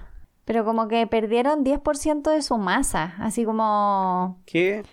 pero 0.45 0.67
como 0.67 0.87
que 0.87 1.07
perdieron 1.07 1.65
10% 1.65 2.31
de 2.31 2.43
su 2.43 2.59
masa, 2.59 3.15
así 3.21 3.47
como 3.47 4.43
¿Qué? 4.45 4.85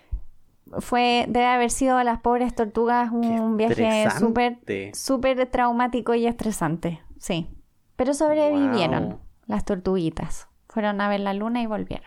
Fue 0.79 1.25
debe 1.27 1.45
haber 1.45 1.71
sido 1.71 1.97
a 1.97 2.03
las 2.03 2.19
pobres 2.19 2.53
tortugas 2.55 3.11
un 3.11 3.57
viaje 3.57 4.07
súper 4.17 4.59
súper 4.93 5.45
traumático 5.49 6.13
y 6.15 6.27
estresante, 6.27 7.01
sí. 7.19 7.49
Pero 7.95 8.13
sobrevivieron 8.13 9.09
Wow. 9.09 9.19
las 9.47 9.65
tortuguitas. 9.65 10.47
Fueron 10.69 11.01
a 11.01 11.09
ver 11.09 11.21
la 11.21 11.33
luna 11.33 11.61
y 11.61 11.65
volvieron. 11.65 12.05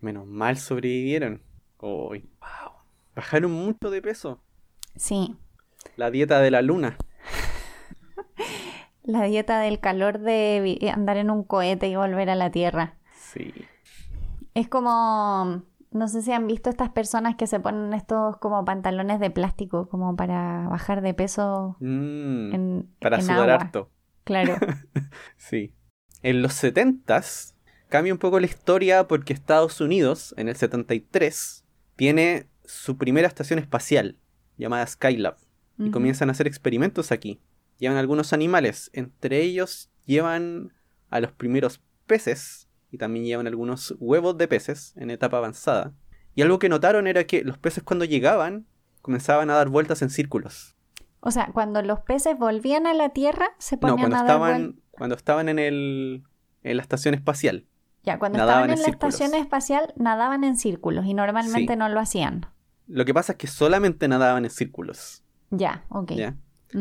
Menos 0.00 0.26
mal 0.26 0.56
sobrevivieron. 0.56 1.42
Uy, 1.80 2.28
wow. 2.40 2.72
Bajaron 3.14 3.52
mucho 3.52 3.90
de 3.90 4.02
peso. 4.02 4.40
Sí. 4.96 5.36
La 5.96 6.10
dieta 6.10 6.40
de 6.40 6.50
la 6.50 6.62
luna. 6.62 6.96
La 9.02 9.22
dieta 9.24 9.60
del 9.60 9.80
calor 9.80 10.18
de 10.18 10.90
andar 10.94 11.16
en 11.16 11.30
un 11.30 11.42
cohete 11.42 11.88
y 11.88 11.96
volver 11.96 12.30
a 12.30 12.34
la 12.34 12.50
Tierra. 12.50 12.94
Sí. 13.18 13.52
Es 14.54 14.68
como, 14.68 15.62
no 15.92 16.08
sé 16.08 16.22
si 16.22 16.32
han 16.32 16.46
visto 16.46 16.70
estas 16.70 16.90
personas 16.90 17.36
que 17.36 17.46
se 17.46 17.60
ponen 17.60 17.92
estos 17.94 18.36
como 18.38 18.64
pantalones 18.64 19.18
de 19.20 19.30
plástico 19.30 19.88
como 19.88 20.14
para 20.16 20.68
bajar 20.68 21.02
de 21.02 21.14
peso 21.14 21.76
Mm, 21.80 22.54
en, 22.54 22.90
para 23.00 23.16
en 23.16 23.22
sudar 23.22 23.50
agua. 23.50 23.54
harto. 23.54 23.90
Claro. 24.24 24.54
Sí. 25.36 25.74
En 26.22 26.42
los 26.42 26.52
70s 26.62 27.54
cambia 27.88 28.12
un 28.12 28.18
poco 28.18 28.38
la 28.38 28.46
historia 28.46 29.08
porque 29.08 29.32
Estados 29.32 29.80
Unidos, 29.80 30.34
en 30.36 30.48
el 30.48 30.56
73, 30.56 31.64
tiene 31.96 32.46
su 32.64 32.96
primera 32.96 33.26
estación 33.26 33.58
espacial, 33.58 34.16
llamada 34.56 34.86
Skylab, 34.86 35.36
y 35.78 35.90
comienzan 35.90 36.28
a 36.28 36.32
hacer 36.32 36.46
experimentos 36.46 37.10
aquí. 37.10 37.40
Llevan 37.78 37.96
algunos 37.96 38.32
animales, 38.34 38.90
entre 38.92 39.40
ellos 39.40 39.90
llevan 40.04 40.72
a 41.08 41.20
los 41.20 41.32
primeros 41.32 41.80
peces 42.06 42.68
y 42.90 42.98
también 42.98 43.24
llevan 43.24 43.46
algunos 43.46 43.94
huevos 43.98 44.36
de 44.38 44.48
peces 44.48 44.94
en 44.96 45.10
etapa 45.10 45.38
avanzada. 45.38 45.92
Y 46.34 46.42
algo 46.42 46.58
que 46.58 46.68
notaron 46.68 47.06
era 47.06 47.24
que 47.24 47.42
los 47.44 47.58
peces 47.58 47.82
cuando 47.82 48.04
llegaban 48.04 48.66
comenzaban 49.02 49.50
a 49.50 49.54
dar 49.54 49.68
vueltas 49.68 50.02
en 50.02 50.10
círculos. 50.10 50.76
O 51.20 51.30
sea, 51.30 51.50
cuando 51.52 51.82
los 51.82 52.00
peces 52.00 52.38
volvían 52.38 52.86
a 52.86 52.94
la 52.94 53.10
Tierra, 53.10 53.50
se 53.58 53.76
No, 53.76 53.80
ponían 53.80 53.98
cuando 53.98 54.16
a 54.16 54.18
dar 54.20 54.26
estaban, 54.26 54.80
cuando 54.90 55.16
estaban 55.16 55.48
en, 55.48 55.58
el, 55.58 56.22
en 56.62 56.76
la 56.76 56.82
estación 56.82 57.14
espacial. 57.14 57.66
Ya, 58.02 58.18
cuando 58.18 58.38
estaban 58.38 58.64
en 58.64 58.70
en 58.70 58.78
la 58.78 58.84
círculos. 58.86 59.14
estación 59.14 59.38
espacial, 59.40 59.92
nadaban 59.96 60.44
en 60.44 60.56
círculos 60.56 61.04
y 61.04 61.12
normalmente 61.14 61.74
Sí. 61.74 61.78
no 61.78 61.88
lo 61.90 62.00
hacían. 62.00 62.46
Lo 62.86 63.04
que 63.04 63.12
pasa 63.12 63.32
es 63.32 63.38
que 63.38 63.46
solamente 63.46 64.08
nadaban 64.08 64.44
en 64.44 64.50
círculos. 64.50 65.22
Ya, 65.50 65.84
ok. 65.90 66.12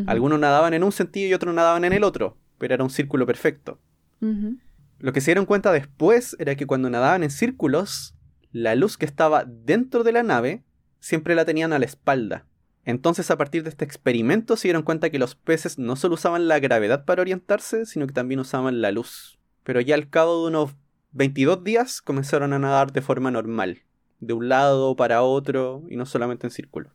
Algunos 0.08 0.40
nadaban 0.40 0.74
en 0.74 0.84
un 0.84 0.92
sentido 0.92 1.28
y 1.30 1.34
otros 1.34 1.54
nadaban 1.54 1.84
en 1.84 1.94
el 1.94 2.04
otro, 2.04 2.38
pero 2.58 2.74
era 2.76 2.84
un 2.84 2.90
círculo 2.90 3.26
perfecto. 3.26 3.80
Ujú. 4.22 4.58
Lo 5.00 5.14
que 5.14 5.22
se 5.22 5.32
dieron 5.32 5.46
cuenta 5.46 5.72
después 5.72 6.36
era 6.40 6.56
que 6.56 6.68
cuando 6.68 6.90
nadaban 6.90 7.24
en 7.24 7.32
círculos, 7.32 8.16
la 8.52 8.76
luz 8.76 8.98
que 8.98 9.06
estaba 9.06 9.46
dentro 9.46 10.04
de 10.04 10.12
la 10.12 10.24
nave 10.24 10.64
siempre 11.00 11.36
la 11.36 11.46
tenían 11.46 11.72
a 11.72 11.80
la 11.80 11.86
espalda. 11.86 12.46
Entonces 12.84 13.32
a 13.32 13.38
partir 13.38 13.64
de 13.64 13.70
este 13.70 13.86
experimento 13.86 14.58
se 14.58 14.68
dieron 14.68 14.84
cuenta 14.84 15.10
que 15.10 15.20
los 15.20 15.36
peces 15.36 15.78
no 15.78 15.96
solo 15.96 16.16
usaban 16.16 16.48
la 16.48 16.60
gravedad 16.60 17.06
para 17.06 17.22
orientarse, 17.22 17.86
sino 17.86 18.08
que 18.08 18.14
también 18.14 18.42
usaban 18.42 18.82
la 18.82 18.92
luz. 18.92 19.40
Pero 19.64 19.80
ya 19.80 19.96
al 19.96 20.10
cabo 20.10 20.42
de 20.42 20.50
unos 20.50 20.76
22 21.12 21.64
días 21.64 22.02
comenzaron 22.02 22.52
a 22.52 22.60
nadar 22.60 22.92
de 22.92 23.02
forma 23.02 23.32
normal, 23.32 23.84
de 24.20 24.34
un 24.34 24.50
lado 24.50 24.96
para 24.96 25.22
otro 25.22 25.84
y 25.90 25.96
no 25.96 26.06
solamente 26.06 26.48
en 26.48 26.52
círculo. 26.52 26.92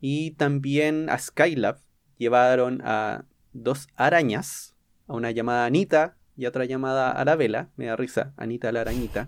Y 0.00 0.32
también 0.32 1.08
a 1.10 1.18
Skylab 1.18 1.78
llevaron 2.16 2.80
a 2.82 3.26
dos 3.52 3.86
arañas, 3.96 4.74
a 5.06 5.14
una 5.14 5.30
llamada 5.30 5.66
Anita 5.66 6.16
y 6.40 6.46
otra 6.46 6.64
llamada 6.64 7.12
Arabella, 7.12 7.68
me 7.76 7.84
da 7.84 7.96
risa, 7.96 8.32
Anita 8.38 8.72
la 8.72 8.80
arañita, 8.80 9.26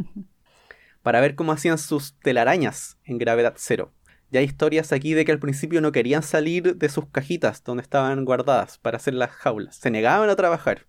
para 1.03 1.21
ver 1.21 1.35
cómo 1.35 1.53
hacían 1.53 1.77
sus 1.77 2.19
telarañas 2.21 2.97
en 3.05 3.19
gravedad 3.19 3.53
cero. 3.59 3.93
Ya 4.31 4.41
hay 4.41 4.47
historias 4.47 4.93
aquí 4.93 5.13
de 5.13 5.27
que 5.27 5.33
al 5.33 5.39
principio 5.39 5.83
no 5.83 5.93
querían 5.93 6.23
salir 6.23 6.75
de 6.77 6.89
sus 6.89 7.05
cajitas 7.09 7.63
donde 7.65 7.83
estaban 7.83 8.25
guardadas 8.25 8.79
para 8.79 8.97
hacer 8.97 9.13
las 9.13 9.31
jaulas, 9.31 9.77
se 9.77 9.91
negaban 9.91 10.31
a 10.31 10.37
trabajar. 10.37 10.87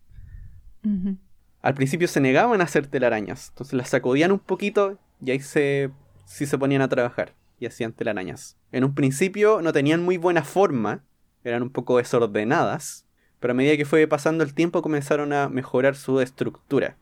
Al 1.62 1.74
principio 1.74 2.08
se 2.08 2.22
negaban 2.22 2.62
a 2.62 2.64
hacer 2.64 2.88
telarañas, 2.88 3.50
entonces 3.50 3.74
las 3.74 3.90
sacudían 3.90 4.32
un 4.32 4.40
poquito 4.40 4.98
y 5.22 5.32
ahí 5.32 5.42
se, 5.42 5.92
sí 6.26 6.46
se 6.46 6.58
ponían 6.58 6.82
a 6.82 6.88
trabajar 6.88 7.36
y 7.60 7.66
hacían 7.66 7.92
telarañas. 7.92 8.58
En 8.72 8.86
un 8.86 8.96
principio 8.96 9.62
no 9.62 9.74
tenían 9.74 10.02
muy 10.02 10.16
buena 10.16 10.46
forma, 10.46 11.04
eran 11.44 11.64
un 11.64 11.70
poco 11.70 11.98
desordenadas, 11.98 13.03
pero 13.44 13.52
a 13.52 13.56
medida 13.56 13.76
que 13.76 13.84
fue 13.84 14.08
pasando 14.08 14.42
el 14.42 14.54
tiempo 14.54 14.82
comenzaron 14.82 15.34
a 15.34 15.50
mejorar 15.50 15.98
su 15.98 16.22
estructura. 16.22 16.96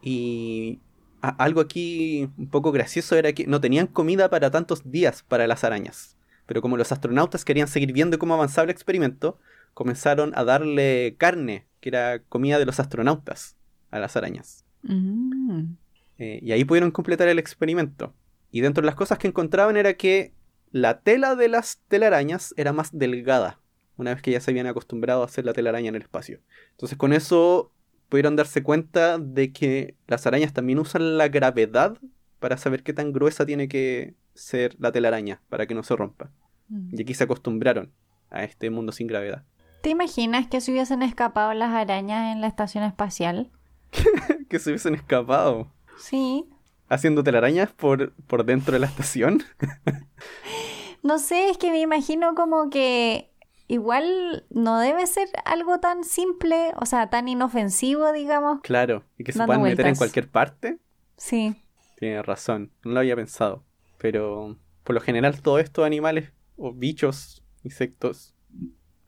Y 0.00 0.78
algo 1.20 1.60
aquí 1.60 2.30
un 2.38 2.48
poco 2.48 2.72
gracioso 2.72 3.14
era 3.14 3.34
que 3.34 3.46
no 3.46 3.60
tenían 3.60 3.86
comida 3.86 4.30
para 4.30 4.50
tantos 4.50 4.90
días 4.90 5.22
para 5.22 5.46
las 5.46 5.62
arañas. 5.62 6.16
Pero 6.46 6.62
como 6.62 6.78
los 6.78 6.92
astronautas 6.92 7.44
querían 7.44 7.68
seguir 7.68 7.92
viendo 7.92 8.18
cómo 8.18 8.32
avanzaba 8.32 8.64
el 8.64 8.70
experimento, 8.70 9.38
comenzaron 9.74 10.32
a 10.34 10.44
darle 10.44 11.16
carne, 11.18 11.66
que 11.82 11.90
era 11.90 12.22
comida 12.22 12.58
de 12.58 12.64
los 12.64 12.80
astronautas, 12.80 13.54
a 13.90 13.98
las 13.98 14.16
arañas. 14.16 14.64
Mm. 14.84 15.74
Eh, 16.16 16.40
y 16.42 16.52
ahí 16.52 16.64
pudieron 16.64 16.90
completar 16.90 17.28
el 17.28 17.38
experimento. 17.38 18.14
Y 18.50 18.62
dentro 18.62 18.80
de 18.80 18.86
las 18.86 18.94
cosas 18.94 19.18
que 19.18 19.28
encontraban 19.28 19.76
era 19.76 19.92
que 19.92 20.32
la 20.72 21.00
tela 21.00 21.34
de 21.34 21.48
las 21.48 21.82
telarañas 21.88 22.54
era 22.56 22.72
más 22.72 22.96
delgada, 22.96 23.60
una 24.00 24.14
vez 24.14 24.22
que 24.22 24.30
ya 24.32 24.40
se 24.40 24.50
habían 24.50 24.66
acostumbrado 24.66 25.22
a 25.22 25.26
hacer 25.26 25.44
la 25.44 25.52
telaraña 25.52 25.90
en 25.90 25.94
el 25.94 26.02
espacio. 26.02 26.40
Entonces 26.72 26.96
con 26.96 27.12
eso 27.12 27.70
pudieron 28.08 28.34
darse 28.34 28.62
cuenta 28.62 29.18
de 29.18 29.52
que 29.52 29.94
las 30.08 30.26
arañas 30.26 30.52
también 30.52 30.78
usan 30.78 31.18
la 31.18 31.28
gravedad 31.28 31.96
para 32.38 32.56
saber 32.56 32.82
qué 32.82 32.92
tan 32.92 33.12
gruesa 33.12 33.44
tiene 33.46 33.68
que 33.68 34.14
ser 34.34 34.74
la 34.80 34.90
telaraña 34.90 35.42
para 35.50 35.66
que 35.66 35.74
no 35.74 35.82
se 35.82 35.94
rompa. 35.94 36.30
Mm. 36.68 36.96
Y 36.98 37.02
aquí 37.02 37.14
se 37.14 37.24
acostumbraron 37.24 37.92
a 38.30 38.42
este 38.44 38.70
mundo 38.70 38.90
sin 38.92 39.06
gravedad. 39.06 39.44
¿Te 39.82 39.90
imaginas 39.90 40.46
que 40.46 40.60
se 40.60 40.72
hubiesen 40.72 41.02
escapado 41.02 41.52
las 41.54 41.70
arañas 41.74 42.32
en 42.34 42.40
la 42.40 42.46
estación 42.46 42.82
espacial? 42.84 43.50
que 44.48 44.58
se 44.58 44.70
hubiesen 44.70 44.94
escapado 44.94 45.70
Sí. 45.98 46.46
haciendo 46.88 47.22
telarañas 47.22 47.70
por, 47.72 48.12
por 48.26 48.44
dentro 48.44 48.72
de 48.72 48.78
la 48.78 48.86
estación. 48.86 49.42
No 51.02 51.18
sé, 51.18 51.48
es 51.48 51.56
que 51.56 51.70
me 51.70 51.80
imagino 51.80 52.34
como 52.34 52.68
que 52.68 53.29
igual 53.70 54.44
no 54.50 54.80
debe 54.80 55.06
ser 55.06 55.28
algo 55.44 55.78
tan 55.78 56.02
simple, 56.02 56.72
o 56.76 56.86
sea, 56.86 57.08
tan 57.08 57.28
inofensivo, 57.28 58.12
digamos. 58.12 58.60
Claro, 58.62 59.04
y 59.16 59.22
que 59.22 59.32
se 59.32 59.44
puedan 59.46 59.62
meter 59.62 59.86
en 59.86 59.94
cualquier 59.94 60.28
parte. 60.28 60.80
Sí. 61.16 61.54
Tiene 61.96 62.20
razón, 62.22 62.72
no 62.82 62.90
lo 62.90 63.00
había 63.00 63.14
pensado. 63.14 63.64
Pero 63.98 64.58
por 64.82 64.94
lo 64.94 65.00
general 65.00 65.40
todos 65.40 65.60
estos 65.60 65.86
animales 65.86 66.32
o 66.56 66.72
bichos, 66.72 67.44
insectos, 67.62 68.34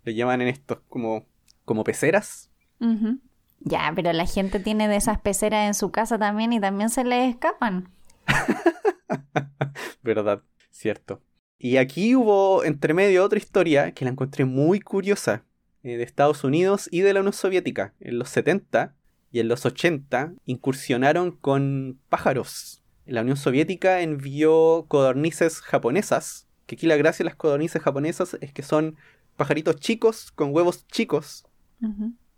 le 0.04 0.14
llaman 0.14 0.40
en 0.42 0.48
estos 0.48 0.78
como, 0.88 1.26
como 1.64 1.82
peceras. 1.82 2.48
Ujú. 2.78 3.18
Ya, 3.60 3.90
pero 3.96 4.12
la 4.12 4.26
gente 4.26 4.60
tiene 4.60 4.86
de 4.86 4.96
esas 4.96 5.20
peceras 5.20 5.66
en 5.66 5.74
su 5.74 5.90
casa 5.90 6.18
también 6.18 6.52
y 6.52 6.60
también 6.60 6.88
se 6.88 7.02
les 7.02 7.34
escapan. 7.34 7.90
¿Verdad? 10.02 10.42
Cierto. 10.70 11.20
Y 11.64 11.76
aquí 11.76 12.16
hubo 12.16 12.64
entre 12.64 12.92
medio 12.92 13.22
otra 13.22 13.38
historia 13.38 13.92
que 13.92 14.04
la 14.04 14.10
encontré 14.10 14.44
muy 14.44 14.80
curiosa 14.80 15.44
eh, 15.84 15.96
de 15.96 16.02
Estados 16.02 16.42
Unidos 16.42 16.88
y 16.90 17.02
de 17.02 17.12
la 17.12 17.20
Unión 17.20 17.32
Soviética. 17.32 17.94
En 18.00 18.18
los 18.18 18.30
70 18.30 18.96
y 19.30 19.38
en 19.38 19.46
los 19.46 19.64
80 19.64 20.32
incursionaron 20.44 21.30
con 21.30 22.00
pájaros. 22.08 22.82
La 23.06 23.20
Unión 23.20 23.36
Soviética 23.36 24.00
envió 24.00 24.86
codornices 24.88 25.60
japonesas, 25.60 26.48
que 26.66 26.74
aquí 26.74 26.88
la 26.88 26.96
gracia 26.96 27.22
de 27.22 27.30
las 27.30 27.36
codornices 27.36 27.80
japonesas 27.80 28.36
es 28.40 28.52
que 28.52 28.64
son 28.64 28.96
pajaritos 29.36 29.76
chicos 29.76 30.32
con 30.32 30.52
huevos 30.52 30.88
chicos 30.88 31.46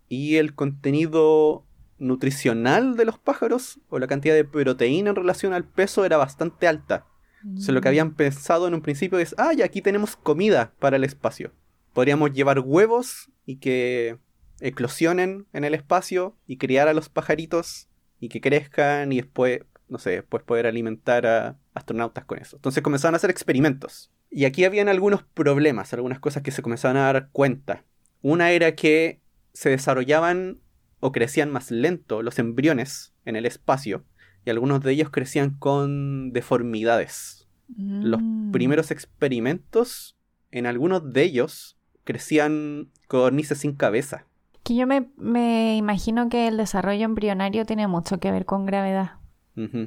y 0.07 0.35
el 0.35 0.53
contenido 0.53 1.65
nutricional 1.97 2.95
de 2.95 3.05
los 3.05 3.17
pájaros 3.17 3.79
o 3.89 3.97
la 3.97 4.05
cantidad 4.05 4.35
de 4.35 4.45
proteína 4.45 5.09
en 5.09 5.15
relación 5.15 5.53
al 5.53 5.63
peso 5.63 6.05
era 6.05 6.17
bastante 6.17 6.67
alta. 6.67 7.07
Entonces 7.45 7.73
lo 7.73 7.81
que 7.81 7.87
habían 7.87 8.15
pensado 8.15 8.67
en 8.67 8.73
un 8.73 8.81
principio 8.81 9.19
es, 9.19 9.35
ah, 9.37 9.53
ya 9.53 9.65
aquí 9.65 9.81
tenemos 9.81 10.15
comida 10.15 10.73
para 10.79 10.95
el 10.95 11.03
espacio. 11.03 11.51
Podríamos 11.93 12.33
llevar 12.33 12.59
huevos 12.59 13.29
y 13.45 13.57
que 13.57 14.17
eclosionen 14.59 15.45
en 15.53 15.63
el 15.63 15.75
espacio 15.75 16.35
y 16.47 16.57
criar 16.57 16.87
a 16.87 16.93
los 16.93 17.09
pajaritos 17.09 17.87
y 18.19 18.29
que 18.29 18.41
crezcan 18.41 19.11
y 19.11 19.17
después, 19.17 19.61
no 19.89 19.99
sé, 19.99 20.11
después 20.11 20.43
poder 20.43 20.65
alimentar 20.65 21.27
a 21.27 21.57
astronautas 21.75 22.25
con 22.25 22.39
eso. 22.39 22.55
Entonces 22.55 22.81
comenzaron 22.81 23.13
a 23.13 23.17
hacer 23.17 23.29
experimentos. 23.29 24.11
Y 24.31 24.45
aquí 24.45 24.65
habían 24.65 24.89
algunos 24.89 25.23
problemas, 25.23 25.93
algunas 25.93 26.19
cosas 26.19 26.41
que 26.41 26.51
se 26.51 26.63
comenzaban 26.63 26.97
a 26.97 27.13
dar 27.13 27.29
cuenta. 27.31 27.83
Una 28.21 28.51
era 28.51 28.73
que 28.75 29.21
se 29.53 29.69
desarrollaban 29.69 30.59
o 30.99 31.11
crecían 31.11 31.51
más 31.51 31.69
lento 31.69 32.23
los 32.23 32.39
embriones 32.39 33.13
en 33.23 33.35
el 33.35 33.45
espacio 33.45 34.03
y 34.45 34.49
algunos 34.51 34.81
de 34.81 34.91
ellos 34.93 35.09
crecían 35.09 35.51
con 35.57 36.31
deformidades. 36.31 37.47
Los 37.77 38.21
Mm. 38.21 38.51
primeros 38.51 38.91
experimentos, 38.91 40.15
en 40.51 40.65
algunos 40.67 41.11
de 41.13 41.23
ellos, 41.23 41.77
crecían 42.03 42.89
codornices 43.07 43.57
sin 43.59 43.73
cabeza. 43.73 44.25
Que 44.63 44.75
yo 44.75 44.87
me, 44.87 45.09
me 45.17 45.75
imagino 45.75 46.29
que 46.29 46.47
el 46.47 46.57
desarrollo 46.57 47.05
embrionario 47.05 47.65
tiene 47.65 47.87
mucho 47.87 48.19
que 48.19 48.31
ver 48.31 48.45
con 48.45 48.65
gravedad. 48.65 49.13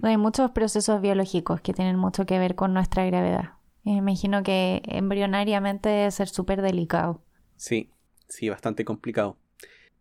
Hay 0.03 0.17
muchos 0.17 0.51
procesos 0.53 1.01
biológicos 1.03 1.61
que 1.61 1.75
tienen 1.75 1.97
mucho 1.97 2.25
que 2.25 2.39
ver 2.39 2.55
con 2.55 2.73
nuestra 2.73 3.05
gravedad. 3.05 3.53
me 3.85 3.97
imagino 3.97 4.43
que 4.43 4.83
embrionariamente 4.87 5.89
debe 5.89 6.11
ser 6.11 6.29
súper 6.29 6.63
delicado. 6.63 7.23
Sí, 7.57 7.91
sí, 8.29 8.49
bastante 8.49 8.85
complicado. 8.85 9.37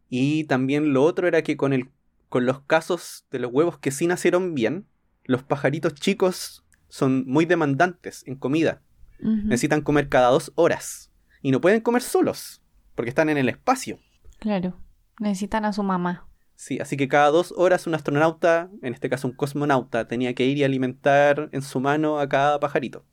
Y 0.10 0.46
también 0.46 0.94
lo 0.94 1.04
otro 1.04 1.28
era 1.28 1.42
que 1.42 1.58
con, 1.58 1.74
el, 1.74 1.90
con 2.30 2.46
los 2.46 2.62
casos 2.62 3.26
de 3.32 3.40
los 3.40 3.52
huevos 3.52 3.78
que 3.78 3.92
sí 3.92 4.08
nacieron 4.08 4.54
bien, 4.54 4.88
los 5.24 5.44
pajaritos 5.44 5.94
chicos 5.94 6.66
son 6.90 7.26
muy 7.26 7.46
demandantes 7.46 8.24
en 8.28 8.36
comida. 8.36 8.82
Necesitan 9.20 9.82
comer 9.82 10.10
cada 10.10 10.30
dos 10.30 10.52
horas. 10.56 11.12
Y 11.42 11.52
no 11.52 11.62
pueden 11.62 11.82
comer 11.82 12.02
solos, 12.02 12.62
porque 12.96 13.10
están 13.10 13.30
en 13.30 13.38
el 13.38 13.50
espacio. 13.50 14.00
Claro, 14.40 14.80
necesitan 15.20 15.66
a 15.66 15.74
su 15.74 15.84
mamá. 15.84 16.28
Sí, 16.56 16.80
así 16.80 16.98
que 16.98 17.08
cada 17.08 17.30
dos 17.30 17.54
horas 17.56 17.88
un 17.88 17.96
astronauta, 17.96 18.70
en 18.82 18.94
este 18.94 19.10
caso 19.10 19.28
un 19.28 19.34
cosmonauta, 19.34 20.08
tenía 20.08 20.34
que 20.34 20.46
ir 20.46 20.58
y 20.58 20.64
alimentar 20.64 21.50
en 21.52 21.62
su 21.62 21.80
mano 21.80 22.20
a 22.20 22.28
cada 22.28 22.60
pajarito. 22.60 23.06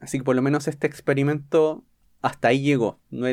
Así 0.00 0.18
que 0.18 0.24
por 0.24 0.36
lo 0.36 0.42
menos 0.42 0.66
este 0.68 0.86
experimento 0.86 1.84
hasta 2.20 2.48
ahí 2.48 2.62
llegó. 2.62 3.00
No 3.10 3.26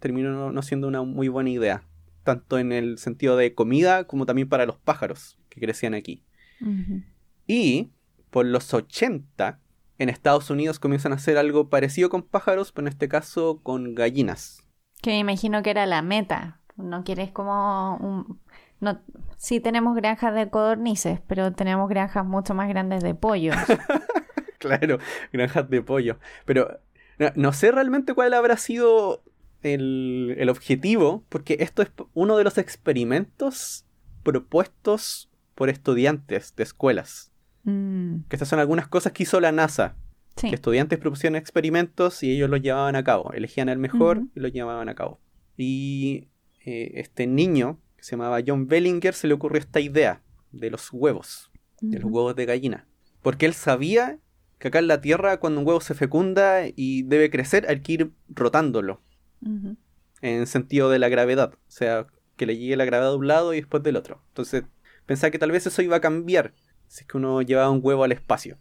terminó 0.00 0.52
no 0.52 0.62
siendo 0.62 0.88
una 0.88 1.02
muy 1.02 1.28
buena 1.28 1.50
idea. 1.50 1.84
Tanto 2.24 2.58
en 2.58 2.72
el 2.72 2.98
sentido 2.98 3.36
de 3.36 3.54
comida 3.54 4.04
como 4.04 4.26
también 4.26 4.48
para 4.48 4.66
los 4.66 4.76
pájaros 4.76 5.38
que 5.48 5.60
crecían 5.60 5.94
aquí. 5.94 6.24
Y 7.46 7.90
por 8.30 8.46
los 8.46 8.72
80, 8.72 9.60
en 9.98 10.08
Estados 10.08 10.50
Unidos 10.50 10.78
comienzan 10.78 11.12
a 11.12 11.16
hacer 11.16 11.36
algo 11.38 11.68
parecido 11.68 12.08
con 12.08 12.22
pájaros, 12.22 12.72
pero 12.72 12.86
en 12.86 12.92
este 12.92 13.08
caso 13.08 13.60
con 13.62 13.94
gallinas. 13.94 14.66
Que 15.00 15.10
me 15.10 15.18
imagino 15.18 15.62
que 15.62 15.70
era 15.70 15.86
la 15.86 16.02
meta. 16.02 16.60
No 16.76 17.04
quieres 17.04 17.30
como 17.30 17.96
un... 17.96 18.40
No, 18.80 19.00
sí 19.36 19.60
tenemos 19.60 19.94
granjas 19.94 20.34
de 20.34 20.50
codornices, 20.50 21.20
pero 21.26 21.52
tenemos 21.52 21.88
granjas 21.88 22.24
mucho 22.24 22.54
más 22.54 22.68
grandes 22.68 23.02
de 23.02 23.14
pollos. 23.14 23.56
claro, 24.58 24.98
granjas 25.32 25.68
de 25.68 25.82
pollo. 25.82 26.18
Pero 26.44 26.80
no, 27.36 27.52
sé 27.52 27.70
realmente 27.70 28.14
cuál 28.14 28.34
habrá 28.34 28.56
sido 28.56 29.22
el, 29.62 30.34
el, 30.38 30.48
objetivo, 30.48 31.24
porque 31.28 31.56
esto 31.60 31.82
es 31.82 31.90
uno 32.14 32.36
de 32.36 32.44
los 32.44 32.58
experimentos 32.58 33.86
propuestos 34.22 35.30
por 35.54 35.68
estudiantes 35.68 36.54
de 36.56 36.62
escuelas. 36.62 37.32
Mm. 37.64 38.22
Que 38.28 38.36
estas 38.36 38.48
son 38.48 38.58
algunas 38.58 38.88
cosas 38.88 39.12
que 39.12 39.22
hizo 39.22 39.40
la 39.40 39.52
NASA. 39.52 39.96
Que 40.34 40.54
estudiantes 40.54 40.98
propusieron 40.98 41.36
experimentos 41.36 42.22
y 42.22 42.32
ellos 42.32 42.48
los 42.48 42.62
llevaban 42.62 42.96
a 42.96 43.04
cabo. 43.04 43.32
Elegían 43.32 43.68
el 43.68 43.78
mejor 43.78 44.22
y 44.34 44.40
los 44.40 44.50
llevaban 44.50 44.88
a 44.88 44.94
cabo. 44.94 45.20
Y 45.58 46.28
eh, 46.64 46.92
este 46.94 47.26
niño, 47.26 47.78
que 47.96 48.04
se 48.04 48.12
llamaba 48.12 48.40
John 48.44 48.66
Bellinger, 48.66 49.12
se 49.12 49.26
le 49.26 49.34
ocurrió 49.34 49.60
esta 49.60 49.78
idea 49.78 50.22
de 50.50 50.70
los 50.70 50.90
huevos, 50.90 51.50
de 51.80 51.98
los 51.98 52.10
huevos 52.10 52.34
de 52.34 52.46
gallina. 52.46 52.86
Porque 53.20 53.44
él 53.44 53.52
sabía 53.52 54.18
que 54.58 54.68
acá 54.68 54.78
en 54.78 54.88
la 54.88 55.00
Tierra, 55.02 55.38
cuando 55.38 55.60
un 55.60 55.66
huevo 55.66 55.80
se 55.82 55.94
fecunda 55.94 56.62
y 56.74 57.02
debe 57.02 57.30
crecer, 57.30 57.66
hay 57.68 57.80
que 57.80 57.92
ir 57.92 58.10
rotándolo. 58.28 59.02
En 60.20 60.46
sentido 60.46 60.90
de 60.90 60.98
la 60.98 61.08
gravedad. 61.08 61.54
O 61.54 61.70
sea, 61.70 62.06
que 62.36 62.46
le 62.46 62.56
llegue 62.56 62.76
la 62.76 62.84
gravedad 62.84 63.10
de 63.10 63.16
un 63.16 63.26
lado 63.26 63.54
y 63.54 63.56
después 63.58 63.82
del 63.82 63.96
otro. 63.96 64.22
Entonces, 64.28 64.64
pensaba 65.06 65.30
que 65.30 65.38
tal 65.38 65.50
vez 65.50 65.66
eso 65.66 65.82
iba 65.82 65.96
a 65.96 66.00
cambiar 66.00 66.54
si 66.92 67.00
es 67.00 67.06
que 67.06 67.16
uno 67.16 67.40
llevaba 67.40 67.70
un 67.70 67.80
huevo 67.82 68.04
al 68.04 68.12
espacio. 68.12 68.58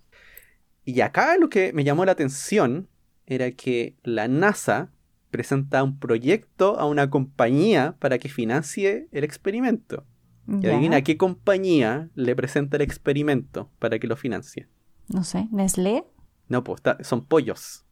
Y 0.86 1.01
acá 1.01 1.36
lo 1.38 1.49
que 1.49 1.73
me 1.73 1.84
llamó 1.84 2.05
la 2.05 2.13
atención 2.13 2.88
era 3.25 3.51
que 3.51 3.97
la 4.03 4.29
NASA 4.29 4.89
presenta 5.32 5.84
un 5.84 5.99
proyecto 5.99 6.79
a 6.79 6.86
una 6.86 7.09
compañía 7.09 7.97
para 7.99 8.19
que 8.19 8.29
financie 8.29 9.09
el 9.11 9.25
experimento. 9.25 10.05
Y 10.47 10.67
adivina 10.67 11.01
qué 11.01 11.17
compañía 11.17 12.09
le 12.15 12.36
presenta 12.36 12.77
el 12.77 12.84
experimento 12.84 13.69
para 13.79 13.99
que 13.99 14.07
lo 14.07 14.15
financie. 14.15 14.67
No 15.07 15.23
sé, 15.23 15.47
Nestlé. 15.51 16.05
No, 16.47 16.63
pues 16.63 16.82
son 17.01 17.25
pollos. 17.25 17.86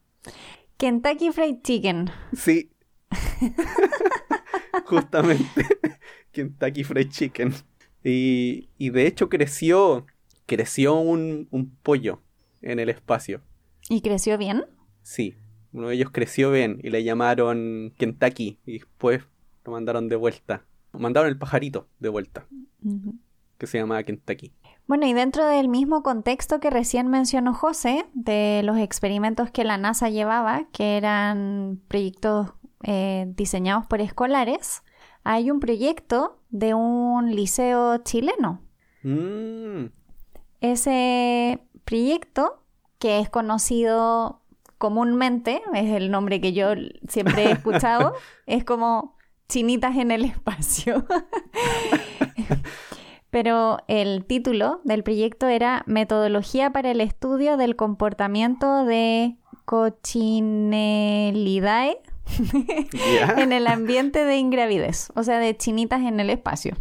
Kentucky 0.78 1.32
Fried 1.32 1.58
Chicken. 1.64 2.10
Sí. 2.34 2.72
Justamente. 4.86 5.66
Kentucky 6.32 6.84
Fried 6.84 7.10
Chicken. 7.10 7.54
Y, 8.04 8.70
y 8.78 8.90
de 8.92 9.08
hecho 9.08 9.30
creció 9.30 10.06
creció 10.50 10.96
un, 10.96 11.48
pollo 11.84 12.22
en 12.62 12.80
el 12.80 12.90
espacio. 12.90 13.42
¿Y 13.88 14.02
creció 14.02 14.38
bien? 14.38 14.66
Sí, 15.04 15.36
uno 15.72 15.90
de 15.90 15.96
ellos 15.96 16.10
creció 16.12 16.52
bien 16.52 16.80
y 16.84 16.90
le 16.90 17.04
llamaron 17.04 17.94
Kentucky 17.98 18.60
y 18.66 18.80
después 18.80 19.22
lo 19.64 19.74
mandaron 19.74 20.10
de 20.10 20.16
vuelta. 20.16 20.66
Mandaron 20.92 21.30
el 21.30 21.38
pajarito 21.38 21.88
de 22.00 22.10
vuelta, 22.10 22.48
que 23.60 23.68
se 23.68 23.78
llamaba 23.78 24.02
Kentucky. 24.02 24.52
Bueno, 24.88 25.06
y 25.06 25.14
dentro 25.14 25.46
del 25.46 25.70
mismo 25.70 26.02
contexto 26.02 26.60
que 26.60 26.72
recién 26.72 27.10
mencionó 27.10 27.54
José, 27.54 28.08
de 28.16 28.62
los 28.64 28.80
experimentos 28.80 29.52
que 29.52 29.64
la 29.64 29.78
NASA 29.78 30.10
llevaba, 30.10 30.68
que 30.72 30.98
eran 30.98 31.80
proyectos 31.88 32.54
eh, 32.84 33.26
diseñados 33.36 33.86
por 33.86 34.02
escolares, 34.02 34.84
hay 35.24 35.52
un 35.52 35.60
proyecto 35.60 36.40
de 36.50 36.74
un 36.74 37.36
liceo 37.36 37.98
chileno. 37.98 38.62
Mm. 39.04 39.86
Ese 40.62 41.64
proyecto, 41.86 42.64
que 43.00 43.20
es 43.20 43.30
conocido 43.30 44.42
comúnmente, 44.78 45.62
es 45.74 45.92
el 45.94 46.12
nombre 46.12 46.42
que 46.42 46.54
yo 46.54 46.68
siempre 47.08 47.46
he 47.46 47.52
escuchado, 47.52 48.14
es 48.46 48.64
como 48.64 49.18
chinitas 49.48 49.98
en 49.98 50.12
el 50.12 50.26
espacio. 50.26 51.08
Pero 53.30 53.78
el 53.88 54.26
título 54.26 54.82
del 54.86 55.04
proyecto 55.04 55.48
era 55.48 55.84
Metodología 55.86 56.72
para 56.72 56.90
el 56.92 57.02
estudio 57.02 57.58
del 57.58 57.76
comportamiento 57.76 58.86
de 58.86 59.36
Cochinelidae 59.66 62.02
en 63.38 63.52
el 63.52 63.68
ambiente 63.68 64.26
de 64.26 64.38
ingravidez, 64.38 65.12
o 65.16 65.24
sea, 65.24 65.40
de 65.40 65.56
chinitas 65.58 66.02
en 66.02 66.20
el 66.20 66.30
espacio. 66.30 66.76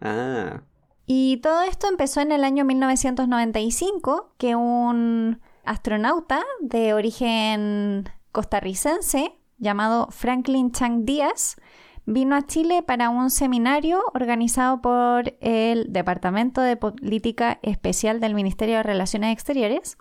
Ah. 0.00 0.62
Y 1.06 1.38
todo 1.38 1.62
esto 1.62 1.88
empezó 1.88 2.20
en 2.20 2.32
el 2.32 2.44
año 2.44 2.64
1995, 2.64 4.34
que 4.38 4.54
un 4.54 5.40
astronauta 5.64 6.42
de 6.60 6.94
origen 6.94 8.08
costarricense 8.32 9.36
llamado 9.58 10.08
Franklin 10.10 10.72
Chang 10.72 11.04
Díaz 11.04 11.56
vino 12.06 12.34
a 12.34 12.46
Chile 12.46 12.82
para 12.82 13.10
un 13.10 13.30
seminario 13.30 14.02
organizado 14.14 14.80
por 14.80 15.34
el 15.40 15.92
Departamento 15.92 16.60
de 16.60 16.76
Política 16.76 17.58
Especial 17.62 18.20
del 18.20 18.34
Ministerio 18.34 18.76
de 18.76 18.82
Relaciones 18.82 19.32
Exteriores. 19.32 19.98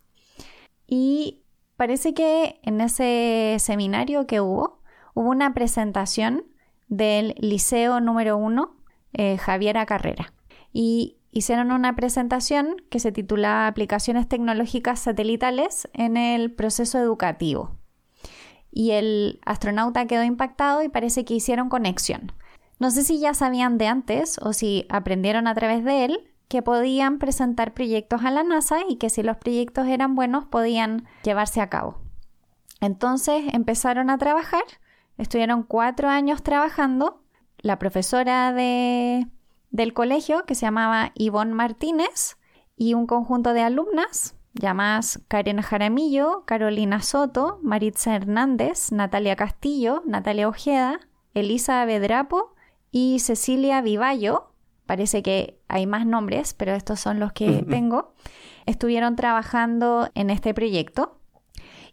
Y 0.87 1.43
parece 1.75 2.13
que 2.13 2.59
en 2.63 2.81
ese 2.81 3.57
seminario 3.59 4.25
que 4.27 4.41
hubo, 4.41 4.78
hubo 5.19 5.31
una 5.31 5.53
presentación 5.53 6.45
del 6.87 7.35
Liceo 7.39 7.99
número 7.99 8.37
1, 8.37 8.73
eh, 9.11 9.37
Javiera 9.37 9.85
Carrera 9.85 10.31
y 10.71 11.17
hicieron 11.31 11.73
una 11.73 11.93
presentación 11.93 12.77
que 12.89 13.01
se 13.01 13.11
titula 13.11 13.67
Aplicaciones 13.67 14.29
tecnológicas 14.29 15.01
satelitales 15.01 15.89
en 15.91 16.15
el 16.15 16.53
proceso 16.53 16.99
educativo. 16.99 17.75
Y 18.71 18.91
el 18.91 19.41
astronauta 19.45 20.05
quedó 20.05 20.23
impactado 20.23 20.83
y 20.83 20.87
parece 20.87 21.25
que 21.25 21.33
hicieron 21.33 21.67
conexión. 21.67 22.31
No 22.79 22.89
sé 22.89 23.03
si 23.03 23.19
ya 23.19 23.33
sabían 23.33 23.77
de 23.77 23.87
antes 23.87 24.39
o 24.41 24.53
si 24.53 24.85
aprendieron 24.87 25.47
a 25.47 25.53
través 25.53 25.83
de 25.83 26.05
él 26.05 26.31
que 26.47 26.61
podían 26.61 27.19
presentar 27.19 27.73
proyectos 27.73 28.23
a 28.23 28.31
la 28.31 28.43
NASA 28.43 28.77
y 28.87 28.95
que 28.95 29.09
si 29.09 29.21
los 29.21 29.35
proyectos 29.35 29.85
eran 29.87 30.15
buenos 30.15 30.45
podían 30.45 31.09
llevarse 31.23 31.59
a 31.59 31.67
cabo. 31.67 31.97
Entonces 32.79 33.43
empezaron 33.51 34.09
a 34.09 34.17
trabajar, 34.17 34.63
estuvieron 35.19 35.63
cuatro 35.63 36.09
años 36.09 36.41
trabajando. 36.41 37.21
La 37.59 37.77
profesora 37.77 38.51
de 38.53 39.27
del 39.71 39.93
colegio 39.93 40.45
que 40.45 40.55
se 40.55 40.65
llamaba 40.65 41.11
Ivonne 41.13 41.53
Martínez 41.53 42.37
y 42.75 42.93
un 42.95 43.05
conjunto 43.05 43.53
de 43.53 43.61
alumnas 43.61 44.35
llamadas 44.53 45.21
Karen 45.27 45.61
Jaramillo, 45.61 46.43
Carolina 46.45 47.01
Soto, 47.01 47.59
Maritza 47.61 48.15
Hernández, 48.15 48.91
Natalia 48.91 49.35
Castillo, 49.35 50.01
Natalia 50.07 50.47
Ojeda, 50.47 50.99
Elisa 51.33 51.85
Bedrapo 51.85 52.55
y 52.91 53.19
Cecilia 53.19 53.81
Vivallo. 53.81 54.51
Parece 54.85 55.21
que 55.21 55.59
hay 55.67 55.85
más 55.85 56.07
nombres, 56.07 56.55
pero 56.55 56.73
estos 56.73 56.99
son 56.99 57.19
los 57.19 57.31
que 57.31 57.63
tengo. 57.69 58.13
Estuvieron 58.65 59.15
trabajando 59.15 60.09
en 60.15 60.31
este 60.31 60.53
proyecto 60.53 61.19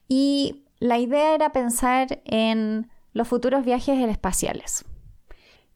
y 0.09 0.65
la 0.79 0.99
idea 0.99 1.35
era 1.35 1.53
pensar 1.53 2.23
en 2.25 2.89
los 3.17 3.29
futuros 3.29 3.65
viajes 3.65 3.99
espaciales 4.07 4.85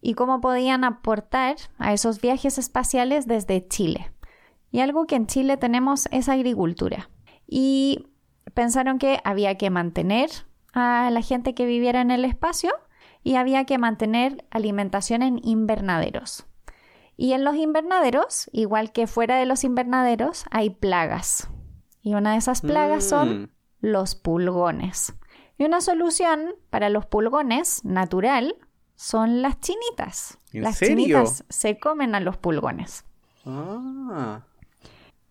y 0.03 0.12
cómo 0.12 0.43
podían 0.43 0.84
aportar 0.84 1.57
a 1.78 1.95
esos 1.95 2.20
viajes 2.20 2.59
espaciales 2.59 3.26
desde 3.26 3.66
Chile. 3.66 4.12
Y 4.70 4.80
algo 4.80 5.07
que 5.07 5.16
en 5.16 5.26
Chile 5.26 5.57
tenemos 5.57 6.07
es 6.11 6.28
agricultura. 6.28 7.09
Y 7.47 8.09
pensaron 8.53 8.99
que 8.99 9.20
había 9.24 9.57
que 9.57 9.70
mantener 9.70 10.28
a 10.74 11.09
la 11.11 11.22
gente 11.22 11.55
que 11.55 11.64
viviera 11.64 12.03
en 12.03 12.11
el 12.11 12.26
espacio 12.26 12.72
y 13.24 13.36
había 13.36 13.64
que 13.64 13.78
mantener 13.78 14.45
alimentación 14.51 15.22
en 15.22 15.41
invernaderos. 15.43 16.45
Y 17.16 17.32
en 17.32 17.43
los 17.43 17.57
invernaderos, 17.57 18.51
igual 18.53 18.93
que 18.93 19.07
fuera 19.07 19.38
de 19.38 19.47
los 19.47 19.64
invernaderos, 19.64 20.45
hay 20.51 20.68
plagas. 20.68 21.49
Y 22.03 22.12
una 22.12 22.32
de 22.32 22.38
esas 22.38 22.61
plagas 22.61 23.03
son 23.05 23.43
mm. 23.43 23.49
los 23.80 24.14
pulgones. 24.14 25.14
Y 25.61 25.64
una 25.66 25.82
solución 25.82 26.54
para 26.70 26.88
los 26.88 27.04
pulgones 27.04 27.84
natural 27.84 28.56
son 28.96 29.42
las 29.42 29.61
chinitas. 29.61 30.38
las 30.52 30.78
chinitas 30.78 31.44
se 31.50 31.78
comen 31.78 32.14
a 32.14 32.20
los 32.20 32.38
pulgones. 32.38 33.04
Ah. 33.44 34.40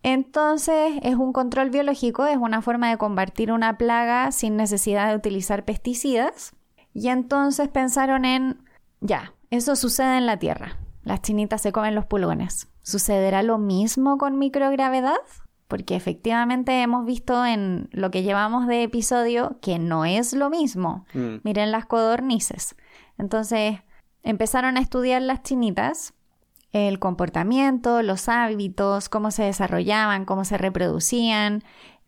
Entonces 0.04 1.00
es 1.02 1.16
un 1.16 1.34
control 1.34 1.72
biológico, 1.72 2.28
es 2.28 2.38
una 2.38 2.62
forma 2.62 2.92
de 2.92 3.00
combatir 3.00 3.52
una 3.52 3.80
plaga 3.80 4.32
sin 4.32 4.56
necesidad 4.56 5.10
de 5.10 5.16
utilizar 5.16 5.66
pesticidas. 5.66 6.54
Y 6.94 7.08
entonces 7.08 7.68
pensaron 7.68 8.24
en, 8.24 8.64
ya, 9.02 9.34
eso 9.50 9.76
sucede 9.76 10.20
en 10.20 10.28
la 10.28 10.38
Tierra. 10.38 10.78
Las 11.02 11.24
chinitas 11.24 11.64
se 11.64 11.72
comen 11.72 11.96
los 11.96 12.06
pulgones. 12.06 12.68
¿Sucederá 12.84 13.42
lo 13.42 13.58
mismo 13.58 14.20
con 14.20 14.38
microgravedad? 14.38 15.18
Porque 15.70 15.96
efectivamente 15.96 16.82
hemos 16.82 17.06
visto 17.06 17.46
en 17.46 17.88
lo 17.94 18.12
que 18.12 18.24
llevamos 18.24 18.68
de 18.68 18.84
episodio 18.84 19.58
que 19.62 19.80
no 19.80 20.04
es 20.04 20.34
lo 20.34 20.50
mismo. 20.50 21.06
Mm. 21.14 21.36
Miren 21.44 21.72
las 21.72 21.86
codornices. 21.86 22.76
Entonces 23.18 23.80
empezaron 24.24 24.76
a 24.76 24.82
estudiar 24.82 25.22
las 25.22 25.44
chinitas 25.44 26.14
el 26.72 27.00
comportamiento, 27.00 28.02
los 28.04 28.30
hábitos, 28.30 29.10
cómo 29.10 29.32
se 29.32 29.44
desarrollaban, 29.44 30.26
cómo 30.26 30.46
se 30.46 30.58
reproducían, 30.58 31.64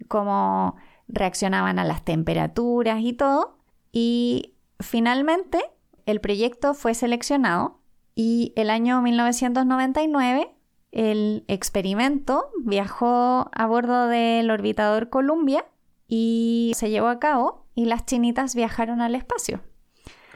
cómo 0.07 0.76
reaccionaban 1.07 1.80
a 1.80 1.86
las 1.86 2.03
temperaturas 2.03 3.01
y 3.01 3.14
todo. 3.14 3.57
Y 3.91 4.53
finalmente 4.80 5.59
el 6.05 6.22
proyecto 6.22 6.74
fue 6.74 6.93
seleccionado 6.93 7.80
y 8.14 8.53
el 8.55 8.70
año 8.70 9.01
1999 9.01 10.51
el 10.92 11.46
experimento 11.48 12.50
viajó 12.64 13.50
a 13.54 13.66
bordo 13.68 14.08
del 14.08 14.52
orbitador 14.52 15.10
Columbia 15.10 15.66
y 16.08 16.74
se 16.76 16.89
llevó 16.89 17.08
a 17.08 17.20
cabo 17.20 17.66
y 17.76 17.86
las 17.86 18.06
chinitas 18.06 18.56
viajaron 18.56 19.02
al 19.02 19.16
espacio. 19.16 19.62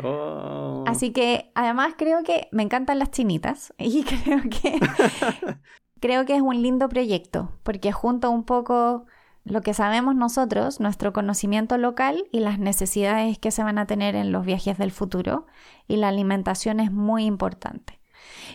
Oh. 0.03 0.83
Así 0.87 1.11
que 1.11 1.51
además 1.55 1.93
creo 1.97 2.23
que 2.23 2.47
me 2.51 2.63
encantan 2.63 2.99
las 2.99 3.11
chinitas 3.11 3.73
y 3.77 4.03
creo 4.03 4.41
que 4.43 4.79
creo 5.99 6.25
que 6.25 6.35
es 6.35 6.41
un 6.41 6.61
lindo 6.61 6.89
proyecto 6.89 7.51
porque 7.63 7.91
junto 7.91 8.29
un 8.29 8.43
poco 8.43 9.05
lo 9.45 9.61
que 9.61 9.75
sabemos 9.75 10.15
nosotros, 10.15 10.79
nuestro 10.79 11.13
conocimiento 11.13 11.77
local 11.77 12.25
y 12.31 12.39
las 12.39 12.57
necesidades 12.57 13.37
que 13.37 13.51
se 13.51 13.63
van 13.63 13.77
a 13.77 13.85
tener 13.85 14.15
en 14.15 14.31
los 14.31 14.43
viajes 14.43 14.77
del 14.77 14.91
futuro 14.91 15.45
y 15.87 15.97
la 15.97 16.07
alimentación 16.07 16.79
es 16.79 16.91
muy 16.91 17.25
importante. 17.25 17.99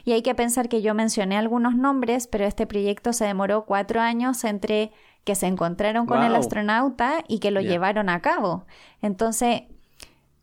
Y 0.04 0.12
hay 0.12 0.22
que 0.22 0.34
pensar 0.34 0.68
que 0.68 0.82
yo 0.82 0.94
mencioné 0.94 1.36
algunos 1.36 1.74
nombres, 1.74 2.26
pero 2.26 2.44
este 2.44 2.66
proyecto 2.66 3.12
se 3.12 3.24
demoró 3.24 3.64
cuatro 3.64 4.00
años 4.00 4.44
entre 4.44 4.92
que 5.24 5.34
se 5.34 5.46
encontraron 5.46 6.06
con 6.06 6.22
el 6.22 6.34
astronauta 6.34 7.24
y 7.28 7.40
que 7.40 7.50
lo 7.50 7.60
llevaron 7.60 8.08
a 8.08 8.20
cabo. 8.20 8.64
Entonces, 9.02 9.64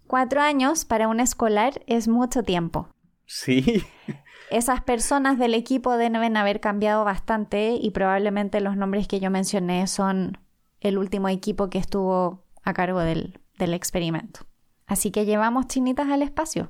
Cuatro 0.07 0.39
años 0.39 0.85
para 0.85 1.09
un 1.09 1.19
escolar 1.19 1.83
es 1.85 2.07
mucho 2.07 2.41
tiempo. 2.41 2.87
Sí. 3.25 3.83
Esas 4.49 4.81
personas 4.81 5.37
del 5.37 5.53
equipo 5.53 5.97
deben 5.97 6.37
haber 6.37 6.61
cambiado 6.61 7.03
bastante 7.03 7.73
y 7.73 7.91
probablemente 7.91 8.61
los 8.61 8.77
nombres 8.77 9.09
que 9.09 9.19
yo 9.19 9.29
mencioné 9.29 9.85
son 9.87 10.37
el 10.79 10.97
último 10.97 11.27
equipo 11.27 11.69
que 11.69 11.77
estuvo 11.77 12.45
a 12.63 12.73
cargo 12.73 13.01
del, 13.01 13.37
del 13.59 13.73
experimento. 13.73 14.41
Así 14.85 15.11
que 15.11 15.25
llevamos 15.25 15.67
chinitas 15.67 16.07
al 16.07 16.21
espacio. 16.21 16.69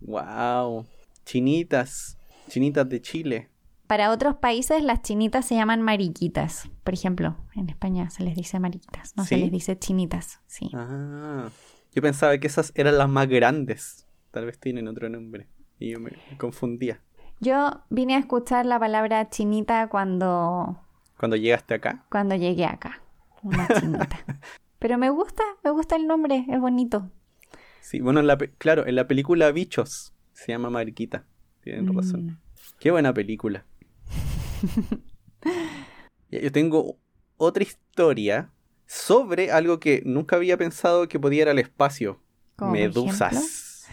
¡Wow! 0.00 0.86
Chinitas. 1.26 2.17
Chinitas 2.48 2.88
de 2.88 3.00
Chile. 3.00 3.48
Para 3.86 4.10
otros 4.10 4.36
países 4.36 4.82
las 4.82 5.00
chinitas 5.02 5.46
se 5.46 5.54
llaman 5.54 5.80
mariquitas. 5.80 6.68
Por 6.84 6.92
ejemplo, 6.92 7.36
en 7.54 7.70
España 7.70 8.10
se 8.10 8.22
les 8.22 8.36
dice 8.36 8.60
mariquitas, 8.60 9.16
no 9.16 9.24
se 9.24 9.38
les 9.38 9.50
dice 9.50 9.78
chinitas. 9.78 10.40
Sí. 10.46 10.70
Ah. 10.74 11.48
Yo 11.94 12.02
pensaba 12.02 12.36
que 12.38 12.46
esas 12.46 12.72
eran 12.74 12.98
las 12.98 13.08
más 13.08 13.28
grandes. 13.28 14.06
Tal 14.30 14.44
vez 14.44 14.58
tienen 14.58 14.88
otro 14.88 15.08
nombre. 15.08 15.48
Y 15.78 15.92
yo 15.92 16.00
me 16.00 16.12
confundía. 16.36 17.00
Yo 17.40 17.82
vine 17.88 18.16
a 18.16 18.18
escuchar 18.18 18.66
la 18.66 18.78
palabra 18.78 19.30
chinita 19.30 19.88
cuando... 19.88 20.78
Cuando 21.18 21.36
llegaste 21.36 21.74
acá. 21.74 22.04
Cuando 22.10 22.34
llegué 22.34 22.66
acá. 22.66 23.00
Una 23.42 23.66
chinita. 23.80 24.24
Pero 24.78 24.98
me 24.98 25.10
gusta, 25.10 25.42
me 25.64 25.70
gusta 25.70 25.96
el 25.96 26.06
nombre, 26.06 26.44
es 26.48 26.60
bonito. 26.60 27.10
Sí, 27.80 28.00
bueno, 28.00 28.20
claro, 28.58 28.86
en 28.86 28.96
la 28.96 29.08
película 29.08 29.50
Bichos 29.50 30.12
se 30.32 30.52
llama 30.52 30.68
Mariquita. 30.70 31.24
Tienen 31.62 31.86
mm. 31.86 31.96
razón. 31.96 32.40
Qué 32.78 32.90
buena 32.90 33.12
película. 33.12 33.64
yo 36.30 36.52
tengo 36.52 36.98
otra 37.36 37.62
historia 37.62 38.50
sobre 38.86 39.52
algo 39.52 39.78
que 39.80 40.02
nunca 40.04 40.36
había 40.36 40.56
pensado 40.56 41.08
que 41.08 41.20
podía 41.20 41.42
ir 41.42 41.48
al 41.48 41.58
espacio. 41.58 42.20
Medusas. 42.58 43.86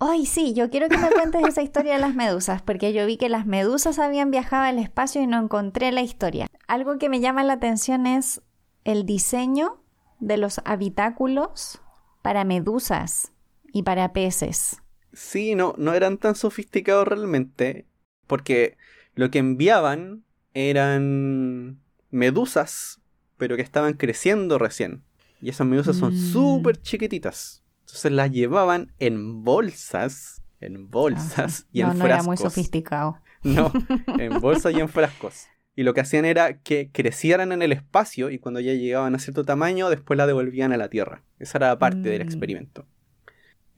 Ay, 0.00 0.26
sí, 0.26 0.52
yo 0.52 0.70
quiero 0.70 0.88
que 0.88 0.96
me 0.96 1.10
cuentes 1.10 1.42
esa 1.46 1.62
historia 1.62 1.94
de 1.94 1.98
las 2.00 2.14
medusas, 2.14 2.62
porque 2.62 2.92
yo 2.92 3.04
vi 3.04 3.16
que 3.16 3.28
las 3.28 3.46
medusas 3.46 3.98
habían 3.98 4.30
viajado 4.30 4.64
al 4.64 4.78
espacio 4.78 5.20
y 5.20 5.26
no 5.26 5.40
encontré 5.40 5.90
la 5.90 6.02
historia. 6.02 6.46
Algo 6.68 6.98
que 6.98 7.08
me 7.08 7.20
llama 7.20 7.42
la 7.42 7.54
atención 7.54 8.06
es 8.06 8.40
el 8.84 9.06
diseño 9.06 9.82
de 10.20 10.36
los 10.36 10.60
habitáculos 10.64 11.80
para 12.22 12.44
medusas 12.44 13.32
y 13.72 13.82
para 13.82 14.12
peces. 14.12 14.82
Sí, 15.18 15.54
no, 15.54 15.74
no 15.78 15.94
eran 15.94 16.18
tan 16.18 16.34
sofisticados 16.34 17.08
realmente, 17.08 17.86
porque 18.26 18.76
lo 19.14 19.30
que 19.30 19.38
enviaban 19.38 20.24
eran 20.54 21.80
medusas 22.10 23.00
pero 23.38 23.56
que 23.56 23.62
estaban 23.62 23.94
creciendo 23.94 24.58
recién. 24.58 25.04
Y 25.40 25.48
esas 25.48 25.66
medusas 25.66 25.96
son 25.96 26.12
mm. 26.12 26.32
súper 26.32 26.82
chiquititas. 26.82 27.62
Entonces 27.82 28.12
las 28.12 28.30
llevaban 28.30 28.92
en 28.98 29.44
bolsas, 29.44 30.42
en 30.60 30.90
bolsas 30.90 31.66
y 31.72 31.80
en 31.80 31.96
frascos. 31.96 31.98
No 32.00 32.06
era 32.06 32.22
muy 32.24 32.36
sofisticado. 32.36 33.18
No, 33.44 33.72
en 34.18 34.40
bolsas 34.40 34.74
y 34.74 34.80
en 34.80 34.88
frascos. 34.88 35.46
Y 35.76 35.84
lo 35.84 35.94
que 35.94 36.00
hacían 36.00 36.24
era 36.24 36.58
que 36.58 36.90
crecieran 36.90 37.52
en 37.52 37.62
el 37.62 37.70
espacio 37.70 38.30
y 38.30 38.40
cuando 38.40 38.58
ya 38.58 38.72
llegaban 38.72 39.14
a 39.14 39.20
cierto 39.20 39.44
tamaño, 39.44 39.90
después 39.90 40.16
la 40.16 40.26
devolvían 40.26 40.72
a 40.72 40.76
la 40.76 40.88
Tierra. 40.88 41.22
Esa 41.38 41.58
era 41.58 41.78
parte 41.78 42.08
del 42.08 42.18
mm. 42.18 42.26
experimento. 42.26 42.84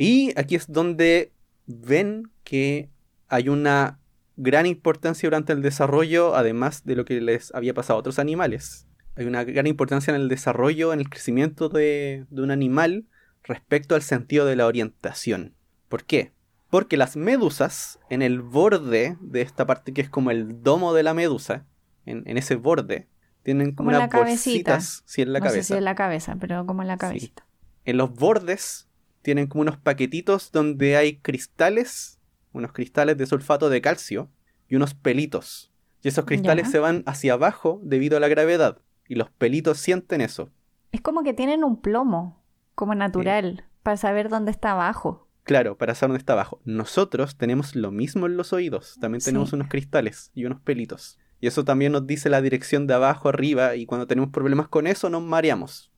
Y 0.01 0.32
aquí 0.38 0.55
es 0.55 0.72
donde 0.72 1.32
ven 1.66 2.30
que 2.42 2.88
hay 3.28 3.48
una 3.48 4.01
gran 4.36 4.66
importancia 4.66 5.26
durante 5.26 5.53
el 5.53 5.62
desarrollo, 5.62 6.34
además 6.34 6.84
de 6.84 6.96
lo 6.96 7.05
que 7.05 7.20
les 7.20 7.55
había 7.55 7.74
pasado 7.74 7.98
a 7.98 8.01
otros 8.01 8.18
animales 8.18 8.86
hay 9.16 9.26
una 9.26 9.44
gran 9.44 9.66
importancia 9.66 10.14
en 10.14 10.20
el 10.20 10.28
desarrollo, 10.28 10.92
en 10.92 11.01
el 11.01 11.11
crecimiento 11.11 11.68
de, 11.68 12.26
un 12.30 12.51
animal 12.51 13.07
respecto 13.44 13.94
al 13.94 14.03
sentido 14.03 14.46
de 14.46 14.57
la 14.57 14.66
orientación. 14.66 15.55
¿Por 15.88 16.05
qué? 16.05 16.32
Porque 16.70 16.96
las 16.96 17.16
medusas, 17.16 17.98
en 18.09 18.22
el 18.22 18.40
borde 18.40 19.16
de 19.20 19.42
esta 19.42 19.66
parte 19.66 19.92
que 19.92 20.01
es 20.01 20.09
como 20.09 20.30
el 20.30 20.62
domo 20.62 20.94
de 20.94 21.03
la 21.03 21.14
medusa, 21.14 21.66
en, 22.07 22.24
ese 22.38 22.57
borde, 22.57 23.09
tienen 23.42 23.72
como, 23.72 23.90
unas 23.90 24.11
bolsitas. 24.11 25.03
Sí, 25.05 25.22
en 25.22 25.32
la 25.32 25.40
no 25.40 25.46
cabeza. 25.46 25.62
Sé 25.62 25.74
si 25.74 25.78
en 25.78 25.84
la 25.84 25.94
cabeza, 25.94 26.36
pero 26.40 26.64
como 26.64 26.82
en 26.82 26.88
la 26.88 26.96
cabecita. 26.96 27.46
En 27.84 27.96
los 27.96 28.14
bordes 28.14 28.88
tienen 29.23 29.47
como 29.47 29.62
unos 29.62 29.79
paquetitos 29.79 30.53
donde 30.53 30.97
hay 30.97 31.18
cristales, 31.18 32.18
unos 32.53 32.73
cristales 32.73 33.16
de 33.16 33.27
sulfato 33.27 33.68
de 33.68 33.81
calcio 33.81 34.31
y 34.68 34.77
unos 34.77 34.95
pelitos. 34.95 35.73
Y 36.03 36.09
esos 36.09 36.25
cristales 36.25 36.71
se 36.71 36.79
van 36.79 37.03
hacia 37.07 37.35
abajo 37.35 37.81
debido 37.83 38.16
a 38.16 38.21
la 38.21 38.29
gravedad 38.29 38.79
y 39.07 39.16
los 39.16 39.31
pelitos 39.31 39.79
sienten 39.79 40.21
eso. 40.21 40.51
Es 40.93 41.01
como 41.01 41.23
que 41.23 41.35
tienen 41.35 41.64
un 41.64 41.81
plomo, 41.81 42.43
como 42.75 42.95
natural, 42.95 43.64
para 43.83 43.97
saber 43.97 44.29
dónde 44.29 44.51
está 44.51 44.73
abajo. 44.73 45.29
Claro, 45.43 45.77
para 45.77 45.95
saber 45.95 46.11
dónde 46.11 46.21
está 46.21 46.33
abajo. 46.35 46.61
Nosotros 46.64 47.37
tenemos 47.37 47.75
lo 47.75 47.91
mismo 47.91 48.27
en 48.27 48.37
los 48.37 48.53
oídos. 48.53 48.97
También 49.01 49.23
tenemos 49.23 49.53
unos 49.53 49.68
cristales 49.68 50.31
y 50.35 50.45
unos 50.45 50.61
pelitos. 50.61 51.18
Y 51.41 51.47
eso 51.47 51.64
también 51.64 51.93
nos 51.93 52.07
dice 52.07 52.29
la 52.31 52.41
dirección 52.41 52.87
de 52.87 52.95
abajo 52.95 53.29
arriba 53.29 53.75
y 53.75 53.87
cuando 53.87 54.07
tenemos 54.07 54.31
problemas 54.31 54.68
con 54.68 54.87
eso 54.87 55.11
nos 55.11 55.23
mareamos. 55.23 55.91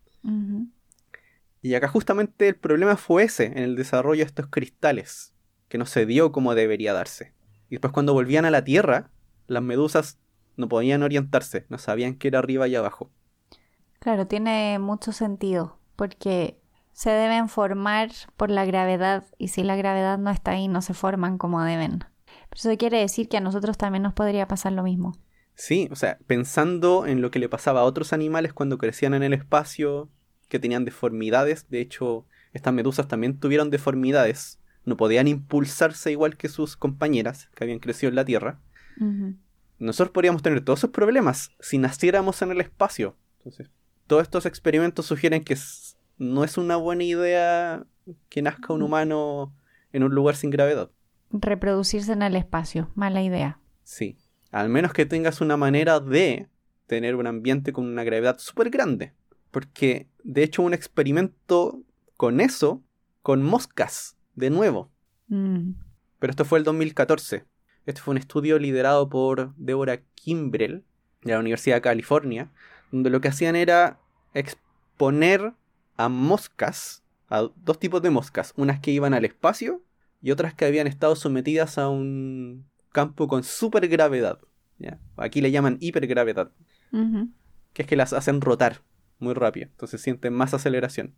Y 1.62 1.74
acá 1.74 1.86
justamente 1.88 2.48
el 2.48 2.56
problema 2.56 2.96
fue 2.96 3.22
ese, 3.22 3.46
en 3.46 3.58
el 3.58 3.76
desarrollo 3.76 4.24
de 4.24 4.26
estos 4.26 4.48
cristales, 4.48 5.32
que 5.68 5.78
no 5.78 5.86
se 5.86 6.04
dio 6.06 6.32
como 6.32 6.54
debería 6.54 6.92
darse. 6.92 7.32
Y 7.68 7.76
después 7.76 7.92
cuando 7.92 8.12
volvían 8.12 8.44
a 8.44 8.50
la 8.50 8.64
Tierra, 8.64 9.10
las 9.46 9.62
medusas 9.62 10.18
no 10.56 10.68
podían 10.68 11.02
orientarse, 11.02 11.64
no 11.68 11.78
sabían 11.78 12.16
qué 12.16 12.28
era 12.28 12.40
arriba 12.40 12.66
y 12.68 12.74
abajo. 12.74 13.10
Claro, 14.00 14.26
tiene 14.26 14.78
mucho 14.80 15.12
sentido, 15.12 15.78
porque 15.94 16.58
se 16.92 17.10
deben 17.10 17.48
formar 17.48 18.10
por 18.36 18.50
la 18.50 18.64
gravedad 18.64 19.24
y 19.38 19.48
si 19.48 19.62
la 19.62 19.76
gravedad 19.76 20.18
no 20.18 20.30
está 20.30 20.52
ahí 20.52 20.68
no 20.68 20.82
se 20.82 20.94
forman 20.94 21.38
como 21.38 21.62
deben. 21.62 22.00
Pero 22.50 22.56
eso 22.56 22.76
quiere 22.76 22.98
decir 22.98 23.28
que 23.28 23.36
a 23.36 23.40
nosotros 23.40 23.78
también 23.78 24.02
nos 24.02 24.12
podría 24.12 24.48
pasar 24.48 24.72
lo 24.72 24.82
mismo. 24.82 25.12
Sí, 25.54 25.88
o 25.90 25.96
sea, 25.96 26.18
pensando 26.26 27.06
en 27.06 27.22
lo 27.22 27.30
que 27.30 27.38
le 27.38 27.48
pasaba 27.48 27.80
a 27.80 27.84
otros 27.84 28.12
animales 28.12 28.52
cuando 28.52 28.78
crecían 28.78 29.14
en 29.14 29.22
el 29.22 29.32
espacio, 29.32 30.10
que 30.52 30.58
tenían 30.58 30.84
deformidades, 30.84 31.66
de 31.70 31.80
hecho, 31.80 32.26
estas 32.52 32.74
medusas 32.74 33.08
también 33.08 33.40
tuvieron 33.40 33.70
deformidades 33.70 34.58
no 34.84 34.96
podían 34.96 35.28
impulsarse 35.28 36.10
igual 36.10 36.36
que 36.36 36.48
sus 36.48 36.76
compañeras 36.76 37.48
que 37.54 37.64
habían 37.64 37.78
crecido 37.78 38.10
en 38.10 38.16
la 38.16 38.24
Tierra. 38.24 38.60
Nosotros 39.78 40.12
podríamos 40.12 40.42
tener 40.42 40.60
todos 40.62 40.80
esos 40.80 40.90
problemas 40.90 41.50
si 41.60 41.78
naciéramos 41.78 42.42
en 42.42 42.50
el 42.50 42.60
espacio. 42.60 43.16
Entonces, 43.38 43.70
todos 44.06 44.22
estos 44.22 44.46
experimentos 44.46 45.06
sugieren 45.06 45.42
que 45.42 45.56
no 46.18 46.44
es 46.44 46.58
una 46.58 46.76
buena 46.76 47.04
idea 47.04 47.86
que 48.28 48.42
nazca 48.42 48.72
un 48.72 48.82
humano 48.82 49.54
en 49.92 50.02
un 50.02 50.14
lugar 50.14 50.36
sin 50.36 50.50
gravedad. 50.50 50.90
Reproducirse 51.30 52.12
en 52.12 52.22
el 52.22 52.36
espacio, 52.36 52.90
mala 52.94 53.22
idea. 53.22 53.58
Sí, 53.84 54.18
al 54.50 54.68
menos 54.68 54.92
que 54.92 55.06
tengas 55.06 55.40
una 55.40 55.56
manera 55.56 56.00
de 56.00 56.48
tener 56.86 57.16
un 57.16 57.26
ambiente 57.26 57.72
con 57.72 57.86
una 57.86 58.04
gravedad 58.04 58.38
súper 58.38 58.68
grande. 58.68 59.14
Porque, 59.52 60.08
de 60.24 60.42
hecho, 60.42 60.62
un 60.62 60.74
experimento 60.74 61.80
con 62.16 62.40
eso, 62.40 62.82
con 63.22 63.42
moscas, 63.44 64.16
de 64.34 64.50
nuevo. 64.50 64.90
Mm. 65.28 65.74
Pero 66.18 66.30
esto 66.30 66.44
fue 66.44 66.58
el 66.58 66.64
2014. 66.64 67.44
Este 67.86 68.00
fue 68.00 68.12
un 68.12 68.18
estudio 68.18 68.58
liderado 68.58 69.08
por 69.08 69.54
Deborah 69.56 70.02
Kimbrell, 70.14 70.84
de 71.22 71.32
la 71.32 71.38
Universidad 71.38 71.76
de 71.76 71.82
California, 71.82 72.50
donde 72.90 73.10
lo 73.10 73.20
que 73.20 73.28
hacían 73.28 73.54
era 73.54 74.00
exponer 74.34 75.52
a 75.96 76.08
moscas, 76.08 77.02
a 77.28 77.48
dos 77.56 77.78
tipos 77.78 78.02
de 78.02 78.10
moscas, 78.10 78.52
unas 78.56 78.80
que 78.80 78.90
iban 78.90 79.14
al 79.14 79.24
espacio 79.24 79.82
y 80.20 80.30
otras 80.30 80.54
que 80.54 80.64
habían 80.64 80.86
estado 80.86 81.16
sometidas 81.16 81.78
a 81.78 81.88
un 81.88 82.66
campo 82.90 83.28
con 83.28 83.42
supergravedad. 83.42 84.40
¿ya? 84.78 84.98
Aquí 85.16 85.40
le 85.40 85.50
llaman 85.50 85.76
hipergravedad, 85.80 86.52
que 87.72 87.82
es 87.82 87.88
que 87.88 87.96
las 87.96 88.12
hacen 88.12 88.40
rotar 88.40 88.82
muy 89.22 89.34
rápido, 89.34 89.68
entonces 89.70 90.00
sienten 90.00 90.34
más 90.34 90.52
aceleración. 90.52 91.14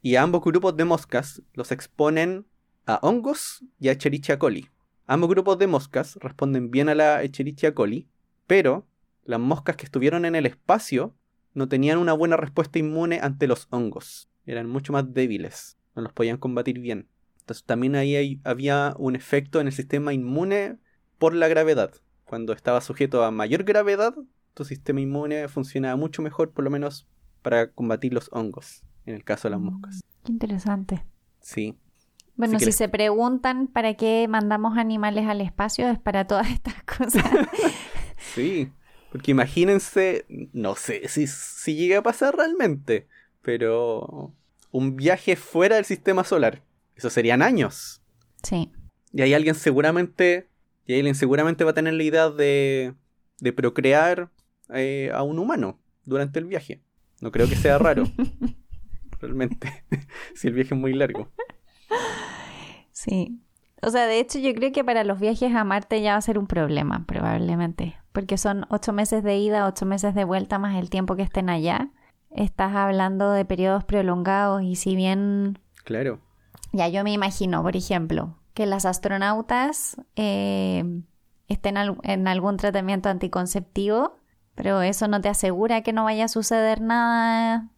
Y 0.00 0.16
a 0.16 0.22
ambos 0.22 0.42
grupos 0.42 0.76
de 0.76 0.84
moscas 0.84 1.42
los 1.54 1.72
exponen 1.72 2.46
a 2.86 2.98
hongos 3.02 3.64
y 3.78 3.88
a 3.88 3.92
Echerichia 3.92 4.38
coli. 4.38 4.68
Ambos 5.06 5.30
grupos 5.30 5.58
de 5.58 5.66
moscas 5.66 6.16
responden 6.20 6.70
bien 6.70 6.88
a 6.88 6.94
la 6.94 7.22
Echerichia 7.22 7.74
coli, 7.74 8.08
pero 8.46 8.86
las 9.24 9.40
moscas 9.40 9.76
que 9.76 9.84
estuvieron 9.84 10.24
en 10.24 10.34
el 10.34 10.46
espacio 10.46 11.14
no 11.54 11.68
tenían 11.68 11.98
una 11.98 12.12
buena 12.12 12.36
respuesta 12.36 12.78
inmune 12.78 13.20
ante 13.20 13.46
los 13.46 13.68
hongos. 13.70 14.28
Eran 14.46 14.68
mucho 14.68 14.92
más 14.92 15.12
débiles, 15.12 15.78
no 15.94 16.02
los 16.02 16.12
podían 16.12 16.38
combatir 16.38 16.78
bien. 16.80 17.08
Entonces 17.40 17.64
también 17.64 17.96
ahí 17.96 18.40
había 18.44 18.94
un 18.98 19.16
efecto 19.16 19.60
en 19.60 19.66
el 19.66 19.72
sistema 19.72 20.12
inmune 20.12 20.78
por 21.18 21.34
la 21.34 21.48
gravedad. 21.48 21.92
Cuando 22.24 22.52
estaba 22.52 22.80
sujeto 22.80 23.24
a 23.24 23.30
mayor 23.30 23.64
gravedad, 23.64 24.14
tu 24.54 24.64
sistema 24.64 25.00
inmune 25.00 25.48
funcionaba 25.48 25.96
mucho 25.96 26.22
mejor, 26.22 26.52
por 26.52 26.64
lo 26.64 26.70
menos 26.70 27.06
para 27.42 27.70
combatir 27.70 28.12
los 28.12 28.28
hongos, 28.32 28.82
en 29.06 29.14
el 29.14 29.24
caso 29.24 29.48
de 29.48 29.52
las 29.52 29.60
mm, 29.60 29.64
moscas. 29.64 30.00
Qué 30.24 30.32
interesante. 30.32 31.04
Sí. 31.40 31.76
Bueno, 32.36 32.58
si 32.58 32.72
se 32.72 32.88
preguntan 32.88 33.66
para 33.66 33.94
qué 33.94 34.26
mandamos 34.28 34.78
animales 34.78 35.26
al 35.26 35.40
espacio, 35.40 35.88
es 35.88 35.98
para 35.98 36.26
todas 36.26 36.50
estas 36.50 36.74
cosas. 36.98 37.24
sí, 38.34 38.72
porque 39.10 39.30
imagínense, 39.30 40.24
no 40.52 40.74
sé 40.74 41.08
si, 41.08 41.26
si 41.26 41.74
llega 41.74 41.98
a 41.98 42.02
pasar 42.02 42.36
realmente, 42.36 43.06
pero 43.42 44.32
un 44.70 44.96
viaje 44.96 45.36
fuera 45.36 45.76
del 45.76 45.84
sistema 45.84 46.24
solar, 46.24 46.62
eso 46.96 47.10
serían 47.10 47.42
años. 47.42 48.00
Sí. 48.42 48.70
Y 49.12 49.22
ahí 49.22 49.34
alguien 49.34 49.54
seguramente, 49.54 50.48
y 50.86 50.94
alguien 50.94 51.14
seguramente 51.14 51.64
va 51.64 51.72
a 51.72 51.74
tener 51.74 51.94
la 51.94 52.02
idea 52.02 52.30
de, 52.30 52.94
de 53.38 53.52
procrear 53.52 54.30
eh, 54.74 55.10
a 55.12 55.22
un 55.22 55.38
humano 55.38 55.80
durante 56.04 56.38
el 56.38 56.46
viaje. 56.46 56.82
No 57.20 57.30
creo 57.30 57.48
que 57.48 57.56
sea 57.56 57.78
raro. 57.78 58.04
realmente. 59.20 59.84
si 60.34 60.48
el 60.48 60.54
viaje 60.54 60.74
es 60.74 60.80
muy 60.80 60.92
largo. 60.92 61.28
Sí. 62.90 63.40
O 63.80 63.90
sea, 63.90 64.06
de 64.06 64.20
hecho 64.20 64.38
yo 64.38 64.54
creo 64.54 64.70
que 64.72 64.84
para 64.84 65.04
los 65.04 65.18
viajes 65.18 65.54
a 65.54 65.64
Marte 65.64 66.02
ya 66.02 66.12
va 66.12 66.18
a 66.18 66.22
ser 66.22 66.38
un 66.38 66.46
problema, 66.46 67.04
probablemente. 67.06 67.96
Porque 68.12 68.36
son 68.36 68.66
ocho 68.68 68.92
meses 68.92 69.24
de 69.24 69.38
ida, 69.38 69.66
ocho 69.66 69.86
meses 69.86 70.14
de 70.14 70.24
vuelta, 70.24 70.58
más 70.58 70.76
el 70.76 70.90
tiempo 70.90 71.16
que 71.16 71.22
estén 71.22 71.48
allá. 71.48 71.90
Estás 72.30 72.74
hablando 72.74 73.32
de 73.32 73.44
periodos 73.44 73.84
prolongados 73.84 74.62
y 74.62 74.76
si 74.76 74.94
bien... 74.94 75.58
Claro. 75.84 76.20
Ya 76.72 76.88
yo 76.88 77.02
me 77.04 77.12
imagino, 77.12 77.62
por 77.62 77.76
ejemplo, 77.76 78.38
que 78.54 78.66
las 78.66 78.86
astronautas 78.86 79.96
eh, 80.16 80.84
estén 81.48 81.76
en 81.76 82.28
algún 82.28 82.56
tratamiento 82.56 83.08
anticonceptivo, 83.08 84.16
pero 84.54 84.82
eso 84.82 85.08
no 85.08 85.20
te 85.20 85.28
asegura 85.28 85.82
que 85.82 85.92
no 85.92 86.04
vaya 86.04 86.24
a 86.24 86.28
suceder 86.28 86.80
nada. 86.80 87.70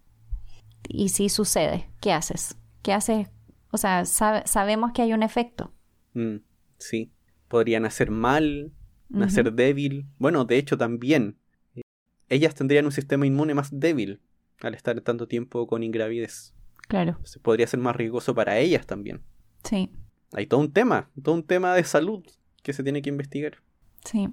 Y 0.88 1.10
si 1.10 1.28
sucede, 1.28 1.88
¿qué 2.00 2.12
haces? 2.12 2.56
¿Qué 2.82 2.92
haces? 2.92 3.28
O 3.70 3.78
sea, 3.78 4.04
sabemos 4.04 4.92
que 4.92 5.02
hay 5.02 5.12
un 5.12 5.22
efecto. 5.22 5.72
Mm, 6.12 6.36
sí, 6.78 7.12
podría 7.48 7.80
nacer 7.80 8.10
mal, 8.10 8.72
nacer 9.08 9.52
débil. 9.52 10.06
Bueno, 10.18 10.44
de 10.44 10.58
hecho 10.58 10.78
también. 10.78 11.38
Eh, 11.74 11.82
ellas 12.28 12.54
tendrían 12.54 12.84
un 12.84 12.92
sistema 12.92 13.26
inmune 13.26 13.54
más 13.54 13.68
débil 13.72 14.20
al 14.60 14.74
estar 14.74 15.00
tanto 15.00 15.26
tiempo 15.26 15.66
con 15.66 15.82
ingravidez. 15.82 16.54
Claro. 16.88 17.18
Se 17.24 17.40
podría 17.40 17.66
ser 17.66 17.80
más 17.80 17.96
riesgoso 17.96 18.34
para 18.34 18.58
ellas 18.58 18.86
también. 18.86 19.22
Sí. 19.64 19.90
Hay 20.32 20.46
todo 20.46 20.60
un 20.60 20.72
tema, 20.72 21.10
todo 21.22 21.34
un 21.34 21.44
tema 21.44 21.74
de 21.74 21.84
salud 21.84 22.24
que 22.62 22.72
se 22.72 22.82
tiene 22.82 23.02
que 23.02 23.08
investigar. 23.08 23.58
Sí. 24.04 24.28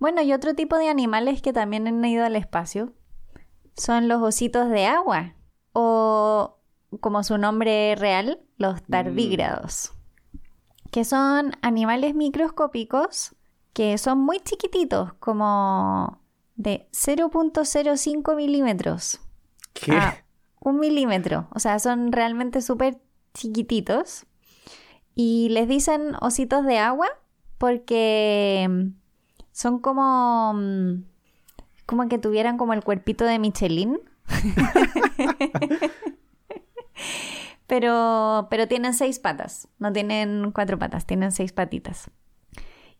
Bueno, 0.00 0.22
y 0.22 0.32
otro 0.32 0.54
tipo 0.54 0.76
de 0.76 0.88
animales 0.88 1.40
que 1.42 1.52
también 1.52 1.86
han 1.86 2.04
ido 2.04 2.24
al 2.24 2.34
espacio 2.34 2.92
son 3.76 4.08
los 4.08 4.20
ositos 4.20 4.68
de 4.68 4.86
agua 4.86 5.34
o 5.72 6.58
como 7.00 7.22
su 7.22 7.38
nombre 7.38 7.94
real, 7.94 8.40
los 8.56 8.82
mm. 8.82 8.90
tardígrados 8.90 9.92
que 10.90 11.04
son 11.04 11.52
animales 11.62 12.14
microscópicos 12.14 13.34
que 13.72 13.96
son 13.98 14.18
muy 14.18 14.40
chiquititos, 14.40 15.12
como 15.14 16.20
de 16.56 16.88
0.05 16.92 18.36
milímetros. 18.36 19.20
¿Qué? 19.72 19.96
un 20.62 20.78
milímetro. 20.78 21.48
O 21.54 21.60
sea, 21.60 21.78
son 21.78 22.12
realmente 22.12 22.60
súper 22.60 23.00
chiquititos. 23.32 24.26
Y 25.14 25.48
les 25.50 25.68
dicen 25.68 26.14
ositos 26.20 26.66
de 26.66 26.78
agua 26.78 27.06
porque 27.58 28.90
son 29.52 29.78
como. 29.78 30.54
Mm, 30.54 31.04
como 31.86 32.08
que 32.08 32.18
tuvieran 32.18 32.56
como 32.56 32.72
el 32.72 32.84
cuerpito 32.84 33.24
de 33.24 33.38
Michelin. 33.38 33.98
pero, 37.66 38.46
pero 38.48 38.68
tienen 38.68 38.94
seis 38.94 39.18
patas, 39.18 39.68
no 39.78 39.92
tienen 39.92 40.52
cuatro 40.52 40.78
patas, 40.78 41.04
tienen 41.04 41.32
seis 41.32 41.52
patitas. 41.52 42.10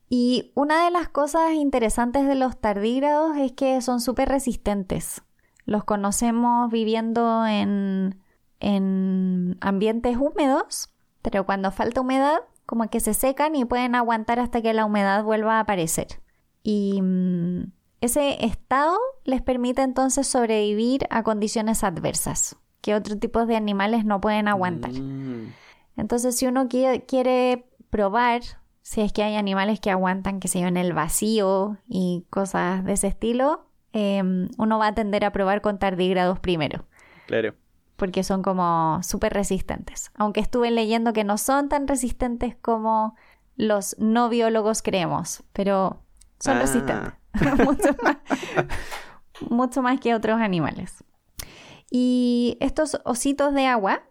Y 0.09 0.51
una 0.57 0.85
de 0.85 0.91
las 0.91 1.09
cosas 1.09 1.53
interesantes 1.53 2.27
de 2.27 2.35
los 2.35 2.61
tardígrados 2.61 3.37
es 3.37 3.53
que 3.53 3.81
son 3.81 4.01
súper 4.01 4.29
resistentes. 4.29 5.23
Los 5.67 5.85
conocemos 5.85 6.69
viviendo 6.73 7.47
en, 7.47 8.21
en 8.59 9.57
ambientes 9.61 10.17
húmedos, 10.17 10.93
pero 11.23 11.47
cuando 11.47 11.71
falta 11.71 12.01
humedad, 12.01 12.41
como 12.67 12.91
que 12.91 12.99
se 12.99 13.15
secan 13.15 13.55
y 13.55 13.65
pueden 13.65 13.95
aguantar 13.95 14.41
hasta 14.41 14.63
que 14.63 14.75
la 14.75 14.85
humedad 14.85 15.23
vuelva 15.23 15.59
a 15.59 15.61
aparecer. 15.61 16.21
Y 16.63 17.01
mm, 17.01 17.73
ese 18.01 18.45
estado 18.45 18.99
les 19.25 19.43
permite 19.43 19.83
entonces 19.83 20.27
sobrevivir 20.27 21.07
a 21.11 21.23
condiciones 21.23 21.85
adversas 21.85 22.57
que 22.81 22.95
otros 22.95 23.21
tipos 23.21 23.47
de 23.47 23.57
animales 23.57 24.05
no 24.05 24.21
pueden 24.21 24.49
aguantar. 24.49 24.93
Mm. 24.93 25.53
Entonces, 25.97 26.37
si 26.37 26.47
uno 26.47 26.69
quiere, 26.69 27.67
probar 27.91 28.43
si 28.83 29.01
es 29.01 29.13
que 29.13 29.23
hay 29.23 29.37
animales 29.37 29.81
que 29.81 29.91
aguantan, 29.91 30.41
que 30.41 30.49
se 30.49 30.61
yo, 30.61 30.67
en 30.67 30.77
el 30.77 30.93
vacío 30.93 31.77
y 31.89 32.25
cosas 32.31 32.85
de 32.85 32.93
ese 32.93 33.09
estilo, 33.09 33.67
em, 33.93 34.49
uno 34.59 34.79
va 34.79 34.89
a 34.89 34.95
tender 34.95 35.25
a 35.25 35.33
probar 35.33 35.61
con 35.61 35.79
tardígrados 35.79 36.39
primero. 36.39 36.87
Claro. 37.27 37.55
Porque 37.97 38.25
son 38.25 38.43
como 38.43 39.01
súper 39.03 39.35
resistentes. 39.35 40.11
Aunque 40.15 40.41
estuve 40.41 40.71
leyendo 40.71 41.13
que 41.13 41.25
no 41.25 41.37
son 41.37 41.69
tan 41.69 41.87
resistentes 41.87 42.57
como 42.57 43.15
los 43.57 43.97
no 43.99 44.29
biólogos 44.31 44.81
creemos, 44.83 45.43
pero 45.53 46.03
son 46.41 46.57
ah. 46.57 46.61
resistentes. 46.61 47.13
mucho 49.49 49.83
más 49.83 50.01
que 50.01 50.15
otros 50.15 50.41
animales. 50.41 51.05
Y 51.91 52.57
estos 52.61 53.01
ositos 53.05 53.55
de 53.55 53.67
agua 53.67 54.03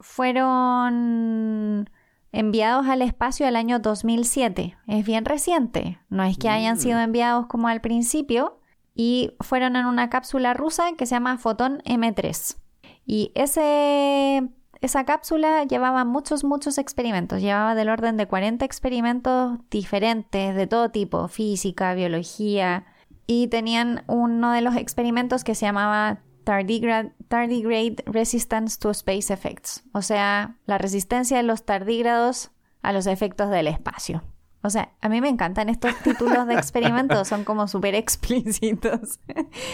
fueron 0.00 1.88
enviados 2.32 2.86
al 2.86 3.02
espacio 3.02 3.46
el 3.46 3.56
año 3.56 3.78
2007. 3.78 4.76
Es 4.86 5.06
bien 5.06 5.24
reciente. 5.24 5.98
No 6.08 6.24
es 6.24 6.38
que 6.38 6.48
hayan 6.48 6.78
sido 6.78 6.98
mm. 6.98 7.02
enviados 7.02 7.46
como 7.46 7.68
al 7.68 7.80
principio. 7.80 8.58
Y 8.94 9.34
fueron 9.40 9.76
en 9.76 9.86
una 9.86 10.10
cápsula 10.10 10.52
rusa 10.52 10.92
que 10.98 11.06
se 11.06 11.14
llama 11.14 11.38
Fotón 11.38 11.82
M3. 11.86 12.58
Y 13.06 13.32
ese, 13.34 14.50
esa 14.82 15.04
cápsula 15.04 15.64
llevaba 15.64 16.04
muchos, 16.04 16.44
muchos 16.44 16.76
experimentos. 16.76 17.40
Llevaba 17.40 17.74
del 17.74 17.88
orden 17.88 18.16
de 18.16 18.26
40 18.26 18.64
experimentos 18.64 19.58
diferentes 19.70 20.54
de 20.54 20.66
todo 20.66 20.90
tipo. 20.90 21.28
Física, 21.28 21.94
biología. 21.94 22.84
Y 23.26 23.46
tenían 23.46 24.02
uno 24.08 24.52
de 24.52 24.60
los 24.60 24.76
experimentos 24.76 25.44
que 25.44 25.54
se 25.54 25.66
llamaba 25.66 26.20
tardigrade 26.44 28.02
resistance 28.06 28.76
to 28.78 28.90
space 28.90 29.32
effects, 29.32 29.84
o 29.92 30.02
sea, 30.02 30.56
la 30.66 30.76
resistencia 30.76 31.36
de 31.36 31.44
los 31.44 31.64
tardígrados 31.64 32.50
a 32.82 32.92
los 32.92 33.06
efectos 33.06 33.48
del 33.50 33.68
espacio. 33.68 34.24
O 34.62 34.70
sea, 34.70 34.92
a 35.00 35.08
mí 35.08 35.20
me 35.20 35.28
encantan 35.28 35.68
estos 35.68 35.94
títulos 36.02 36.46
de 36.48 36.54
experimentos, 36.54 37.28
son 37.28 37.44
como 37.44 37.68
súper 37.68 37.94
explícitos. 37.94 39.20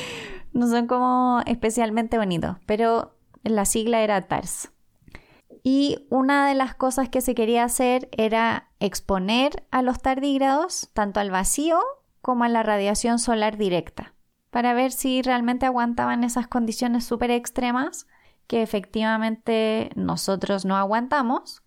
no 0.52 0.66
son 0.68 0.86
como 0.86 1.40
especialmente 1.46 2.18
bonitos, 2.18 2.56
pero 2.66 3.16
la 3.42 3.64
sigla 3.64 4.02
era 4.02 4.28
TARS. 4.28 4.72
Y 5.70 6.06
una 6.08 6.48
de 6.48 6.54
las 6.54 6.74
cosas 6.74 7.10
que 7.10 7.20
se 7.20 7.34
quería 7.34 7.62
hacer 7.62 8.08
era 8.12 8.70
exponer 8.80 9.66
a 9.70 9.82
los 9.82 10.00
tardígrados 10.00 10.88
tanto 10.94 11.20
al 11.20 11.30
vacío 11.30 11.78
como 12.22 12.44
a 12.44 12.48
la 12.48 12.62
radiación 12.62 13.18
solar 13.18 13.58
directa, 13.58 14.14
para 14.48 14.72
ver 14.72 14.92
si 14.92 15.20
realmente 15.20 15.66
aguantaban 15.66 16.24
esas 16.24 16.46
condiciones 16.46 17.04
súper 17.04 17.30
extremas 17.30 18.06
que 18.46 18.62
efectivamente 18.62 19.90
nosotros 19.94 20.64
no 20.64 20.74
aguantamos 20.74 21.62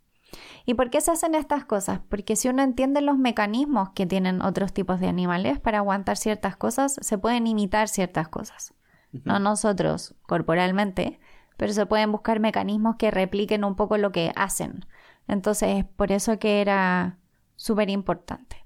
¿Y 0.66 0.74
por 0.74 0.90
qué 0.90 1.00
se 1.00 1.12
hacen 1.12 1.36
estas 1.36 1.66
cosas? 1.66 2.00
Porque 2.10 2.36
si 2.36 2.48
uno 2.48 2.64
entiende 2.64 3.02
los 3.02 3.20
mecanismos 3.20 3.90
que 3.90 4.08
tienen 4.08 4.42
otros 4.42 4.74
tipos 4.74 5.00
de 5.00 5.10
animales 5.10 5.60
para 5.60 5.80
aguantar 5.80 6.18
ciertas 6.18 6.56
cosas, 6.56 6.96
se 7.02 7.18
pueden 7.20 7.46
imitar 7.46 7.88
ciertas 7.88 8.30
cosas. 8.30 8.74
No 9.12 9.40
nosotros 9.40 10.16
corporalmente, 10.24 11.20
pero 11.62 11.74
se 11.74 11.86
pueden 11.86 12.12
buscar 12.12 12.40
mecanismos 12.40 12.96
que 12.96 13.12
repliquen 13.12 13.64
un 13.64 13.76
poco 13.76 13.96
lo 13.96 14.12
que 14.12 14.32
hacen. 14.36 14.88
Entonces, 15.28 15.86
por 15.96 16.12
eso 16.12 16.40
que 16.40 16.60
era 16.60 17.20
súper 17.56 17.92
importante. 17.92 18.66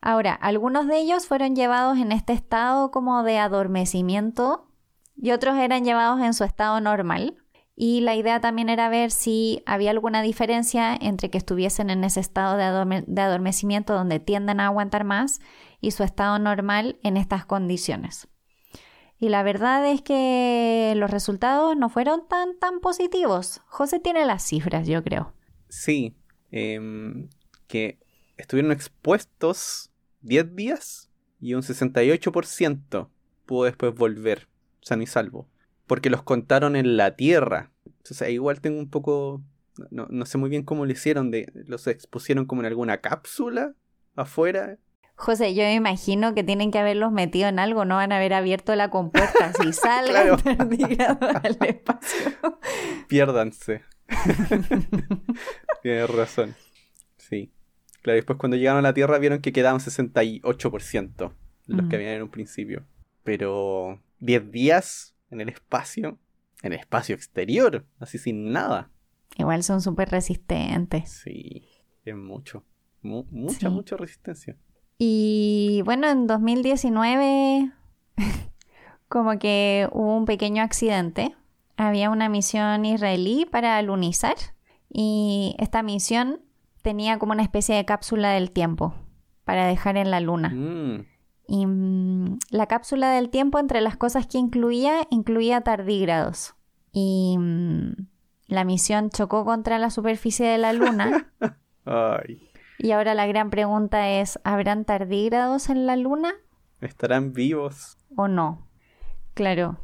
Ahora, 0.00 0.32
algunos 0.32 0.86
de 0.86 0.98
ellos 0.98 1.26
fueron 1.26 1.56
llevados 1.56 1.98
en 1.98 2.12
este 2.12 2.32
estado 2.32 2.92
como 2.92 3.24
de 3.24 3.38
adormecimiento 3.38 4.70
y 5.16 5.32
otros 5.32 5.56
eran 5.56 5.84
llevados 5.84 6.20
en 6.20 6.34
su 6.34 6.44
estado 6.44 6.80
normal, 6.80 7.36
y 7.74 8.02
la 8.02 8.14
idea 8.14 8.40
también 8.40 8.68
era 8.68 8.88
ver 8.88 9.10
si 9.10 9.64
había 9.66 9.90
alguna 9.90 10.22
diferencia 10.22 10.94
entre 10.94 11.30
que 11.30 11.38
estuviesen 11.38 11.90
en 11.90 12.04
ese 12.04 12.20
estado 12.20 12.56
de, 12.56 13.02
de, 13.08 13.22
adormecimiento 13.22 13.92
donde 13.92 14.20
tienden 14.20 14.60
a 14.60 14.66
aguantar 14.66 15.02
más 15.02 15.40
y 15.80 15.90
su 15.90 16.04
estado 16.04 16.38
normal 16.38 16.96
en 17.02 17.16
estas 17.16 17.44
condiciones. 17.44 18.28
Y 19.18 19.28
la 19.28 19.42
verdad 19.42 19.86
es 19.90 20.02
que 20.02 20.94
los 20.96 21.10
resultados 21.10 21.76
no 21.76 21.88
fueron 21.88 22.26
tan, 22.28 22.58
tan 22.58 22.80
positivos. 22.80 23.62
José 23.66 24.00
tiene 24.00 24.24
las 24.26 24.42
cifras, 24.42 24.86
yo 24.86 25.02
creo. 25.02 25.32
Sí, 25.68 26.14
em, 26.50 27.28
que 27.66 27.98
estuvieron 28.36 28.72
expuestos 28.72 29.90
10 30.22 30.54
días 30.54 31.10
y 31.40 31.54
un 31.54 31.62
68% 31.62 33.10
pudo 33.46 33.64
después 33.64 33.94
volver 33.94 34.48
sano 34.80 35.02
y 35.02 35.06
salvo 35.06 35.48
porque 35.86 36.10
los 36.10 36.22
contaron 36.22 36.76
en 36.76 36.96
la 36.96 37.16
Tierra. 37.16 37.70
Entonces 37.86 38.30
igual 38.30 38.60
tengo 38.60 38.78
un 38.78 38.90
poco, 38.90 39.42
no, 39.90 40.26
sé 40.26 40.38
muy 40.38 40.50
bien 40.50 40.62
cómo 40.62 40.86
lo 40.86 40.92
hicieron, 40.92 41.30
de, 41.30 41.50
los 41.66 41.86
expusieron 41.86 42.46
como 42.46 42.62
en 42.62 42.66
alguna 42.66 43.00
cápsula 43.00 43.74
afuera. 44.16 44.78
José, 45.16 45.54
yo 45.54 45.62
me 45.62 45.74
imagino 45.74 46.34
que 46.34 46.42
tienen 46.42 46.70
que 46.70 46.78
haberlos 46.78 47.12
metido 47.12 47.48
en 47.48 47.58
algo, 47.58 47.84
no 47.84 47.96
van 47.96 48.12
a 48.12 48.16
haber 48.16 48.34
abierto 48.34 48.74
la 48.74 48.90
compuerta 48.90 49.52
si 49.52 49.72
salgan 49.72 50.38
al 51.42 51.56
espacio. 51.60 52.18
Piérdanse. 53.08 53.82
Tienes 55.82 56.10
razón. 56.10 56.54
Sí. 57.16 57.52
Claro, 58.02 58.16
después 58.16 58.38
cuando 58.38 58.56
llegaron 58.56 58.80
a 58.80 58.88
la 58.88 58.94
Tierra 58.94 59.18
vieron 59.18 59.40
que 59.40 59.52
quedaban 59.52 59.80
68% 59.80 61.32
los 61.66 61.88
que 61.88 61.96
habían 61.96 62.12
en 62.12 62.22
un 62.22 62.28
principio. 62.28 62.84
Pero 63.22 64.02
10 64.20 64.50
días 64.50 65.16
en 65.30 65.40
el 65.40 65.48
espacio, 65.48 66.18
en 66.62 66.72
el 66.72 66.80
espacio 66.80 67.14
exterior, 67.14 67.86
así 67.98 68.18
sin 68.18 68.52
nada. 68.52 68.90
Igual 69.36 69.62
son 69.62 69.80
súper 69.80 70.10
resistentes. 70.10 71.10
Sí, 71.10 71.66
es 72.04 72.14
mucho. 72.14 72.64
mucha, 73.00 73.70
mucha 73.70 73.96
resistencia. 73.96 74.56
Y 74.98 75.82
bueno, 75.84 76.08
en 76.08 76.26
2019 76.26 77.72
como 79.08 79.38
que 79.38 79.88
hubo 79.92 80.16
un 80.16 80.24
pequeño 80.24 80.62
accidente. 80.62 81.34
Había 81.76 82.10
una 82.10 82.28
misión 82.28 82.84
israelí 82.84 83.46
para 83.46 83.80
lunizar 83.82 84.36
y 84.88 85.56
esta 85.58 85.82
misión 85.82 86.40
tenía 86.82 87.18
como 87.18 87.32
una 87.32 87.42
especie 87.42 87.74
de 87.74 87.84
cápsula 87.84 88.30
del 88.30 88.52
tiempo 88.52 88.94
para 89.44 89.66
dejar 89.66 89.96
en 89.96 90.10
la 90.10 90.20
luna. 90.20 90.50
Mm. 90.50 91.06
Y 91.46 91.66
mm, 91.66 92.38
la 92.50 92.66
cápsula 92.66 93.10
del 93.10 93.30
tiempo, 93.30 93.58
entre 93.58 93.80
las 93.80 93.96
cosas 93.96 94.26
que 94.26 94.38
incluía, 94.38 95.06
incluía 95.10 95.60
tardígrados. 95.60 96.54
Y 96.92 97.36
mm, 97.38 98.06
la 98.46 98.64
misión 98.64 99.10
chocó 99.10 99.44
contra 99.44 99.78
la 99.78 99.90
superficie 99.90 100.46
de 100.46 100.58
la 100.58 100.72
Luna. 100.72 101.32
Y 102.84 102.92
ahora 102.92 103.14
la 103.14 103.26
gran 103.26 103.48
pregunta 103.48 104.10
es, 104.10 104.38
¿habrán 104.44 104.84
tardígrados 104.84 105.70
en 105.70 105.86
la 105.86 105.96
Luna? 105.96 106.34
¿Estarán 106.82 107.32
vivos? 107.32 107.96
¿O 108.14 108.28
no? 108.28 108.68
Claro. 109.32 109.78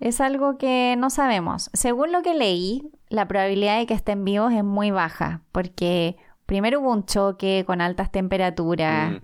Es 0.00 0.22
algo 0.22 0.56
que 0.56 0.94
no 0.96 1.10
sabemos. 1.10 1.68
Según 1.74 2.10
lo 2.10 2.22
que 2.22 2.32
leí, 2.32 2.90
la 3.10 3.28
probabilidad 3.28 3.76
de 3.76 3.84
que 3.84 3.92
estén 3.92 4.24
vivos 4.24 4.54
es 4.54 4.64
muy 4.64 4.90
baja, 4.90 5.42
porque 5.52 6.16
primero 6.46 6.80
hubo 6.80 6.92
un 6.92 7.04
choque 7.04 7.64
con 7.66 7.82
altas 7.82 8.10
temperaturas. 8.10 9.12
Mm 9.12 9.16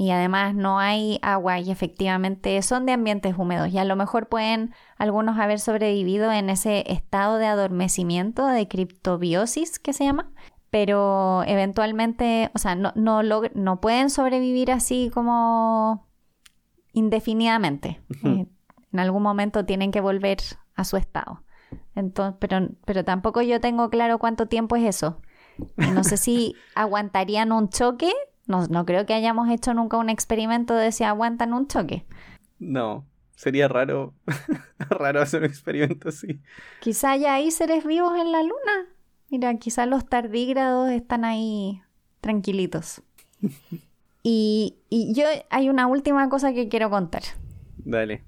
y 0.00 0.12
además 0.12 0.54
no 0.54 0.78
hay 0.78 1.18
agua 1.20 1.58
y 1.58 1.70
efectivamente 1.70 2.62
son 2.62 2.86
de 2.86 2.92
ambientes 2.92 3.34
húmedos 3.36 3.68
y 3.68 3.76
a 3.76 3.84
lo 3.84 3.96
mejor 3.96 4.30
pueden 4.30 4.72
algunos 4.96 5.38
haber 5.38 5.60
sobrevivido 5.60 6.32
en 6.32 6.48
ese 6.48 6.90
estado 6.90 7.36
de 7.36 7.44
adormecimiento 7.44 8.46
de 8.46 8.66
criptobiosis 8.66 9.78
que 9.78 9.92
se 9.92 10.04
llama, 10.04 10.30
pero 10.70 11.42
eventualmente, 11.46 12.50
o 12.54 12.58
sea, 12.58 12.74
no, 12.74 12.92
no, 12.94 13.22
no 13.22 13.80
pueden 13.80 14.10
sobrevivir 14.10 14.70
así 14.70 15.10
como 15.12 16.06
indefinidamente. 16.92 18.00
Eh, 18.24 18.46
en 18.92 18.98
algún 18.98 19.22
momento 19.22 19.64
tienen 19.64 19.90
que 19.90 20.00
volver 20.00 20.38
a 20.74 20.84
su 20.84 20.96
estado. 20.96 21.42
Entonces, 21.94 22.36
pero, 22.40 22.68
pero 22.84 23.04
tampoco 23.04 23.42
yo 23.42 23.60
tengo 23.60 23.90
claro 23.90 24.18
cuánto 24.18 24.46
tiempo 24.46 24.76
es 24.76 24.84
eso. 24.84 25.20
No 25.76 26.04
sé 26.04 26.16
si 26.16 26.54
aguantarían 26.74 27.52
un 27.52 27.68
choque 27.68 28.12
no, 28.50 28.84
creo 28.84 29.06
que 29.06 29.14
hayamos 29.14 29.48
hecho 29.48 29.74
nunca 29.74 29.96
un 29.96 30.10
experimento 30.10 30.74
de 30.74 30.90
si 30.90 31.04
aguantan 31.04 31.52
un 31.52 31.68
choque. 31.68 32.04
No, 32.58 33.06
sería 33.36 33.68
raro, 33.68 34.14
raro 34.78 35.22
hacer 35.22 35.42
un 35.42 35.46
experimento 35.46 36.08
así. 36.08 36.40
Quizá 36.80 37.16
ya 37.16 37.34
hay 37.34 37.50
seres 37.52 37.84
vivos 37.84 38.18
en 38.18 38.32
la 38.32 38.42
luna. 38.42 38.88
Mira, 39.30 39.54
quizá 39.56 39.86
los 39.86 40.06
tardígrados 40.06 40.90
están 40.90 41.24
ahí 41.24 41.80
tranquilitos. 42.20 43.02
y, 44.22 44.76
y 44.88 45.14
yo 45.14 45.24
hay 45.50 45.68
una 45.68 45.86
última 45.86 46.28
cosa 46.28 46.52
que 46.52 46.68
quiero 46.68 46.90
contar. 46.90 47.22
Dale. 47.78 48.24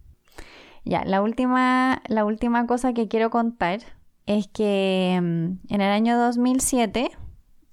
Ya, 0.85 1.05
la 1.05 1.23
última, 1.23 2.03
la 2.09 2.25
última 2.25 2.67
cosa 2.67 2.93
que 2.93 3.09
quiero 3.09 3.31
contar 3.31 3.81
es 4.27 4.49
que 4.49 5.19
mm, 5.21 5.75
en 5.75 5.81
el 5.81 5.91
año 5.91 6.19
2007 6.19 7.11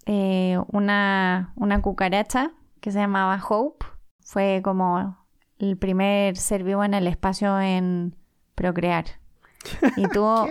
eh, 0.05 0.57
una, 0.71 1.53
una 1.55 1.83
cucaracha 1.83 2.51
que 2.81 2.91
se 2.91 2.97
llamaba 2.97 3.39
Hope. 3.47 3.85
Fue 4.21 4.61
como 4.63 5.17
el 5.59 5.77
primer 5.77 6.35
ser 6.35 6.63
vivo 6.63 6.83
en 6.83 6.95
el 6.95 7.05
espacio 7.05 7.59
en 7.59 8.15
procrear. 8.55 9.05
Y 9.97 10.07
tuvo 10.07 10.47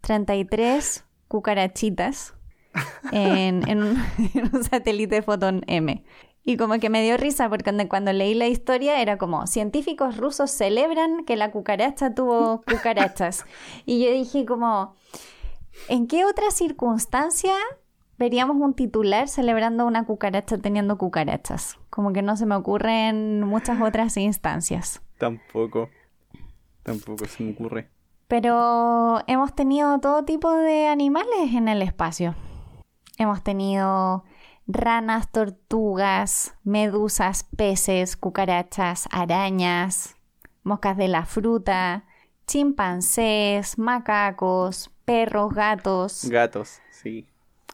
33 0.00 1.04
cucarachitas 1.28 2.34
en, 3.12 3.82
un, 3.82 4.64
satélite 4.64 5.22
Fotón 5.22 5.62
M. 5.66 6.04
Y 6.44 6.56
como 6.56 6.78
que 6.78 6.90
me 6.90 7.02
dio 7.02 7.16
risa 7.16 7.48
porque 7.48 7.72
cuando 7.88 8.12
leí 8.12 8.34
la 8.34 8.46
historia 8.46 9.00
era 9.00 9.18
como, 9.18 9.46
científicos 9.48 10.16
rusos 10.16 10.50
celebran 10.50 11.24
que 11.24 11.34
la 11.36 11.50
cucaracha 11.50 12.14
tuvo 12.14 12.62
cucarachas. 12.62 13.44
Y 13.86 14.04
yo 14.04 14.12
dije 14.12 14.46
como, 14.46 14.94
¿en 15.88 16.06
qué 16.06 16.24
otra 16.24 16.50
circunstancia 16.52 17.54
veríamos 18.18 18.56
un 18.56 18.74
titular 18.74 19.28
celebrando 19.28 19.86
una 19.86 20.04
cucaracha 20.04 20.58
teniendo 20.58 20.98
cucarachas. 20.98 21.78
Como 21.90 22.12
que 22.12 22.22
no 22.22 22.36
se 22.36 22.46
me 22.46 22.54
ocurre 22.54 23.08
en 23.08 23.42
muchas 23.42 23.80
otras 23.80 24.16
instancias. 24.16 25.02
Tampoco. 25.18 25.90
Tampoco 26.82 27.26
se 27.26 27.42
me 27.42 27.52
ocurre. 27.52 27.90
Pero 28.28 29.22
hemos 29.26 29.54
tenido 29.54 29.98
todo 30.00 30.24
tipo 30.24 30.52
de 30.52 30.88
animales 30.88 31.54
en 31.54 31.68
el 31.68 31.82
espacio. 31.82 32.34
Hemos 33.18 33.42
tenido 33.42 34.24
ranas, 34.66 35.30
tortugas, 35.30 36.54
medusas, 36.64 37.44
peces, 37.56 38.16
cucarachas, 38.16 39.08
arañas, 39.10 40.16
moscas 40.64 40.96
de 40.96 41.08
la 41.08 41.24
fruta, 41.24 42.04
chimpancés, 42.46 43.78
macacos, 43.78 44.90
perros, 45.04 45.54
gatos. 45.54 46.28
Gatos, 46.28 46.80
sí 46.90 47.26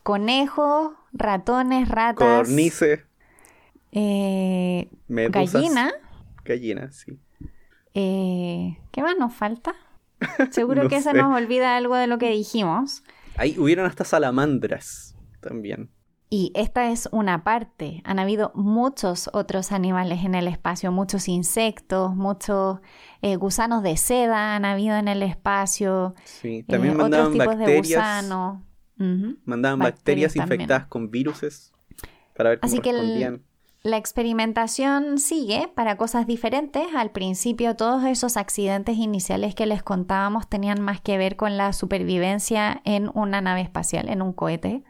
conejos, 0.03 0.93
ratones, 1.13 1.89
ratas. 1.89 2.49
Cornice. 2.49 3.05
Eh, 3.93 4.89
gallina. 5.09 5.93
Gallina, 6.45 6.91
sí. 6.93 7.19
Eh, 7.95 8.79
¿Qué 8.91 9.03
más 9.03 9.17
nos 9.17 9.35
falta? 9.35 9.75
Seguro 10.51 10.89
que 10.89 11.01
se 11.01 11.13
nos 11.13 11.35
olvida 11.35 11.77
algo 11.77 11.97
de 11.97 12.07
lo 12.07 12.19
que 12.19 12.31
dijimos. 12.31 13.03
Ahí 13.37 13.59
hubieron 13.59 13.87
hasta 13.87 14.05
salamandras 14.05 15.17
también. 15.41 15.91
Y 16.31 16.51
esta 16.55 16.91
es 16.91 17.11
una 17.13 17.45
parte. 17.45 18.01
Han 18.05 18.19
habido 18.19 18.53
muchos 18.55 19.29
otros 19.35 19.71
animales 19.71 20.25
en 20.25 20.35
el 20.35 20.49
espacio, 20.49 20.91
muchos 20.91 21.29
insectos, 21.29 22.17
muchos 22.17 22.81
eh, 23.21 23.37
gusanos 23.37 23.83
de 23.83 23.99
seda 23.99 24.57
han 24.57 24.65
habido 24.65 24.97
en 24.97 25.09
el 25.09 25.23
espacio. 25.23 26.15
Sí, 26.25 26.61
eh, 26.61 26.65
también 26.67 26.97
mandaban 26.97 27.33
otros 27.33 27.39
tipos 27.39 27.59
de 27.59 27.79
gusano. 27.79 28.65
Mandaban 29.45 29.81
bacterias, 29.81 30.35
infectadas 30.37 30.87
con 30.87 31.11
viruses 31.11 31.73
para 32.35 32.51
ver 32.51 32.61
cómo 32.61 32.73
Así 32.73 32.81
que 32.81 32.93
la 33.85 33.97
experimentación 33.97 35.19
sigue 35.19 35.69
para 35.75 35.97
cosas 35.97 36.27
diferentes. 36.27 36.87
Al 36.95 37.11
principio 37.11 37.75
todos 37.75 38.05
esos 38.05 38.37
accidentes 38.37 38.97
iniciales 38.97 39.55
que 39.55 39.67
les 39.67 39.83
contábamos 39.83 40.49
tenían 40.49 40.81
más 40.81 41.01
que 41.01 41.19
ver 41.19 41.37
con 41.37 41.57
la 41.57 41.73
supervivencia 41.73 42.81
en 42.85 43.11
una 43.15 43.41
nave 43.41 43.61
espacial, 43.61 44.09
en 44.09 44.23
un 44.23 44.33
cohete. 44.33 44.85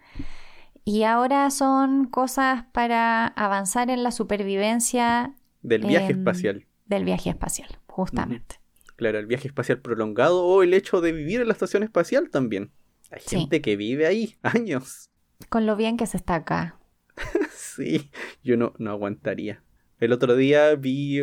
Y 0.84 1.04
ahora 1.04 1.48
son 1.50 2.06
cosas 2.06 2.64
para 2.72 3.28
avanzar 3.28 3.88
en 3.88 4.02
la 4.02 4.10
supervivencia. 4.10 5.34
Del 5.62 5.86
viaje 5.86 6.12
espacial. 6.12 6.66
Del 6.86 7.04
viaje 7.04 7.30
espacial, 7.30 7.70
justamente. 7.86 8.56
Claro, 8.96 9.18
el 9.18 9.26
viaje 9.26 9.48
espacial 9.48 9.80
prolongado 9.80 10.44
o 10.44 10.62
el 10.62 10.74
hecho 10.74 11.00
de 11.00 11.12
vivir 11.12 11.40
en 11.40 11.46
la 11.46 11.54
estación 11.54 11.82
espacial 11.82 12.28
también. 12.30 12.72
Hay 13.10 13.22
gente 13.22 13.62
que 13.62 13.76
vive 13.76 14.06
ahí 14.06 14.36
años. 14.42 15.08
Con 15.48 15.66
lo 15.66 15.76
bien 15.76 15.96
que 15.96 16.06
se 16.06 16.18
está 16.18 16.34
acá. 16.34 16.78
sí, 17.54 18.10
yo 18.42 18.56
no, 18.56 18.74
no 18.78 18.90
aguantaría. 18.90 19.62
El 19.98 20.12
otro 20.12 20.34
día 20.36 20.74
vi, 20.74 21.20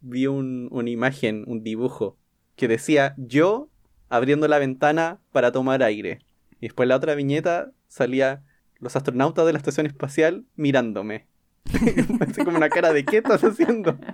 vi 0.00 0.26
una 0.26 0.90
imagen, 0.90 1.44
un 1.46 1.62
dibujo, 1.62 2.18
que 2.56 2.68
decía 2.68 3.14
yo 3.16 3.70
abriendo 4.08 4.48
la 4.48 4.58
ventana 4.58 5.20
para 5.32 5.52
tomar 5.52 5.82
aire. 5.82 6.20
Y 6.60 6.66
después 6.66 6.88
la 6.88 6.96
otra 6.96 7.14
viñeta 7.14 7.72
salía 7.86 8.42
los 8.78 8.96
astronautas 8.96 9.46
de 9.46 9.52
la 9.52 9.58
estación 9.58 9.86
espacial 9.86 10.44
mirándome. 10.56 11.26
Así 12.20 12.44
como 12.44 12.56
una 12.56 12.68
cara 12.68 12.92
de 12.92 13.04
¿qué 13.04 13.18
estás 13.18 13.44
haciendo? 13.44 13.98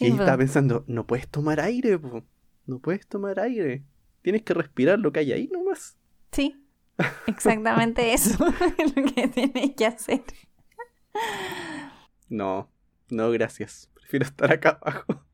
y 0.00 0.06
estaba 0.06 0.36
pensando, 0.38 0.84
no 0.86 1.06
puedes 1.06 1.28
tomar 1.28 1.60
aire, 1.60 1.98
no 2.66 2.78
puedes 2.78 3.06
tomar 3.06 3.38
aire. 3.40 3.84
Tienes 4.22 4.42
que 4.42 4.54
respirar 4.54 4.98
lo 4.98 5.12
que 5.12 5.20
hay 5.20 5.32
ahí 5.32 5.48
nomás. 5.48 5.96
Sí, 6.30 6.61
exactamente 7.26 8.12
eso 8.12 8.46
es 8.78 8.96
lo 8.96 9.04
que 9.12 9.28
tienes 9.28 9.74
que 9.76 9.86
hacer. 9.86 10.22
No, 12.28 12.68
no, 13.10 13.30
gracias. 13.30 13.90
Prefiero 13.94 14.26
estar 14.26 14.52
acá 14.52 14.78
abajo. 14.80 15.24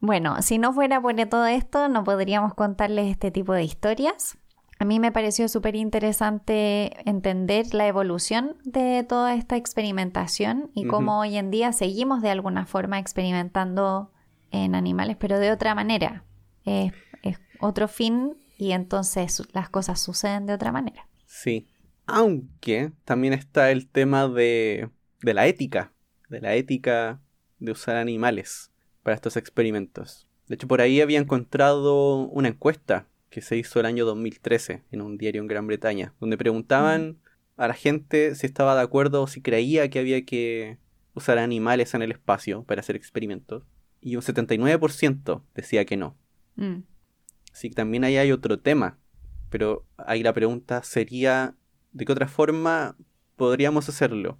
Bueno, 0.00 0.42
si 0.42 0.58
no 0.58 0.72
fuera 0.72 1.00
por 1.00 1.14
todo 1.26 1.46
esto, 1.46 1.88
no 1.88 2.02
podríamos 2.02 2.54
contarles 2.54 3.06
este 3.06 3.30
tipo 3.30 3.52
de 3.52 3.62
historias. 3.64 4.36
A 4.80 4.84
mí 4.84 4.98
me 4.98 5.12
pareció 5.12 5.48
súper 5.48 5.76
interesante 5.76 7.08
entender 7.08 7.72
la 7.72 7.86
evolución 7.86 8.56
de 8.64 9.04
toda 9.04 9.34
esta 9.34 9.56
experimentación 9.56 10.72
y 10.74 10.88
cómo 10.88 11.20
hoy 11.20 11.36
en 11.36 11.52
día 11.52 11.72
seguimos 11.72 12.20
de 12.20 12.30
alguna 12.30 12.66
forma 12.66 12.98
experimentando 12.98 14.10
en 14.50 14.74
animales, 14.74 15.16
pero 15.20 15.38
de 15.38 15.52
otra 15.52 15.76
manera. 15.76 16.24
es 16.64 16.92
otro 17.60 17.86
fin 17.86 18.41
y 18.56 18.72
entonces 18.72 19.42
las 19.52 19.68
cosas 19.68 20.00
suceden 20.00 20.46
de 20.46 20.54
otra 20.54 20.72
manera. 20.72 21.08
Sí, 21.26 21.66
aunque 22.06 22.92
también 23.04 23.32
está 23.32 23.70
el 23.70 23.88
tema 23.88 24.28
de, 24.28 24.90
de 25.20 25.34
la 25.34 25.46
ética, 25.46 25.92
de 26.28 26.40
la 26.40 26.54
ética 26.54 27.20
de 27.58 27.72
usar 27.72 27.96
animales 27.96 28.70
para 29.02 29.14
estos 29.14 29.36
experimentos. 29.36 30.26
De 30.48 30.56
hecho, 30.56 30.68
por 30.68 30.80
ahí 30.80 31.00
había 31.00 31.18
encontrado 31.18 32.28
una 32.28 32.48
encuesta 32.48 33.06
que 33.30 33.40
se 33.40 33.56
hizo 33.56 33.80
el 33.80 33.86
año 33.86 34.04
2013 34.04 34.82
en 34.90 35.00
un 35.00 35.16
diario 35.16 35.40
en 35.40 35.48
Gran 35.48 35.66
Bretaña, 35.66 36.14
donde 36.20 36.36
preguntaban 36.36 37.18
a 37.56 37.68
la 37.68 37.74
gente 37.74 38.34
si 38.34 38.46
estaba 38.46 38.74
de 38.74 38.82
acuerdo 38.82 39.22
o 39.22 39.26
si 39.26 39.40
creía 39.40 39.88
que 39.88 39.98
había 39.98 40.24
que 40.24 40.78
usar 41.14 41.38
animales 41.38 41.94
en 41.94 42.02
el 42.02 42.12
espacio 42.12 42.64
para 42.64 42.80
hacer 42.80 42.96
experimentos. 42.96 43.64
Y 44.00 44.16
un 44.16 44.22
79% 44.22 45.42
decía 45.54 45.84
que 45.84 45.96
no. 45.96 46.16
Mm. 46.56 46.80
Que 47.60 47.70
también 47.70 48.04
ahí 48.04 48.16
hay 48.16 48.32
otro 48.32 48.58
tema. 48.58 48.98
Pero 49.50 49.84
ahí 49.96 50.22
la 50.22 50.32
pregunta 50.32 50.82
sería, 50.82 51.54
¿de 51.92 52.04
qué 52.04 52.12
otra 52.12 52.28
forma 52.28 52.96
podríamos 53.36 53.88
hacerlo? 53.88 54.38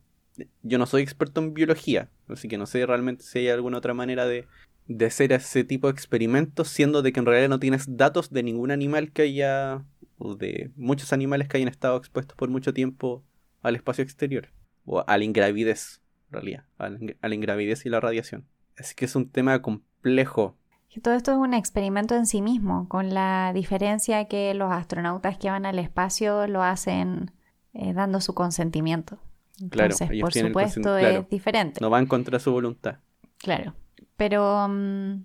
Yo 0.62 0.78
no 0.78 0.86
soy 0.86 1.02
experto 1.02 1.40
en 1.40 1.52
biología, 1.52 2.10
así 2.28 2.48
que 2.48 2.56
no 2.56 2.66
sé 2.66 2.86
realmente 2.86 3.22
si 3.22 3.40
hay 3.40 3.48
alguna 3.48 3.78
otra 3.78 3.92
manera 3.92 4.26
de 4.26 4.46
de 4.86 5.06
hacer 5.06 5.32
ese 5.32 5.64
tipo 5.64 5.86
de 5.86 5.92
experimentos, 5.92 6.68
siendo 6.68 7.02
de 7.02 7.12
que 7.12 7.20
en 7.20 7.26
realidad 7.26 7.48
no 7.48 7.60
tienes 7.60 7.96
datos 7.96 8.30
de 8.30 8.42
ningún 8.42 8.70
animal 8.70 9.12
que 9.12 9.22
haya, 9.22 9.84
o 10.18 10.34
de 10.34 10.70
muchos 10.76 11.12
animales 11.12 11.48
que 11.48 11.56
hayan 11.56 11.68
estado 11.68 11.96
expuestos 11.96 12.36
por 12.36 12.48
mucho 12.48 12.72
tiempo 12.72 13.24
al 13.62 13.76
espacio 13.76 14.02
exterior, 14.02 14.48
o 14.84 15.04
a 15.06 15.18
la 15.18 15.24
ingravidez, 15.24 16.00
en 16.28 16.32
realidad, 16.32 16.64
a 16.78 16.88
la, 16.88 17.34
ingravidez 17.34 17.86
y 17.86 17.90
la 17.90 18.00
radiación. 18.00 18.46
Así 18.76 18.94
que 18.94 19.04
es 19.04 19.14
un 19.14 19.30
tema 19.30 19.62
complejo. 19.62 20.56
Y 20.94 21.00
todo 21.00 21.14
esto 21.14 21.32
es 21.32 21.38
un 21.38 21.54
experimento 21.54 22.14
en 22.14 22.26
sí 22.26 22.42
mismo, 22.42 22.86
con 22.88 23.14
la 23.14 23.52
diferencia 23.54 24.26
que 24.26 24.52
los 24.52 24.70
astronautas 24.70 25.38
que 25.38 25.50
van 25.50 25.64
al 25.64 25.78
espacio 25.78 26.46
lo 26.46 26.62
hacen 26.62 27.30
eh, 27.72 27.94
dando 27.94 28.20
su 28.20 28.34
consentimiento. 28.34 29.18
Entonces, 29.60 30.08
claro, 30.08 30.20
por 30.20 30.32
supuesto, 30.32 30.98
es 30.98 31.28
diferente. 31.30 31.80
No 31.80 31.88
van 31.88 32.06
contra 32.06 32.38
su 32.38 32.52
voluntad. 32.52 32.96
Claro. 33.38 33.74
Pero 34.16 34.68
mm, 34.68 35.24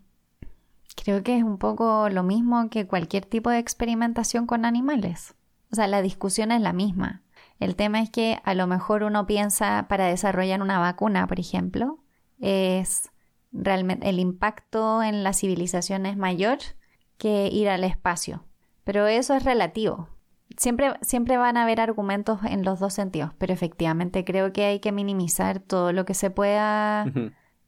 creo 1.03 1.23
que 1.23 1.37
es 1.37 1.43
un 1.43 1.57
poco 1.57 2.07
lo 2.09 2.23
mismo 2.23 2.69
que 2.69 2.87
cualquier 2.87 3.25
tipo 3.25 3.49
de 3.49 3.59
experimentación 3.59 4.47
con 4.47 4.63
animales. 4.63 5.35
O 5.71 5.75
sea, 5.75 5.87
la 5.87 6.01
discusión 6.01 6.51
es 6.51 6.61
la 6.61 6.71
misma. 6.71 7.23
El 7.59 7.75
tema 7.75 8.01
es 8.01 8.09
que 8.09 8.39
a 8.43 8.53
lo 8.53 8.67
mejor 8.67 9.03
uno 9.03 9.25
piensa 9.25 9.87
para 9.89 10.05
desarrollar 10.05 10.61
una 10.61 10.79
vacuna, 10.79 11.27
por 11.27 11.39
ejemplo, 11.39 11.99
es 12.39 13.09
realmente 13.57 14.09
el 14.09 14.19
impacto 14.19 15.03
en 15.03 15.23
la 15.23 15.33
civilización 15.33 16.05
es 16.05 16.17
mayor 16.17 16.59
que 17.17 17.49
ir 17.51 17.69
al 17.69 17.83
espacio. 17.83 18.45
Pero 18.83 19.07
eso 19.07 19.33
es 19.33 19.43
relativo. 19.43 20.09
Siempre, 20.55 20.93
siempre 21.01 21.37
van 21.37 21.57
a 21.57 21.63
haber 21.63 21.81
argumentos 21.81 22.39
en 22.43 22.63
los 22.63 22.79
dos 22.79 22.93
sentidos, 22.93 23.31
pero 23.37 23.53
efectivamente 23.53 24.23
creo 24.23 24.53
que 24.53 24.65
hay 24.65 24.79
que 24.79 24.91
minimizar 24.91 25.59
todo 25.59 25.91
lo 25.91 26.05
que 26.05 26.13
se 26.13 26.29
pueda 26.29 27.05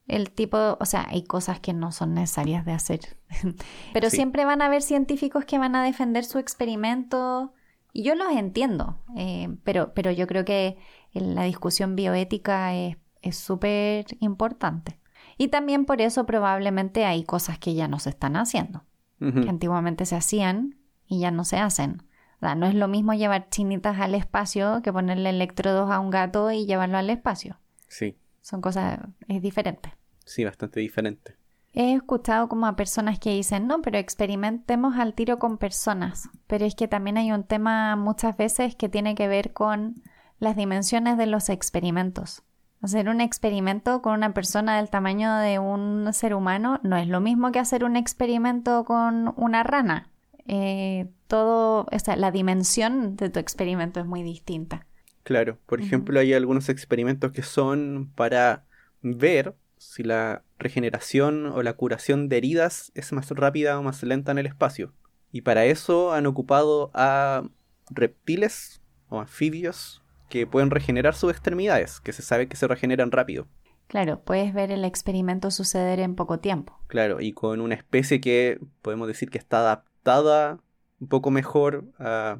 el 0.09 0.31
tipo, 0.31 0.75
o 0.79 0.85
sea, 0.85 1.05
hay 1.07 1.23
cosas 1.23 1.59
que 1.59 1.71
no 1.71 1.91
son 1.91 2.15
necesarias 2.15 2.65
de 2.65 2.71
hacer. 2.71 2.99
Pero 3.93 4.09
siempre 4.09 4.43
van 4.43 4.61
a 4.61 4.65
haber 4.65 4.81
científicos 4.81 5.45
que 5.45 5.59
van 5.59 5.75
a 5.75 5.83
defender 5.83 6.25
su 6.25 6.39
experimento 6.39 7.53
y 7.93 8.03
yo 8.03 8.15
los 8.15 8.31
entiendo, 8.31 8.97
eh, 9.17 9.49
pero, 9.63 9.93
pero 9.93 10.11
yo 10.11 10.27
creo 10.27 10.45
que 10.45 10.77
la 11.13 11.43
discusión 11.43 11.95
bioética 11.95 12.75
es 12.75 13.37
súper 13.37 14.05
importante. 14.19 14.98
Y 15.39 15.47
también 15.47 15.85
por 15.85 16.01
eso 16.01 16.27
probablemente 16.27 17.05
hay 17.05 17.23
cosas 17.23 17.57
que 17.57 17.73
ya 17.73 17.87
no 17.87 17.97
se 17.97 18.11
están 18.11 18.35
haciendo, 18.35 18.83
que 19.17 19.49
antiguamente 19.49 20.05
se 20.05 20.15
hacían 20.15 20.77
y 21.07 21.21
ya 21.21 21.31
no 21.31 21.45
se 21.45 21.57
hacen. 21.57 22.03
O 22.35 22.39
sea, 22.41 22.53
no 22.53 22.67
es 22.67 22.75
lo 22.75 22.87
mismo 22.87 23.15
llevar 23.15 23.49
chinitas 23.49 23.99
al 23.99 24.13
espacio 24.13 24.81
que 24.83 24.93
ponerle 24.93 25.31
electrodos 25.31 25.89
a 25.89 25.99
un 25.99 26.11
gato 26.11 26.51
y 26.51 26.67
llevarlo 26.67 26.99
al 26.99 27.09
espacio. 27.09 27.59
Sí. 27.87 28.15
Son 28.41 28.61
cosas, 28.61 28.99
es 29.27 29.41
diferente 29.41 29.93
sí, 30.29 30.45
bastante 30.45 30.79
diferente. 30.79 31.35
He 31.73 31.93
escuchado 31.93 32.49
como 32.49 32.67
a 32.67 32.75
personas 32.75 33.19
que 33.19 33.31
dicen, 33.31 33.67
no, 33.67 33.81
pero 33.81 33.97
experimentemos 33.97 34.97
al 34.97 35.13
tiro 35.13 35.39
con 35.39 35.57
personas. 35.57 36.29
Pero 36.47 36.65
es 36.65 36.75
que 36.75 36.87
también 36.87 37.17
hay 37.17 37.31
un 37.31 37.43
tema 37.43 37.95
muchas 37.95 38.37
veces 38.37 38.75
que 38.75 38.89
tiene 38.89 39.15
que 39.15 39.27
ver 39.27 39.53
con 39.53 40.01
las 40.39 40.55
dimensiones 40.55 41.17
de 41.17 41.27
los 41.27 41.49
experimentos. 41.49 42.43
Hacer 42.81 43.09
un 43.09 43.19
experimento 43.19 44.01
con 44.01 44.13
una 44.13 44.33
persona 44.33 44.77
del 44.77 44.89
tamaño 44.89 45.35
de 45.37 45.59
un 45.59 46.13
ser 46.13 46.33
humano 46.33 46.79
no 46.81 46.95
es 46.95 47.07
lo 47.07 47.19
mismo 47.19 47.51
que 47.51 47.59
hacer 47.59 47.83
un 47.83 47.97
experimento 47.97 48.85
con 48.85 49.33
una 49.35 49.63
rana. 49.63 50.09
Eh, 50.47 51.09
todo, 51.27 51.85
o 51.91 51.99
sea, 51.99 52.15
la 52.15 52.31
dimensión 52.31 53.17
de 53.17 53.29
tu 53.29 53.39
experimento 53.39 53.99
es 53.99 54.05
muy 54.05 54.23
distinta. 54.23 54.87
Claro, 55.23 55.59
por 55.65 55.81
ejemplo, 55.81 56.19
hay 56.19 56.33
algunos 56.33 56.69
experimentos 56.69 57.33
que 57.33 57.43
son 57.43 58.11
para 58.15 58.63
ver 59.01 59.55
si 59.77 60.03
la 60.03 60.43
regeneración 60.57 61.47
o 61.47 61.61
la 61.61 61.73
curación 61.73 62.29
de 62.29 62.37
heridas 62.37 62.91
es 62.95 63.11
más 63.11 63.29
rápida 63.29 63.77
o 63.77 63.83
más 63.83 64.01
lenta 64.03 64.31
en 64.31 64.39
el 64.39 64.45
espacio. 64.45 64.93
Y 65.31 65.41
para 65.41 65.65
eso 65.65 66.13
han 66.13 66.25
ocupado 66.25 66.91
a 66.93 67.43
reptiles 67.89 68.81
o 69.09 69.19
anfibios 69.19 69.98
que 70.29 70.47
pueden 70.47 70.71
regenerar 70.71 71.15
sus 71.15 71.31
extremidades, 71.31 71.99
que 71.99 72.13
se 72.13 72.21
sabe 72.21 72.47
que 72.47 72.55
se 72.55 72.67
regeneran 72.67 73.11
rápido. 73.11 73.47
Claro, 73.87 74.21
puedes 74.21 74.53
ver 74.53 74.71
el 74.71 74.85
experimento 74.85 75.49
suceder 75.49 75.99
en 75.99 76.15
poco 76.15 76.39
tiempo. 76.39 76.79
Claro, 76.87 77.21
y 77.21 77.33
con 77.33 77.59
una 77.59 77.75
especie 77.75 78.21
que 78.21 78.59
podemos 78.81 79.07
decir 79.07 79.29
que 79.29 79.39
está 79.39 79.59
adaptada 79.59 80.59
un 80.99 81.07
poco 81.07 81.31
mejor 81.31 81.91
a, 81.97 82.39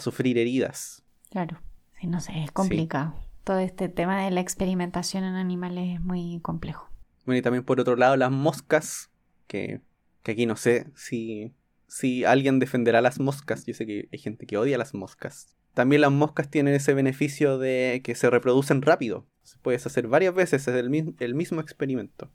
sufrir 0.00 0.38
heridas. 0.38 1.04
Claro, 1.30 1.60
sí, 2.00 2.06
no 2.08 2.20
sé, 2.20 2.42
es 2.42 2.50
complicado 2.50 3.14
todo 3.48 3.60
este 3.60 3.88
tema 3.88 4.22
de 4.22 4.30
la 4.30 4.40
experimentación 4.40 5.24
en 5.24 5.34
animales 5.34 5.94
es 5.94 6.02
muy 6.02 6.38
complejo. 6.42 6.86
Bueno, 7.24 7.38
y 7.38 7.42
también 7.42 7.64
por 7.64 7.80
otro 7.80 7.96
lado 7.96 8.14
las 8.14 8.30
moscas, 8.30 9.10
que, 9.46 9.80
que 10.22 10.32
aquí 10.32 10.44
no 10.44 10.54
sé 10.54 10.90
si, 10.94 11.54
si 11.86 12.26
alguien 12.26 12.58
defenderá 12.58 13.00
las 13.00 13.18
moscas. 13.18 13.64
Yo 13.64 13.72
sé 13.72 13.86
que 13.86 14.06
hay 14.12 14.18
gente 14.18 14.44
que 14.44 14.58
odia 14.58 14.76
las 14.76 14.92
moscas. 14.92 15.56
También 15.78 16.02
las 16.02 16.10
moscas 16.10 16.50
tienen 16.50 16.74
ese 16.74 16.92
beneficio 16.92 17.56
de 17.56 18.00
que 18.02 18.16
se 18.16 18.28
reproducen 18.28 18.82
rápido. 18.82 19.28
Puedes 19.62 19.86
hacer 19.86 20.08
varias 20.08 20.34
veces 20.34 20.66
el, 20.66 21.14
el 21.20 21.34
mismo 21.36 21.60
experimento. 21.60 22.32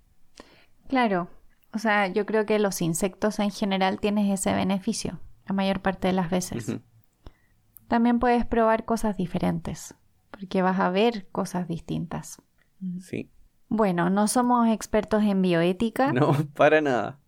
Claro, 0.87 1.27
o 1.73 1.77
sea, 1.77 2.07
yo 2.07 2.25
creo 2.25 2.45
que 2.45 2.57
los 2.57 2.81
insectos 2.81 3.39
en 3.39 3.51
general 3.51 3.99
tienen 3.99 4.31
ese 4.31 4.53
beneficio 4.53 5.19
la 5.45 5.53
mayor 5.53 5.81
parte 5.81 6.07
de 6.07 6.13
las 6.13 6.29
veces. 6.29 6.77
También 7.89 8.19
puedes 8.19 8.45
probar 8.45 8.85
cosas 8.85 9.17
diferentes, 9.17 9.93
porque 10.31 10.61
vas 10.61 10.79
a 10.79 10.89
ver 10.89 11.27
cosas 11.33 11.67
distintas. 11.67 12.41
Sí. 13.01 13.29
Bueno, 13.67 14.09
no 14.09 14.29
somos 14.29 14.69
expertos 14.69 15.21
en 15.23 15.41
bioética. 15.41 16.13
No, 16.13 16.31
para 16.55 16.79
nada. 16.79 17.19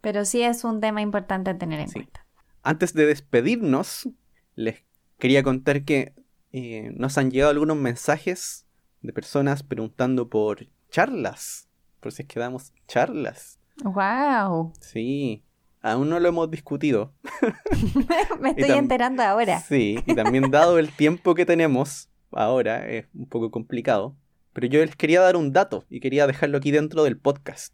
pero 0.00 0.24
sí 0.24 0.42
es 0.42 0.64
un 0.64 0.80
tema 0.80 1.00
importante 1.00 1.50
a 1.50 1.58
tener 1.58 1.78
en 1.78 1.92
cuenta. 1.92 2.26
Antes 2.64 2.92
de 2.92 3.06
despedirnos, 3.06 4.08
les 4.54 4.82
quería 5.18 5.42
contar 5.42 5.84
que 5.84 6.12
eh, 6.52 6.92
nos 6.96 7.18
han 7.18 7.30
llegado 7.30 7.50
algunos 7.50 7.76
mensajes 7.76 8.66
de 9.00 9.12
personas 9.12 9.62
preguntando 9.62 10.28
por 10.28 10.66
charlas 10.90 11.68
por 12.02 12.12
si 12.12 12.22
es 12.22 12.28
que 12.28 12.40
damos 12.40 12.72
charlas. 12.88 13.58
¡Wow! 13.84 14.72
Sí, 14.80 15.44
aún 15.80 16.10
no 16.10 16.18
lo 16.18 16.28
hemos 16.28 16.50
discutido. 16.50 17.14
Me 18.40 18.50
estoy 18.50 18.76
enterando 18.76 19.22
ahora. 19.22 19.60
Sí, 19.60 19.98
y 20.04 20.14
también 20.14 20.50
dado 20.50 20.78
el 20.78 20.90
tiempo 20.90 21.34
que 21.34 21.46
tenemos 21.46 22.10
ahora, 22.32 22.88
es 22.88 23.06
un 23.14 23.26
poco 23.26 23.50
complicado. 23.50 24.16
Pero 24.52 24.66
yo 24.66 24.84
les 24.84 24.96
quería 24.96 25.20
dar 25.20 25.36
un 25.36 25.52
dato 25.52 25.86
y 25.88 26.00
quería 26.00 26.26
dejarlo 26.26 26.58
aquí 26.58 26.72
dentro 26.72 27.04
del 27.04 27.16
podcast. 27.16 27.72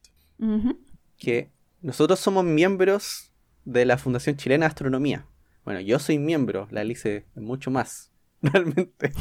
Que 1.17 1.51
nosotros 1.81 2.21
somos 2.21 2.45
miembros 2.45 3.33
de 3.65 3.85
la 3.85 3.99
Fundación 3.99 4.37
Chilena 4.37 4.67
de 4.67 4.69
Astronomía. 4.69 5.27
Bueno, 5.69 5.83
yo 5.83 5.99
soy 5.99 6.19
miembro, 6.19 6.67
la 6.71 6.81
Alice 6.81 7.27
mucho 7.35 7.71
más, 7.71 8.11
realmente. 8.41 9.13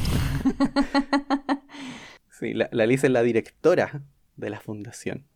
sí, 2.30 2.54
la, 2.54 2.70
la 2.72 2.84
Alice 2.84 3.06
es 3.06 3.12
la 3.12 3.22
directora 3.22 4.02
de 4.36 4.48
la 4.48 4.58
fundación. 4.58 5.26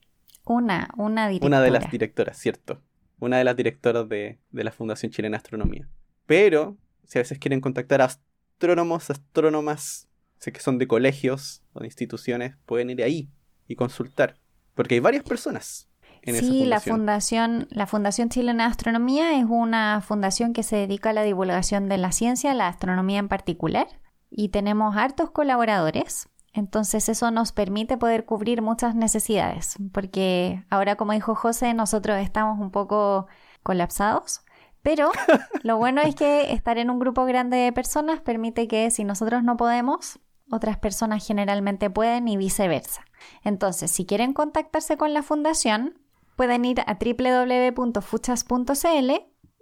Una, 0.46 0.88
una 0.96 1.28
directora. 1.28 1.58
Una 1.58 1.60
de 1.60 1.70
las 1.70 1.90
directoras, 1.90 2.38
cierto. 2.38 2.80
Una 3.20 3.36
de 3.36 3.44
las 3.44 3.54
directoras 3.54 4.08
de, 4.08 4.38
la 4.52 4.72
Fundación 4.72 5.12
Chilena 5.12 5.36
de 5.36 5.42
Astronomía. 5.42 5.86
Pero, 6.24 6.78
si 7.04 7.18
a 7.18 7.20
veces 7.20 7.38
quieren 7.38 7.60
contactar 7.60 8.00
a 8.00 8.06
astrónomos, 8.06 9.10
astrónomas, 9.10 10.08
sé 10.38 10.50
que 10.50 10.60
son 10.60 10.78
de 10.78 10.88
colegios 10.88 11.62
o 11.74 11.80
de 11.80 11.88
instituciones, 11.88 12.56
pueden 12.64 12.88
ir 12.88 13.02
ahí 13.02 13.28
y 13.68 13.76
consultar. 13.76 14.38
Porque 14.74 14.94
hay 14.94 15.00
varias 15.00 15.24
personas. 15.24 15.90
En 16.22 16.36
sí, 16.36 16.64
la 16.64 16.78
fundación, 16.78 17.66
la 17.70 17.86
Fundación 17.86 18.28
Chilena 18.28 18.64
de 18.64 18.70
Astronomía 18.70 19.38
es 19.38 19.46
una 19.48 20.00
fundación 20.00 20.52
que 20.52 20.62
se 20.62 20.76
dedica 20.76 21.10
a 21.10 21.12
la 21.12 21.24
divulgación 21.24 21.88
de 21.88 21.98
la 21.98 22.12
ciencia, 22.12 22.54
la 22.54 22.68
astronomía 22.68 23.18
en 23.18 23.28
particular, 23.28 23.88
y 24.30 24.50
tenemos 24.50 24.96
hartos 24.96 25.30
colaboradores. 25.30 26.28
Entonces 26.54 27.08
eso 27.08 27.30
nos 27.30 27.50
permite 27.52 27.96
poder 27.96 28.24
cubrir 28.24 28.62
muchas 28.62 28.94
necesidades, 28.94 29.76
porque 29.92 30.64
ahora 30.70 30.96
como 30.96 31.12
dijo 31.12 31.34
José, 31.34 31.74
nosotros 31.74 32.18
estamos 32.18 32.60
un 32.60 32.70
poco 32.70 33.26
colapsados, 33.64 34.42
pero 34.82 35.10
lo 35.62 35.76
bueno 35.76 36.02
es 36.02 36.14
que 36.14 36.52
estar 36.52 36.78
en 36.78 36.90
un 36.90 37.00
grupo 37.00 37.24
grande 37.24 37.56
de 37.56 37.72
personas 37.72 38.20
permite 38.20 38.68
que 38.68 38.90
si 38.90 39.02
nosotros 39.02 39.42
no 39.42 39.56
podemos, 39.56 40.20
otras 40.50 40.78
personas 40.78 41.26
generalmente 41.26 41.88
pueden 41.88 42.28
y 42.28 42.36
viceversa. 42.36 43.02
Entonces, 43.42 43.90
si 43.90 44.04
quieren 44.04 44.34
contactarse 44.34 44.98
con 44.98 45.14
la 45.14 45.22
fundación, 45.22 46.01
pueden 46.36 46.64
ir 46.64 46.80
a 46.80 46.98
www.fuchas.cl 46.98 49.10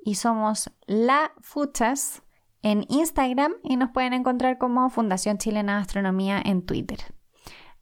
y 0.05 0.15
somos 0.15 0.71
la 0.87 1.33
Fuchas 1.41 2.23
en 2.63 2.85
Instagram 2.89 3.55
y 3.63 3.77
nos 3.77 3.91
pueden 3.91 4.13
encontrar 4.13 4.59
como 4.59 4.91
Fundación 4.91 5.39
Chilena 5.39 5.77
de 5.77 5.83
Astronomía 5.83 6.41
en 6.45 6.65
Twitter. 6.65 6.99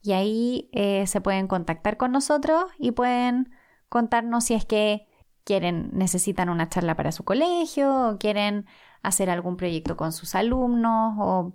Y 0.01 0.13
ahí 0.13 0.69
eh, 0.71 1.05
se 1.07 1.21
pueden 1.21 1.47
contactar 1.47 1.97
con 1.97 2.11
nosotros 2.11 2.65
y 2.77 2.91
pueden 2.91 3.51
contarnos 3.89 4.45
si 4.45 4.53
es 4.53 4.65
que 4.65 5.07
quieren, 5.43 5.89
necesitan 5.93 6.49
una 6.49 6.69
charla 6.69 6.95
para 6.95 7.11
su 7.11 7.23
colegio 7.23 8.09
o 8.09 8.17
quieren 8.17 8.65
hacer 9.01 9.29
algún 9.29 9.57
proyecto 9.57 9.97
con 9.97 10.11
sus 10.11 10.35
alumnos 10.35 11.15
o 11.19 11.53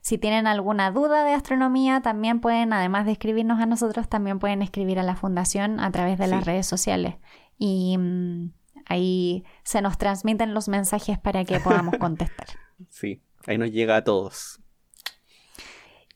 si 0.00 0.18
tienen 0.18 0.46
alguna 0.46 0.90
duda 0.90 1.24
de 1.24 1.32
astronomía, 1.32 2.00
también 2.00 2.40
pueden, 2.40 2.72
además 2.72 3.06
de 3.06 3.12
escribirnos 3.12 3.60
a 3.60 3.66
nosotros, 3.66 4.08
también 4.08 4.38
pueden 4.38 4.62
escribir 4.62 4.98
a 4.98 5.02
la 5.02 5.16
fundación 5.16 5.80
a 5.80 5.90
través 5.90 6.18
de 6.18 6.26
las 6.26 6.44
redes 6.44 6.66
sociales. 6.66 7.16
Y 7.58 7.96
mm, 7.98 8.50
Ahí 8.90 9.44
se 9.62 9.82
nos 9.82 9.98
transmiten 9.98 10.52
los 10.52 10.68
mensajes 10.68 11.16
para 11.16 11.44
que 11.44 11.60
podamos 11.60 11.94
contestar. 12.00 12.48
Sí, 12.88 13.22
ahí 13.46 13.56
nos 13.56 13.70
llega 13.70 13.96
a 13.96 14.04
todos. 14.04 14.60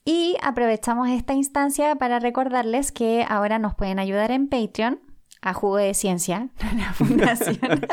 Y 0.04 0.36
aprovechamos 0.42 1.08
esta 1.08 1.34
instancia 1.34 1.94
para 1.94 2.18
recordarles 2.18 2.90
que 2.90 3.24
ahora 3.28 3.60
nos 3.60 3.76
pueden 3.76 4.00
ayudar 4.00 4.32
en 4.32 4.48
Patreon 4.48 5.00
a 5.40 5.54
Jugo 5.54 5.76
de 5.76 5.94
Ciencia, 5.94 6.48
la 6.76 6.92
fundación, 6.94 7.86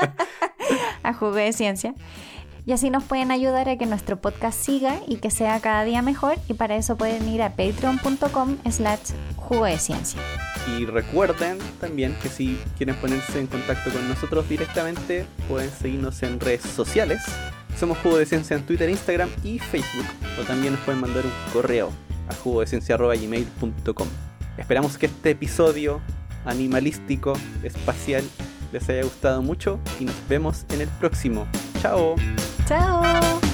a 1.03 1.13
Jugo 1.13 1.35
de 1.35 1.53
Ciencia. 1.53 1.93
Y 2.65 2.73
así 2.73 2.89
nos 2.89 3.03
pueden 3.03 3.31
ayudar 3.31 3.67
a 3.69 3.77
que 3.77 3.85
nuestro 3.85 4.17
podcast 4.17 4.59
siga 4.59 4.99
y 5.07 5.17
que 5.17 5.31
sea 5.31 5.59
cada 5.59 5.83
día 5.83 6.01
mejor. 6.01 6.37
Y 6.47 6.53
para 6.53 6.75
eso 6.75 6.95
pueden 6.95 7.27
ir 7.27 7.41
a 7.41 7.51
patreon.com 7.51 8.57
slash 8.69 9.11
jugo 9.35 9.65
de 9.65 9.79
ciencia. 9.79 10.19
Y 10.77 10.85
recuerden 10.85 11.57
también 11.79 12.15
que 12.21 12.29
si 12.29 12.59
quieren 12.77 12.95
ponerse 12.95 13.39
en 13.39 13.47
contacto 13.47 13.91
con 13.91 14.07
nosotros 14.07 14.47
directamente, 14.47 15.25
pueden 15.49 15.71
seguirnos 15.71 16.21
en 16.23 16.39
redes 16.39 16.61
sociales. 16.61 17.23
Somos 17.79 17.97
Jugo 17.99 18.17
de 18.17 18.25
Ciencia 18.25 18.55
en 18.55 18.63
Twitter, 18.63 18.89
Instagram 18.89 19.29
y 19.43 19.57
Facebook. 19.57 20.05
O 20.39 20.43
también 20.43 20.73
nos 20.73 20.81
pueden 20.83 21.01
mandar 21.01 21.25
un 21.25 21.31
correo 21.51 21.89
a 22.29 22.35
jugodeciencia.gmail.com. 22.35 24.07
Esperamos 24.57 24.97
que 24.97 25.07
este 25.07 25.31
episodio 25.31 26.01
animalístico, 26.45 27.33
espacial, 27.63 28.23
les 28.71 28.87
haya 28.89 29.03
gustado 29.03 29.41
mucho 29.41 29.79
y 29.99 30.05
nos 30.05 30.15
vemos 30.29 30.65
en 30.69 30.81
el 30.81 30.87
próximo. 30.87 31.47
Tchau. 31.81 32.15
Tchau. 32.67 33.50